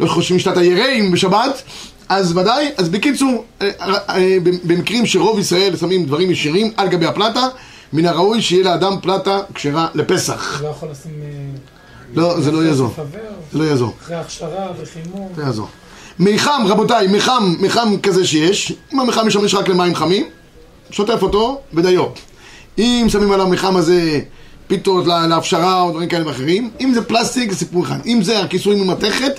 לא 0.01 0.07
חושבים 0.07 0.39
שיטת 0.39 0.57
היראים 0.57 1.13
בשבת, 1.13 1.63
אז 2.09 2.37
ודאי, 2.37 2.71
אז 2.77 2.89
בקיצור, 2.89 3.45
אה, 3.63 3.71
אה, 4.09 4.37
במקרים 4.65 5.07
שרוב 5.07 5.39
ישראל 5.39 5.77
שמים 5.77 6.07
דברים 6.07 6.31
ישירים 6.31 6.73
על 6.77 6.89
גבי 6.89 7.07
הפלטה, 7.07 7.49
מן 7.93 8.07
הראוי 8.07 8.43
שיהיה 8.43 8.65
לאדם 8.65 8.93
פלטה 9.03 9.41
כשרה 9.55 9.89
לפסח. 9.95 10.61
לא 10.63 10.69
יכול 10.69 10.89
לשים... 10.91 11.13
אה, 11.23 11.29
לא, 12.15 12.41
זה 12.41 12.53
לא 12.53 12.65
יעזור. 12.67 12.95
זה 13.53 13.59
לא 13.59 13.65
יעזור. 13.65 13.95
אחרי 14.03 14.17
הכשרה 14.17 14.69
וחימום. 14.81 15.29
זה 15.37 15.43
יעזור. 15.43 15.69
מיחם, 16.19 16.63
רבותיי, 16.67 17.07
מיחם, 17.07 17.55
מיחם 17.59 17.97
כזה 18.03 18.27
שיש, 18.27 18.73
אם 18.93 19.01
המיחם 19.01 19.27
משמש 19.27 19.55
רק 19.55 19.69
למים 19.69 19.95
חמים, 19.95 20.27
שוטף 20.91 21.23
אותו 21.23 21.61
ודיו. 21.75 22.05
אם 22.79 23.07
שמים 23.09 23.33
על 23.33 23.41
המיחם 23.41 23.77
הזה 23.77 24.21
פיתות 24.67 25.07
לה- 25.07 25.27
להפשרה 25.27 25.81
או 25.83 25.91
דברים 25.91 26.09
כאלה 26.09 26.27
ואחרים, 26.27 26.71
אם 26.81 26.93
זה 26.95 27.03
פלסטיק 27.05 27.53
זה 27.53 27.59
סיפור 27.59 27.85
אחד. 27.85 27.99
אם 28.07 28.23
זה 28.23 28.43
הכיסוי 28.43 28.85
ממתכת, 28.85 29.33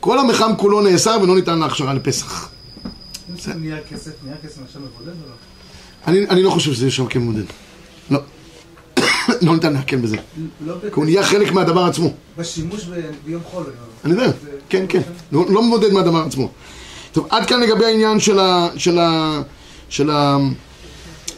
כל 0.00 0.18
המיחם 0.18 0.50
כולו 0.56 0.80
נאסר 0.80 1.18
ולא 1.22 1.34
ניתן 1.34 1.58
להכשרה 1.58 1.94
לפסח. 1.94 2.48
נייר 3.56 3.76
כסף, 3.90 4.10
נייר 4.24 4.36
כסף 4.44 4.60
נחשב 4.64 4.78
מבודד 4.78 5.08
או 5.08 5.28
לא? 5.28 6.30
אני, 6.30 6.42
לא 6.42 6.50
חושב 6.50 6.72
שזה 6.72 6.86
יש 6.86 6.96
שם 6.96 7.06
כן 7.06 7.20
מודד. 7.20 7.42
לא. 8.10 8.18
לא 9.42 9.54
ניתן 9.54 9.72
להקל 9.72 9.96
בזה. 9.96 10.16
לא 10.66 10.74
כי 10.82 10.86
הוא 10.94 11.04
נהיה 11.04 11.24
חלק 11.24 11.52
מהדבר 11.52 11.84
עצמו. 11.84 12.12
בשימוש 12.38 12.84
ביום 13.26 13.42
חול. 13.50 13.64
אני 14.04 14.12
יודע, 14.12 14.32
כן, 14.68 14.84
כן. 14.88 15.00
לא, 15.32 15.44
לא 15.48 15.62
מבודד 15.62 15.92
מהדבר 15.92 16.22
עצמו. 16.26 16.50
טוב, 17.12 17.26
עד 17.30 17.46
כאן 17.46 17.60
לגבי 17.60 17.84
העניין. 17.84 18.18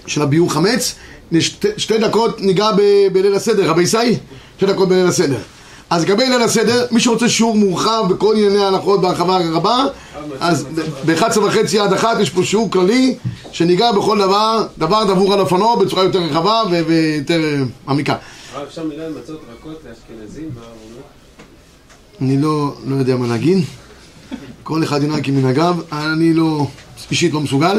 של 0.06 0.22
הביור 0.22 0.52
חמץ. 0.52 0.94
שתי, 1.40 1.68
שתי 1.76 1.98
דקות 1.98 2.40
ניגע 2.40 2.70
בליל 3.12 3.34
הסדר. 3.34 3.70
רבי 3.70 3.82
ישי? 3.82 4.16
שתי 4.56 4.66
דקות 4.66 4.88
בליל 4.88 5.06
הסדר. 5.06 5.38
אז 5.90 6.02
לגבי 6.02 6.28
ליל 6.28 6.42
הסדר, 6.42 6.86
מי 6.90 7.00
שרוצה 7.00 7.28
שיעור 7.28 7.56
מורחב 7.56 8.04
בכל 8.08 8.34
ענייני 8.36 8.64
ההלכות 8.64 9.00
בהרחבה 9.00 9.38
רבה, 9.52 9.84
אז 10.40 10.66
ב-11 11.06 11.38
וחצי 11.38 11.78
עד 11.78 11.92
אחת 11.92 12.20
יש 12.20 12.30
פה 12.30 12.42
שיעור 12.44 12.70
כללי 12.70 13.16
שניגע 13.52 13.92
בכל 13.92 14.18
דבר, 14.18 14.66
דבר 14.78 15.04
דבור 15.04 15.34
על 15.34 15.40
אופנו 15.40 15.76
בצורה 15.76 16.04
יותר 16.04 16.18
רחבה 16.18 16.62
ויותר 16.70 17.40
אה, 17.44 17.62
מעמיקה. 17.86 18.16
הרב, 18.54 18.66
אפשר 18.68 18.84
מילה 18.84 19.06
על 19.06 19.12
מצות 19.22 19.40
רכות 19.58 19.80
לאשכנזים? 19.88 20.48
אני 22.20 22.42
לא, 22.42 22.74
לא 22.86 22.96
יודע 22.96 23.16
מה 23.16 23.26
להגיד. 23.26 23.58
כל 24.62 24.84
אחד 24.84 25.02
ינהג 25.02 25.24
כמנהגיו, 25.24 25.76
אני 25.92 26.34
לא, 26.34 26.66
אישית 27.10 27.32
לא 27.32 27.40
מסוגל. 27.40 27.78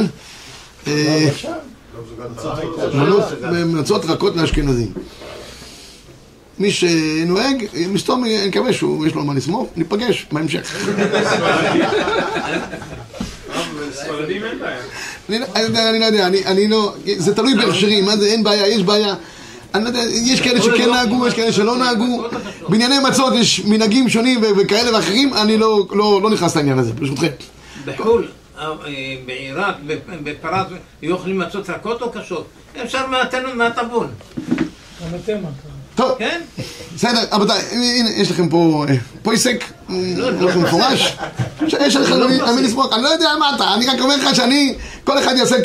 מנות- 2.94 3.24
מצות 3.68 4.06
רכות 4.06 4.36
לאשכנזים. 4.36 4.92
מי 6.60 6.72
שנוהג, 6.72 7.66
מסתום, 7.90 8.24
אני 8.26 8.48
מקווה 8.48 8.74
שיש 8.74 8.84
לו 9.16 9.24
מה 9.24 9.34
לסמוך, 9.34 9.70
ניפגש 9.76 10.26
בהמשך. 10.32 10.76
ספרדים 13.94 14.44
אין 14.44 14.60
בעיה. 14.60 14.78
אני 15.30 15.40
לא- 15.40 15.46
אני 15.56 15.64
יודע, 15.64 15.90
אני 15.90 16.00
לא 16.00 16.06
יודע, 16.06 16.28
אני- 16.28 16.46
אני 16.46 16.68
לא, 16.68 16.94
זה 17.18 17.36
תלוי 17.36 17.56
בהכשרים, 17.56 18.06
מה 18.06 18.18
זה, 18.18 18.26
אין 18.26 18.44
בעיה, 18.44 18.68
יש 18.68 18.84
בעיה. 18.84 19.16
אני 19.76 19.84
לא 19.84 19.90
יודע, 19.90 20.00
יש 20.12 20.42
כאלה 20.42 20.62
שכן 20.62 20.90
נהגו, 20.90 21.28
יש 21.28 21.34
כאלה 21.34 21.54
שלא 21.54 21.78
נהגו. 21.78 22.24
בענייני 22.70 22.96
מצות 23.10 23.34
יש 23.36 23.60
מנהגים 23.66 24.10
שונים 24.10 24.42
וכאלה 24.58 24.96
ואחרים, 24.96 25.34
אני 25.34 25.58
לא- 25.58 25.88
לא 25.92 26.20
לא 26.24 26.30
נכנס 26.30 26.56
לעניין 26.56 26.80
הזה, 26.80 26.94
ברשותכם. 26.94 27.28
בחו"ל, 27.86 28.28
בעיראק, 29.26 29.76
בפרס, 30.24 30.68
היו 31.02 31.14
אוכלים 31.16 31.40
מצות 31.40 31.70
רכות 31.70 32.02
או 32.02 32.12
קשות? 32.12 32.48
אפשר 32.84 33.08
מהטבון. 33.56 34.08
טוב, 35.96 36.18
כן? 36.20 36.42
בסדר, 36.96 37.26
רבותיי, 37.32 37.62
הנה, 37.72 38.10
יש 38.10 38.32
לכם 38.32 38.50
פה 38.50 38.86
אה, 38.90 38.96
פויסק, 39.22 39.64
לא, 39.90 40.32
לא 40.32 40.50
לכם 40.50 40.60
מפורש, 40.60 41.18
יש 41.86 41.96
לכם 41.96 42.14
על 42.14 42.28
מי- 42.28 42.42
על 42.42 42.56
מי 42.56 42.62
לסמוך, 42.62 42.94
אני 42.94 43.04
לא 43.04 43.08
יודע 43.08 43.30
מה 43.40 43.56
אתה, 43.56 43.74
אני 43.74 43.88
רק 43.88 44.00
אומר 44.02 44.16
לך 44.16 44.36
שאני, 44.36 44.74
כל 45.04 45.18
אחד 45.20 45.34
יעשה 45.38 45.56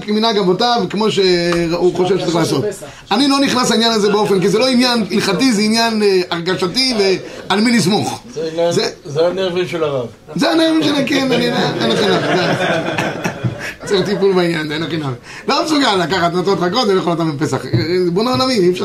כמנהג 0.00 0.38
אבותיו, 0.38 0.82
כמו 0.90 1.10
שהוא 1.10 1.94
חושב 1.94 2.18
שצריך 2.18 2.34
לעשות. 2.36 2.64
אני 3.10 3.28
לא 3.28 3.40
נכנס 3.40 3.70
לעניין 3.70 3.92
הזה 3.92 4.08
באופן, 4.10 4.40
כי 4.40 4.48
זה 4.48 4.58
לא 4.58 4.68
עניין 4.68 5.04
הלכתי, 5.10 5.52
זה 5.52 5.62
עניין 5.62 6.02
אה, 6.02 6.20
הרגשתי 6.30 6.94
ועל 7.48 7.60
מי 7.60 7.76
לסמוך. 7.78 8.20
זה 9.04 9.26
הנרבים 9.26 9.68
של 9.68 9.84
הרב. 9.84 10.06
זה 10.36 10.50
הנאום 10.50 10.82
שלה, 10.82 11.04
כן, 11.06 11.32
אני 11.32 11.46
אין 11.80 11.90
לכם 11.90 13.27
צריך 13.88 14.06
טיפול 14.06 14.32
בעניין, 14.32 14.72
אין 14.72 14.82
הכי 14.82 14.96
נמי. 14.96 15.12
לא 15.48 15.64
מסוגל 15.64 15.94
לקחת 15.96 16.32
נוטות 16.32 16.58
רכות 16.60 16.88
ולאכול 16.88 17.12
אותם 17.12 17.36
בפסח. 17.36 17.62
בואו 18.12 18.28
עולמי, 18.30 18.54
אי 18.54 18.70
אפשר... 18.70 18.84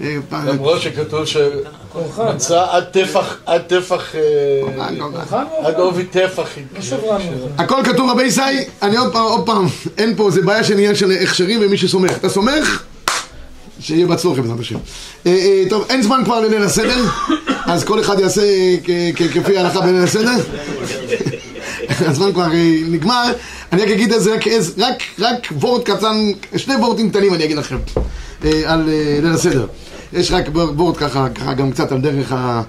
אה, 0.00 0.16
פעם- 0.28 0.46
למרות 0.46 0.80
שכתוב. 0.80 1.24
שמצה 1.26 2.64
עד 2.70 2.84
טפח, 2.84 3.36
עד 3.46 3.60
טפח, 3.62 4.14
אה, 4.14 4.20
עד 5.66 5.74
עובי 5.74 6.04
טפח. 6.04 6.48
לא. 6.90 7.48
הכל 7.58 7.76
כתוב 7.84 8.10
רבי 8.10 8.22
ישי, 8.22 8.40
אני 8.82 8.96
עוד 8.96 9.12
פעם, 9.12 9.22
עוד 9.24 9.46
פעם, 9.46 9.66
אין 9.98 10.14
פה, 10.16 10.30
זה 10.30 10.42
בעיה 10.42 10.64
של 10.64 10.74
עניין 10.74 10.94
של 10.94 11.10
הכשרים 11.22 11.60
ומי 11.62 11.76
שסומך. 11.76 12.12
אתה 12.16 12.28
סומך? 12.28 12.82
שיהיה 13.80 14.06
בהצלחה 14.06 14.40
בעזרת 14.42 14.60
השם. 14.60 14.76
אה, 15.26 15.32
אה, 15.32 15.62
טוב, 15.70 15.84
אין 15.90 16.02
זמן 16.02 16.20
כבר 16.24 16.40
לליל 16.40 16.62
הסדר, 16.62 17.04
אז 17.66 17.84
כל 17.84 18.00
אחד 18.00 18.20
יעשה 18.20 18.42
כפי 19.34 19.58
ההלכה 19.58 19.80
בליל 19.80 20.02
הסדר. 20.02 20.30
הזמן 22.00 22.32
כבר 22.32 22.52
אה, 22.52 22.76
נגמר. 22.88 23.32
אני 23.72 23.82
רק 23.82 23.88
אגיד 23.88 24.12
את 24.12 24.22
זה, 24.22 24.34
רק, 24.34 24.44
רק, 24.78 25.02
רק 25.18 25.48
וורט 25.60 25.84
קטן, 25.90 26.16
שני 26.56 26.74
וורטים 26.74 27.10
קטנים 27.10 27.34
אני 27.34 27.44
אגיד 27.44 27.56
לכם 27.56 27.76
אה, 28.44 28.62
על 28.66 28.88
אה, 28.88 29.18
ליל 29.22 29.32
הסדר. 29.32 29.66
יש 30.12 30.30
רק 30.32 30.44
וורט 30.54 30.96
ככה, 30.98 31.28
ככה 31.28 31.54
גם 31.54 31.70
קצת 31.72 31.92
על 31.92 32.00
דרך 32.00 32.32
ה... 32.32 32.62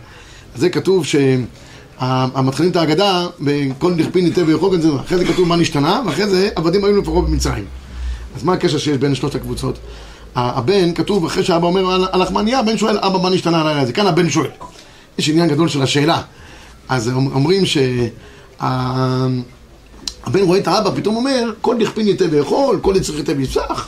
זה 0.55 0.69
כתוב 0.69 1.05
שהמתחילים 1.05 2.71
את 2.71 2.75
ההגדה, 2.75 3.27
בכל 3.39 3.93
דכפין 3.93 4.23
ניטה 4.25 4.41
ויכול 4.47 4.81
זה, 4.81 4.89
אחרי 5.05 5.17
זה 5.17 5.25
כתוב 5.25 5.47
מה 5.47 5.55
נשתנה, 5.55 6.01
ואחרי 6.05 6.27
זה 6.29 6.49
עבדים 6.55 6.85
היו 6.85 7.01
לפרעה 7.01 7.21
במצרים. 7.21 7.65
אז 8.37 8.43
מה 8.43 8.53
הקשר 8.53 8.77
שיש 8.77 8.97
בין 8.97 9.15
שלושת 9.15 9.35
הקבוצות? 9.35 9.79
הבן, 10.35 10.93
כתוב, 10.93 11.25
אחרי 11.25 11.43
שאבא 11.43 11.67
אומר 11.67 11.91
על- 11.91 12.21
לחמניה, 12.21 12.59
הבן 12.59 12.77
שואל, 12.77 12.97
אבא, 13.01 13.19
מה 13.23 13.29
נשתנה 13.29 13.61
הלילה 13.61 13.81
הזה? 13.81 13.93
כאן 13.93 14.07
הבן 14.07 14.29
שואל. 14.29 14.49
יש 15.17 15.29
עניין 15.29 15.49
גדול 15.49 15.67
של 15.69 15.81
השאלה. 15.81 16.21
אז 16.89 17.07
אומ- 17.09 17.31
אומרים 17.35 17.63
שהבן 18.59 20.41
רואה 20.41 20.59
את 20.59 20.67
האבא, 20.67 20.89
פתאום 20.95 21.15
אומר, 21.15 21.53
כל 21.61 21.75
דכפין 21.79 22.07
ייתה 22.07 22.25
ויכול, 22.31 22.79
כל 22.81 22.93
יצריך 22.97 23.17
ייתה 23.17 23.31
ויפסח. 23.37 23.87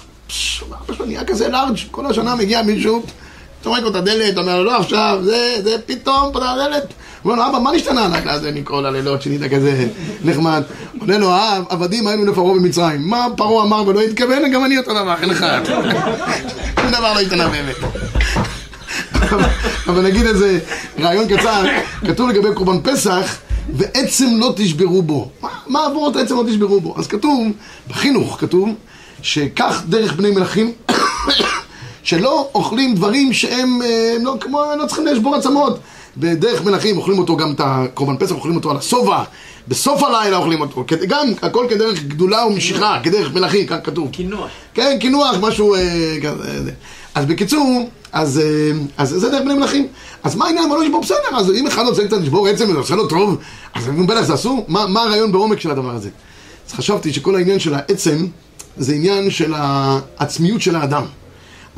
אבא 0.72 0.94
שלו 0.94 1.06
נהיה 1.06 1.24
כזה 1.24 1.48
לארג', 1.48 1.78
כל 1.92 2.06
השנה 2.06 2.36
מגיע 2.36 2.62
מישהו, 2.62 3.04
טורק 3.62 3.82
לו 3.82 3.90
את 3.90 3.96
הדלת, 3.96 4.38
אומר 4.38 4.58
לו, 4.58 4.64
לא 4.64 4.78
עכשיו, 4.78 5.20
זה, 5.24 5.58
זה 5.64 5.76
פתאום, 5.86 6.34
פתח 6.34 6.46
הדלת. 6.46 6.94
הוא 7.22 7.32
אומר 7.32 7.44
לו, 7.44 7.50
אבא, 7.50 7.60
מה 7.60 7.72
נשתנה 7.72 8.06
הלילה 8.06 8.34
הזה 8.34 8.52
מכל 8.52 8.86
הלילות 8.86 9.22
שנהיית 9.22 9.54
כזה 9.54 9.88
נחמד? 10.24 10.64
עונה 11.00 11.18
לו, 11.18 11.32
האב, 11.32 11.64
עבדים 11.70 12.08
היינו 12.08 12.26
לפרעה 12.26 12.54
במצרים. 12.54 13.10
מה 13.10 13.28
פרעה 13.38 13.64
אמר 13.64 13.84
ולא 13.88 14.02
התכוון, 14.02 14.52
גם 14.52 14.66
אני 14.66 14.78
אותו 14.78 14.94
דבר, 14.94 15.16
אין 15.22 15.32
אחד. 15.32 15.62
שום 16.82 16.92
דבר 16.92 17.14
לא 17.14 17.20
השתנה 17.20 17.48
באמת. 17.48 17.76
אבל 19.88 20.02
נגיד 20.02 20.26
איזה 20.26 20.60
רעיון 21.00 21.28
קצר, 21.28 21.64
כתוב 22.08 22.30
לגבי 22.30 22.48
קורבן 22.54 22.82
פסח, 22.82 23.38
ועצם 23.74 24.28
לא 24.40 24.54
תשברו 24.56 25.02
בו. 25.02 25.30
מה- 25.42 25.50
מה 25.68 25.86
עבורות 25.86 26.16
עצם 26.16 26.36
לא 26.38 26.44
תשברו 26.48 26.82
בו? 26.82 26.94
אז 26.98 27.08
כתוב, 27.08 27.48
בחינוך 27.90 28.38
כתוב, 28.40 28.70
שכך 29.22 29.82
דרך 29.90 30.14
בני 30.14 30.32
מלכים, 30.32 30.72
שלא 32.04 32.50
אוכלים 32.56 32.96
דברים 32.96 33.34
שהם 33.34 33.82
אה, 33.82 34.14
הם 34.16 34.26
לא, 34.26 34.36
כמו, 34.42 34.64
הם 34.64 34.80
לא 34.80 34.86
צריכים 34.86 35.06
לשבור 35.06 35.36
עצמות. 35.36 35.80
בדרך 36.18 36.64
מלכים 36.64 36.98
אוכלים 36.98 37.20
אותו 37.20 37.38
גם 37.38 37.52
את 37.52 37.62
הקורבן 37.64 38.18
פסח, 38.18 38.32
אוכלים 38.36 38.56
אותו 38.56 38.72
על 38.72 38.78
השובע, 38.78 39.24
בסוף 39.68 40.04
הלילה 40.04 40.38
אוכלים 40.38 40.62
אותו, 40.62 40.84
גם 41.08 41.28
הכל 41.42 41.66
כדרך 41.70 42.04
גדולה 42.04 42.46
ומשיכה, 42.46 43.00
כדרך 43.04 43.34
מלכים, 43.34 43.66
כך 43.68 43.76
כתוב. 43.84 44.10
קינוח. 44.12 44.48
כן, 44.74 44.98
קינוח, 45.00 45.36
משהו 45.42 45.76
אה, 45.76 45.82
כזה. 46.24 46.72
אז 47.16 47.26
בקיצור, 47.26 47.90
אז, 48.12 48.40
אה, 48.40 48.72
אז 48.98 49.10
זה 49.10 49.30
דרך 49.30 49.42
בני 49.42 49.54
מלכים. 49.54 49.88
אז 50.24 50.36
מה 50.36 50.46
העניין? 50.46 50.70
מה 50.70 50.76
לא 50.76 50.84
לשבור 50.84 51.02
בסדר? 51.02 51.38
אז 51.38 51.52
אם 51.52 51.68
אחד 51.68 51.84
רוצה 51.88 52.08
קצת 52.08 52.18
לשבור 52.18 52.48
עצם 52.48 52.70
וזה 52.70 52.78
עושה 52.78 52.96
לו 52.96 53.08
טוב, 53.08 53.38
אז 53.74 53.88
בטח 54.08 54.22
זה 54.22 54.34
אסור? 54.34 54.66
מה, 54.68 54.88
מה 54.88 55.02
הרעיון 55.02 55.32
בעומק 55.32 55.60
של 55.60 55.72
הדבר 55.72 55.92
הזה? 55.92 56.10
אז 56.68 56.74
חשבתי 56.74 57.14
שכל 57.14 57.36
העניין 57.36 57.60
של 57.60 57.74
העצם 57.74 58.26
זה 58.78 58.94
עניין 58.94 59.30
של 59.30 59.54
העצמיות 59.56 60.62
של 60.62 60.76
האדם. 60.76 61.04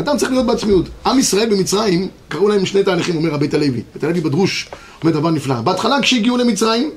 אדם 0.02 0.18
צריך 0.18 0.32
להיות 0.32 0.46
בעצמיות. 0.46 0.86
עם 1.06 1.20
ישראל 1.20 1.50
במצרים, 1.50 2.08
קראו 2.30 2.48
להם 2.48 2.66
שני 2.66 2.84
תהליכים, 2.84 3.16
אומר 3.16 3.34
הבית 3.34 3.54
הלוי. 3.54 3.82
בית 3.94 4.04
הלוי 4.04 4.22
בדרוש 4.22 4.70
אומר 5.04 5.14
דבר 5.14 5.32
נפלא. 5.32 5.62
בהתחלה 5.62 6.02
כשהגיעו 6.02 6.38
למצרים, 6.38 6.92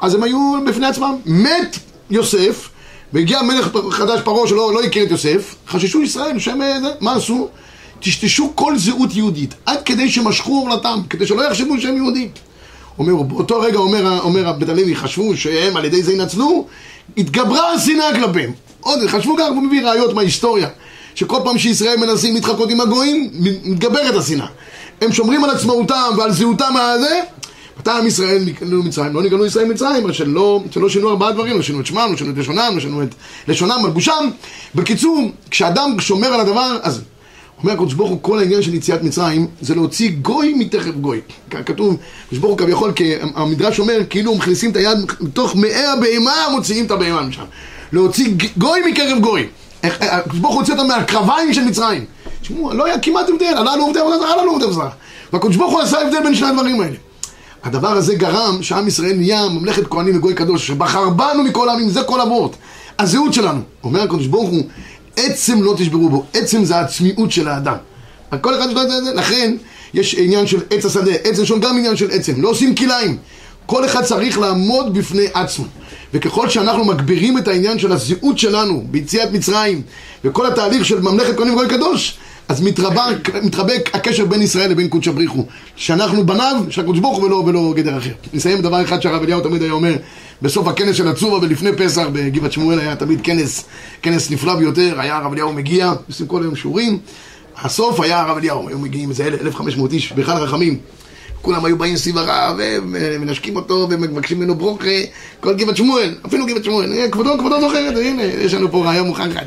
אז 0.00 0.14
הם 0.14 0.22
היו 0.22 0.54
בפני 0.66 0.86
עצמם, 0.86 1.14
מת 1.26 1.78
יוסף, 2.10 2.68
והגיע 3.12 3.42
מלך 3.42 3.70
חדש 3.90 4.20
פרעה 4.20 4.48
שלא 4.48 4.74
לא 4.74 4.82
הכיר 4.82 5.04
את 5.04 5.10
יוסף, 5.10 5.54
חששו 5.68 6.02
ישראל, 6.02 6.38
שם 6.38 6.60
זה, 6.82 6.88
מה 7.00 7.14
עשו? 7.14 7.48
טשטשו 8.00 8.52
כל 8.54 8.78
זהות 8.78 9.14
יהודית, 9.14 9.54
עד 9.66 9.82
כדי 9.84 10.10
שמשכו 10.10 10.58
עורלתם, 10.58 11.00
כדי 11.10 11.26
שלא 11.26 11.42
יחשבו 11.42 11.80
שהם 11.80 11.96
יהודים. 11.96 12.28
אומר, 12.98 13.22
באותו 13.22 13.60
רגע 13.60 13.78
אומר, 13.78 14.20
אומר 14.20 14.52
בית 14.52 14.68
הלוי, 14.68 14.96
חשבו 14.96 15.36
שהם 15.36 15.76
על 15.76 15.84
ידי 15.84 16.02
זה 16.02 16.12
ינצלו, 16.12 16.66
התגברה 17.16 17.72
השנאה 17.72 18.14
כלפיהם. 18.14 18.52
עוד, 18.80 19.06
חשבו 19.06 19.36
ככה, 19.36 19.48
הוא 19.48 19.62
מביא 19.62 19.82
ראיות 19.82 20.14
מההיסטוריה, 20.14 20.68
שכל 21.14 21.38
פעם 21.44 21.58
שישראל 21.58 21.96
מנסים 21.96 22.34
להתחקות 22.34 22.70
עם 22.70 22.80
הגויים, 22.80 23.30
מתגברת 23.64 24.14
השנאה. 24.14 24.46
הם 25.00 25.12
שומרים 25.12 25.44
על 25.44 25.50
עצמאותם 25.50 26.10
ועל 26.16 26.32
זהותם 26.32 26.72
מהזה, 26.74 27.20
מתי 27.80 27.90
עם 27.90 28.06
ישראל 28.06 28.42
נגאלו 28.44 28.82
מצרים? 28.82 29.14
לא 29.14 29.22
נגאלו 29.22 29.46
ישראל 29.46 29.64
מצרים, 29.64 30.12
שלא, 30.12 30.62
שלא 30.70 30.88
שינו 30.88 31.10
ארבעה 31.10 31.32
דברים, 31.32 31.56
לא 31.56 31.62
שינו 31.62 31.80
את 31.80 31.86
שמם, 31.86 32.08
לא 32.10 32.16
שינו 32.16 32.30
את 32.30 32.38
לשונם, 32.38 32.70
לא 32.74 32.80
שינו 32.80 33.02
את 33.02 33.14
לשונם, 33.48 33.78
מלבושם. 33.82 34.30
בקיצור, 34.74 35.30
כשאדם 35.50 36.00
שומר 36.00 36.28
על 36.28 36.40
הדבר, 36.40 36.78
אז 36.82 37.00
אומר 37.62 37.72
הקדוש 37.72 37.94
ברוך 37.94 38.10
הוא, 38.10 38.18
כל 38.22 38.38
העניין 38.38 38.62
של 38.62 38.74
יציאת 38.74 39.02
מצרים 39.02 39.46
זה 39.60 39.74
להוציא 39.74 40.10
גוי 40.22 40.54
מתכף 40.54 40.94
גוי. 41.00 41.20
כתוב, 41.50 41.96
הקדוש 42.26 42.38
ברוך 42.38 42.52
הוא 42.52 42.58
כביכול, 42.58 42.92
המדרש 43.34 43.78
אומר, 43.78 43.98
כאילו 44.10 44.34
מכניסים 44.34 44.70
את 44.70 44.76
היד 44.76 44.98
מתוך 45.20 45.56
מאי 45.56 45.86
הבהמה, 45.86 46.46
מוציאים 46.52 46.86
את 46.86 46.90
הבהמה 46.90 47.22
משם. 47.22 47.44
להוציא 47.92 48.34
גוי 48.58 48.80
מקרב 48.90 49.18
גוי. 49.20 49.46
הקדוש 49.82 50.38
ברוך 50.38 50.54
הוא 50.54 50.60
הוציא 50.60 50.74
אותם 50.74 50.88
מהקרביים 50.88 51.54
של 51.54 51.64
מצרים. 51.64 52.04
תשמעו, 52.42 52.74
לא 52.74 52.84
היה 52.84 52.98
כמעט 52.98 53.28
הבדל, 53.28 53.54
הללו 53.56 53.82
עובדי 53.82 54.00
עבודה 54.00 54.18
זרה, 54.18 54.32
הללו 54.32 54.52
עובדי 54.52 54.72
זרה. 54.72 54.90
והקדוש 55.32 55.56
ברוך 55.56 55.72
הוא 55.72 55.80
עשה 55.80 56.00
הבדל 56.00 56.22
בין 56.22 56.34
שני 56.34 56.48
הדברים 56.48 56.80
האלה. 56.80 56.96
הדבר 57.64 57.88
הזה 57.88 58.14
גרם 58.14 58.62
שעם 58.62 58.88
ישראל 58.88 59.16
נהיה 59.16 59.48
ממלכת 59.48 59.86
כהנים 59.86 60.16
וגוי 60.16 60.34
קדוש, 60.34 60.66
שבחר 60.66 61.10
בנו 61.10 61.42
מכל 61.44 61.68
העמים, 61.68 61.88
זה 61.88 62.02
כל 62.02 62.20
אבות. 62.20 62.56
הזהות 62.98 63.34
שלנו. 63.34 63.60
אומר 63.84 64.02
הקדוש 64.02 64.26
ברוך 64.26 64.50
הוא, 64.50 64.62
עצם 65.16 65.62
לא 65.62 65.74
תשברו 65.78 66.08
בו, 66.08 66.24
עצם 66.34 66.64
זה 66.64 66.80
הצמיעות 66.80 67.32
של 67.32 67.48
האדם. 67.48 67.76
כל 68.40 68.54
אחד 68.54 68.66
יש 68.68 68.74
לו 68.74 68.82
את 68.82 68.88
זה, 68.88 69.12
לכן 69.14 69.56
יש 69.94 70.14
עניין 70.18 70.46
של 70.46 70.60
עץ 70.70 70.84
השדה, 70.84 71.12
עץ 71.24 71.38
לשון 71.38 71.60
גם 71.60 71.78
עניין 71.78 71.96
של 71.96 72.10
עצם, 72.10 72.42
לא 72.42 72.48
עושים 72.48 72.74
כליים. 72.74 73.16
כל 73.66 73.84
אחד 73.84 74.02
צריך 74.04 74.38
לעמוד 74.38 74.94
בפני 74.94 75.26
עצמו. 75.34 75.64
וככל 76.14 76.48
שאנחנו 76.48 76.84
מגבירים 76.84 77.38
את 77.38 77.48
העניין 77.48 77.78
של 77.78 77.92
הזהות 77.92 78.38
שלנו 78.38 78.84
ביציאת 78.90 79.32
מצרים 79.32 79.82
וכל 80.24 80.46
התהליך 80.46 80.84
של 80.84 81.00
ממלכת 81.00 81.36
כהנים 81.36 81.54
וגוי 81.54 81.68
קדוש, 81.68 82.18
אז 82.48 82.62
מתרבק, 82.62 83.34
מתרבק 83.42 83.90
הקשר 83.94 84.24
בין 84.24 84.42
ישראל 84.42 84.70
לבין 84.70 84.88
קודש 84.88 85.08
הבריחו 85.08 85.44
שאנחנו 85.76 86.26
בניו 86.26 86.56
של 86.70 86.80
הקודש 86.80 86.98
ברוך 86.98 87.18
הוא 87.18 87.24
ולא, 87.24 87.42
ולא 87.46 87.72
גדר 87.76 87.98
אחר. 87.98 88.10
נסיים 88.34 88.62
דבר 88.62 88.82
אחד 88.82 89.02
שהרב 89.02 89.22
אליהו 89.22 89.40
תמיד 89.40 89.62
היה 89.62 89.72
אומר 89.72 89.96
בסוף 90.42 90.68
הכנס 90.68 90.96
של 90.96 91.08
הצובה 91.08 91.36
ולפני 91.36 91.70
פסח 91.76 92.06
בגבעת 92.12 92.52
שמואל 92.52 92.78
היה 92.78 92.96
תמיד 92.96 93.20
כנס, 93.22 93.64
כנס 94.02 94.30
נפלא 94.30 94.54
ביותר, 94.54 95.00
היה 95.00 95.16
הרב 95.16 95.32
אליהו 95.32 95.52
מגיע, 95.52 95.92
עושים 96.08 96.26
כל 96.26 96.42
היום 96.42 96.56
שיעורים. 96.56 96.98
הסוף 97.56 98.00
היה 98.00 98.20
הרב 98.20 98.36
אליהו, 98.36 98.68
היו 98.68 98.78
מגיעים 98.78 99.10
איזה 99.10 99.26
1,500 99.26 99.92
איש, 99.92 100.12
בכלל 100.12 100.36
רחמים 100.36 100.78
כולם 101.46 101.64
היו 101.64 101.78
באים 101.78 101.96
סביב 101.96 102.18
הרב 102.18 102.56
ומנשקים 102.92 103.56
אותו 103.56 103.86
ומבקשים 103.90 104.38
ממנו 104.38 104.54
ברוכה 104.54 104.88
כל 105.40 105.54
גבעת 105.54 105.76
שמואל, 105.76 106.14
אפילו 106.26 106.46
גבעת 106.46 106.64
שמואל, 106.64 107.08
כבודו, 107.12 107.38
כבודו 107.38 107.60
זוכרת, 107.60 107.96
הנה, 107.96 108.22
יש 108.22 108.54
לנו 108.54 108.70
פה 108.70 108.84
רעיון 108.84 109.06
מוכן 109.06 109.32
כאן. 109.32 109.42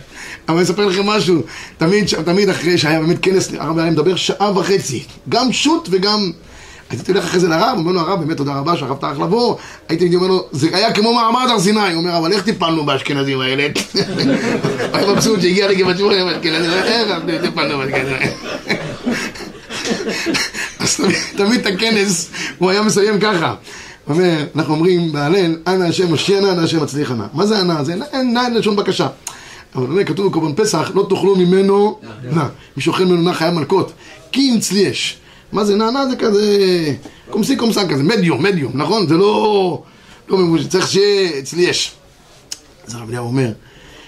אבל 0.48 0.56
אני 0.58 0.64
אספר 0.64 0.86
לכם 0.86 1.06
משהו, 1.06 1.42
תמיד, 1.78 2.06
תמיד 2.26 2.50
אחרי 2.50 2.78
שהיה 2.78 3.00
באמת 3.00 3.18
כנס, 3.22 3.50
הרב 3.58 3.78
היה 3.78 3.92
מדבר 3.92 4.16
שעה 4.16 4.58
וחצי, 4.58 5.04
גם 5.30 5.52
שו"ת 5.52 5.88
וגם... 5.92 6.32
הייתי 6.90 7.12
הולך 7.12 7.24
אחרי 7.24 7.40
זה 7.40 7.48
לרב, 7.48 7.76
אומר 7.78 7.92
לו 7.92 8.00
הרב, 8.00 8.20
באמת 8.20 8.38
תודה 8.38 8.54
רבה 8.54 8.78
שהרב 8.78 8.98
טרח 8.98 9.20
לבוא, 9.20 9.56
הייתי 9.90 10.16
אומר 10.16 10.28
לו, 10.28 10.48
זה 10.52 10.68
היה 10.74 10.94
כמו 10.94 11.14
מעמד 11.14 11.46
הר 11.50 11.60
סיני, 11.60 11.80
הוא 11.80 12.04
אומר, 12.04 12.18
אבל 12.18 12.32
איך 12.32 12.44
טיפלנו 12.44 12.86
באשכנזים 12.86 13.42
האלה? 13.42 13.68
הוא 13.94 14.04
היה 14.98 15.12
מבסוט 15.12 15.42
שהגיע 15.42 15.68
לגבעת 15.68 15.98
שמואל, 15.98 16.24
באשכנזים 16.24 16.70
האלה, 16.70 17.18
איך 17.28 17.42
טיפלנו 17.42 17.78
באשכנזים 17.78 18.14
האלה? 18.14 18.32
אז 20.80 21.02
תמיד 21.36 21.60
את 21.60 21.66
הכנס, 21.66 22.30
הוא 22.58 22.70
היה 22.70 22.82
מסיים 22.82 23.20
ככה. 23.20 23.56
הוא 24.06 24.16
אומר, 24.16 24.46
אנחנו 24.56 24.74
אומרים 24.74 25.12
בהלל, 25.12 25.58
אנא 25.68 25.84
השם 25.84 26.08
הושיענה, 26.08 26.52
אנא 26.52 26.62
השם 26.62 26.84
הצליחנה. 26.84 27.28
מה 27.34 27.46
זה 27.46 27.62
אנא? 27.62 27.84
זה 27.84 27.96
נא 28.24 28.40
לשון 28.56 28.76
בקשה. 28.76 29.08
אבל 29.76 29.86
באמת 29.86 30.08
כתוב 30.08 30.28
בקורבן 30.28 30.64
פסח, 30.64 30.92
לא 30.96 31.06
תאכלו 31.10 31.36
ממנו 31.36 32.00
נא. 32.24 32.44
מי 32.78 32.84
שאוכל 32.84 33.04
ממנו 33.04 33.30
נא 33.30 33.34
חייב 33.34 33.54
מלקות. 33.54 33.92
כי 34.32 34.52
אם 34.52 34.60
צלי 34.60 34.80
יש. 34.80 35.18
מה 35.52 35.66
זה 35.66 35.76
נע? 35.76 35.92
נע 35.92 36.06
זה 36.10 36.16
כזה 36.16 36.46
קומסי 37.30 37.56
קומסה 37.56 37.88
כזה, 37.88 38.04
מדיום, 38.04 38.44
מדיום, 38.44 38.72
נכון? 38.76 39.08
זה 39.08 39.18
לא... 39.18 39.84
לא 40.30 40.38
ממש, 40.38 40.68
צריך 40.68 40.88
שיהיה 40.88 41.40
אצלי 41.40 41.62
יש. 41.62 41.92
אז 42.88 42.96
הרב 42.96 43.10
אליהו 43.10 43.26
אומר, 43.26 43.52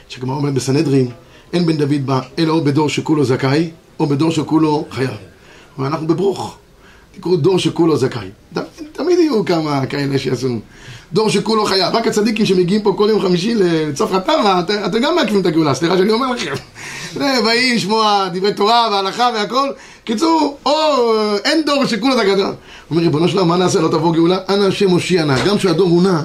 שכמו 0.10 0.34
אומר 0.34 0.52
בסנהדרין, 0.52 1.10
אין 1.54 1.66
בן 1.66 1.78
דוד 1.78 2.06
בא, 2.06 2.22
אלא 2.40 2.54
או 2.54 2.64
בדור 2.64 2.90
שכולו 2.90 3.26
זכאי, 3.26 3.70
או 4.00 4.08
בדור 4.08 4.32
שכולו 4.32 4.86
חייב. 4.92 5.10
ואנחנו 5.80 6.08
בברוך. 6.08 6.58
תקראו 7.12 7.38
דור 7.38 7.60
שכולו 7.60 7.98
זכאי. 7.98 8.30
תמיד 8.92 9.20
יהיו 9.20 9.46
כמה 9.46 9.86
כאלה 9.86 10.18
שיעשו. 10.18 10.60
דור 11.14 11.30
שכולו 11.30 11.66
חייב. 11.66 11.96
רק 11.96 12.08
הצדיקים 12.08 12.46
שמגיעים 12.46 12.82
פה 12.82 12.94
כל 12.98 13.08
יום 13.10 13.22
חמישי 13.22 13.56
לצפרא 13.56 14.20
טבא, 14.20 14.62
אתם 14.86 15.00
גם 15.00 15.16
מעכבים 15.16 15.42
את 15.42 15.46
הגאולה, 15.46 15.74
סליחה 15.74 15.98
שאני 15.98 16.12
אומר 16.12 16.32
לכם. 16.32 16.54
באים 17.46 17.76
לשמוע 17.76 18.28
דברי 18.34 18.54
תורה 18.54 18.88
והלכה 18.92 19.30
והכל. 19.34 19.70
קיצור, 20.04 20.58
או 20.66 20.72
אין 21.46 21.66
דור 21.66 21.86
שכולו 21.86 22.16
זכאי. 22.16 22.32
הוא 22.32 22.54
אומר, 22.92 23.02
ריבונו 23.02 23.28
שלום, 23.28 23.48
מה 23.48 23.58
נעשה? 23.58 23.80
לא 23.80 23.88
תבוא 23.88 24.14
גאולה? 24.14 24.38
אנא 24.50 24.64
השם 24.64 24.90
הושיע 24.90 25.26
נא. 25.26 25.46
גם 25.46 25.58
כשהדור 25.58 25.90
הוא 25.90 26.04
נע. 26.04 26.22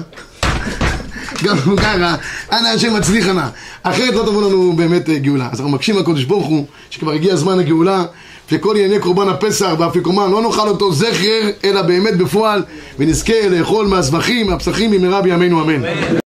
גם 1.43 1.57
ככה, 1.77 2.15
אנא 2.51 2.67
השם 2.67 2.93
מצליחה 2.93 3.33
נא. 3.33 3.47
אחרת 3.83 4.13
לא 4.13 4.23
תבוא 4.23 4.49
לנו 4.49 4.73
באמת 4.73 5.09
גאולה. 5.09 5.49
אז 5.51 5.59
אנחנו 5.59 5.71
מקשים 5.71 5.97
לקדוש 5.97 6.23
ברוך 6.23 6.47
הוא, 6.47 6.65
שכבר 6.89 7.11
הגיע 7.11 7.35
זמן 7.35 7.59
הגאולה. 7.59 8.05
וכל 8.51 8.75
ענייני 8.75 8.99
קורבן 8.99 9.29
הפסח 9.29 9.69
והאפיקומן 9.79 10.31
לא 10.31 10.41
נאכל 10.41 10.67
אותו 10.67 10.91
זכר 10.91 11.49
אלא 11.63 11.81
באמת 11.81 12.17
בפועל 12.17 12.63
ונזכה 12.99 13.47
לאכול 13.49 13.87
מהזבחים, 13.87 14.47
מהפסחים 14.47 14.91
במהרה 14.91 15.21
בימינו 15.21 15.63
אמן 15.63 15.83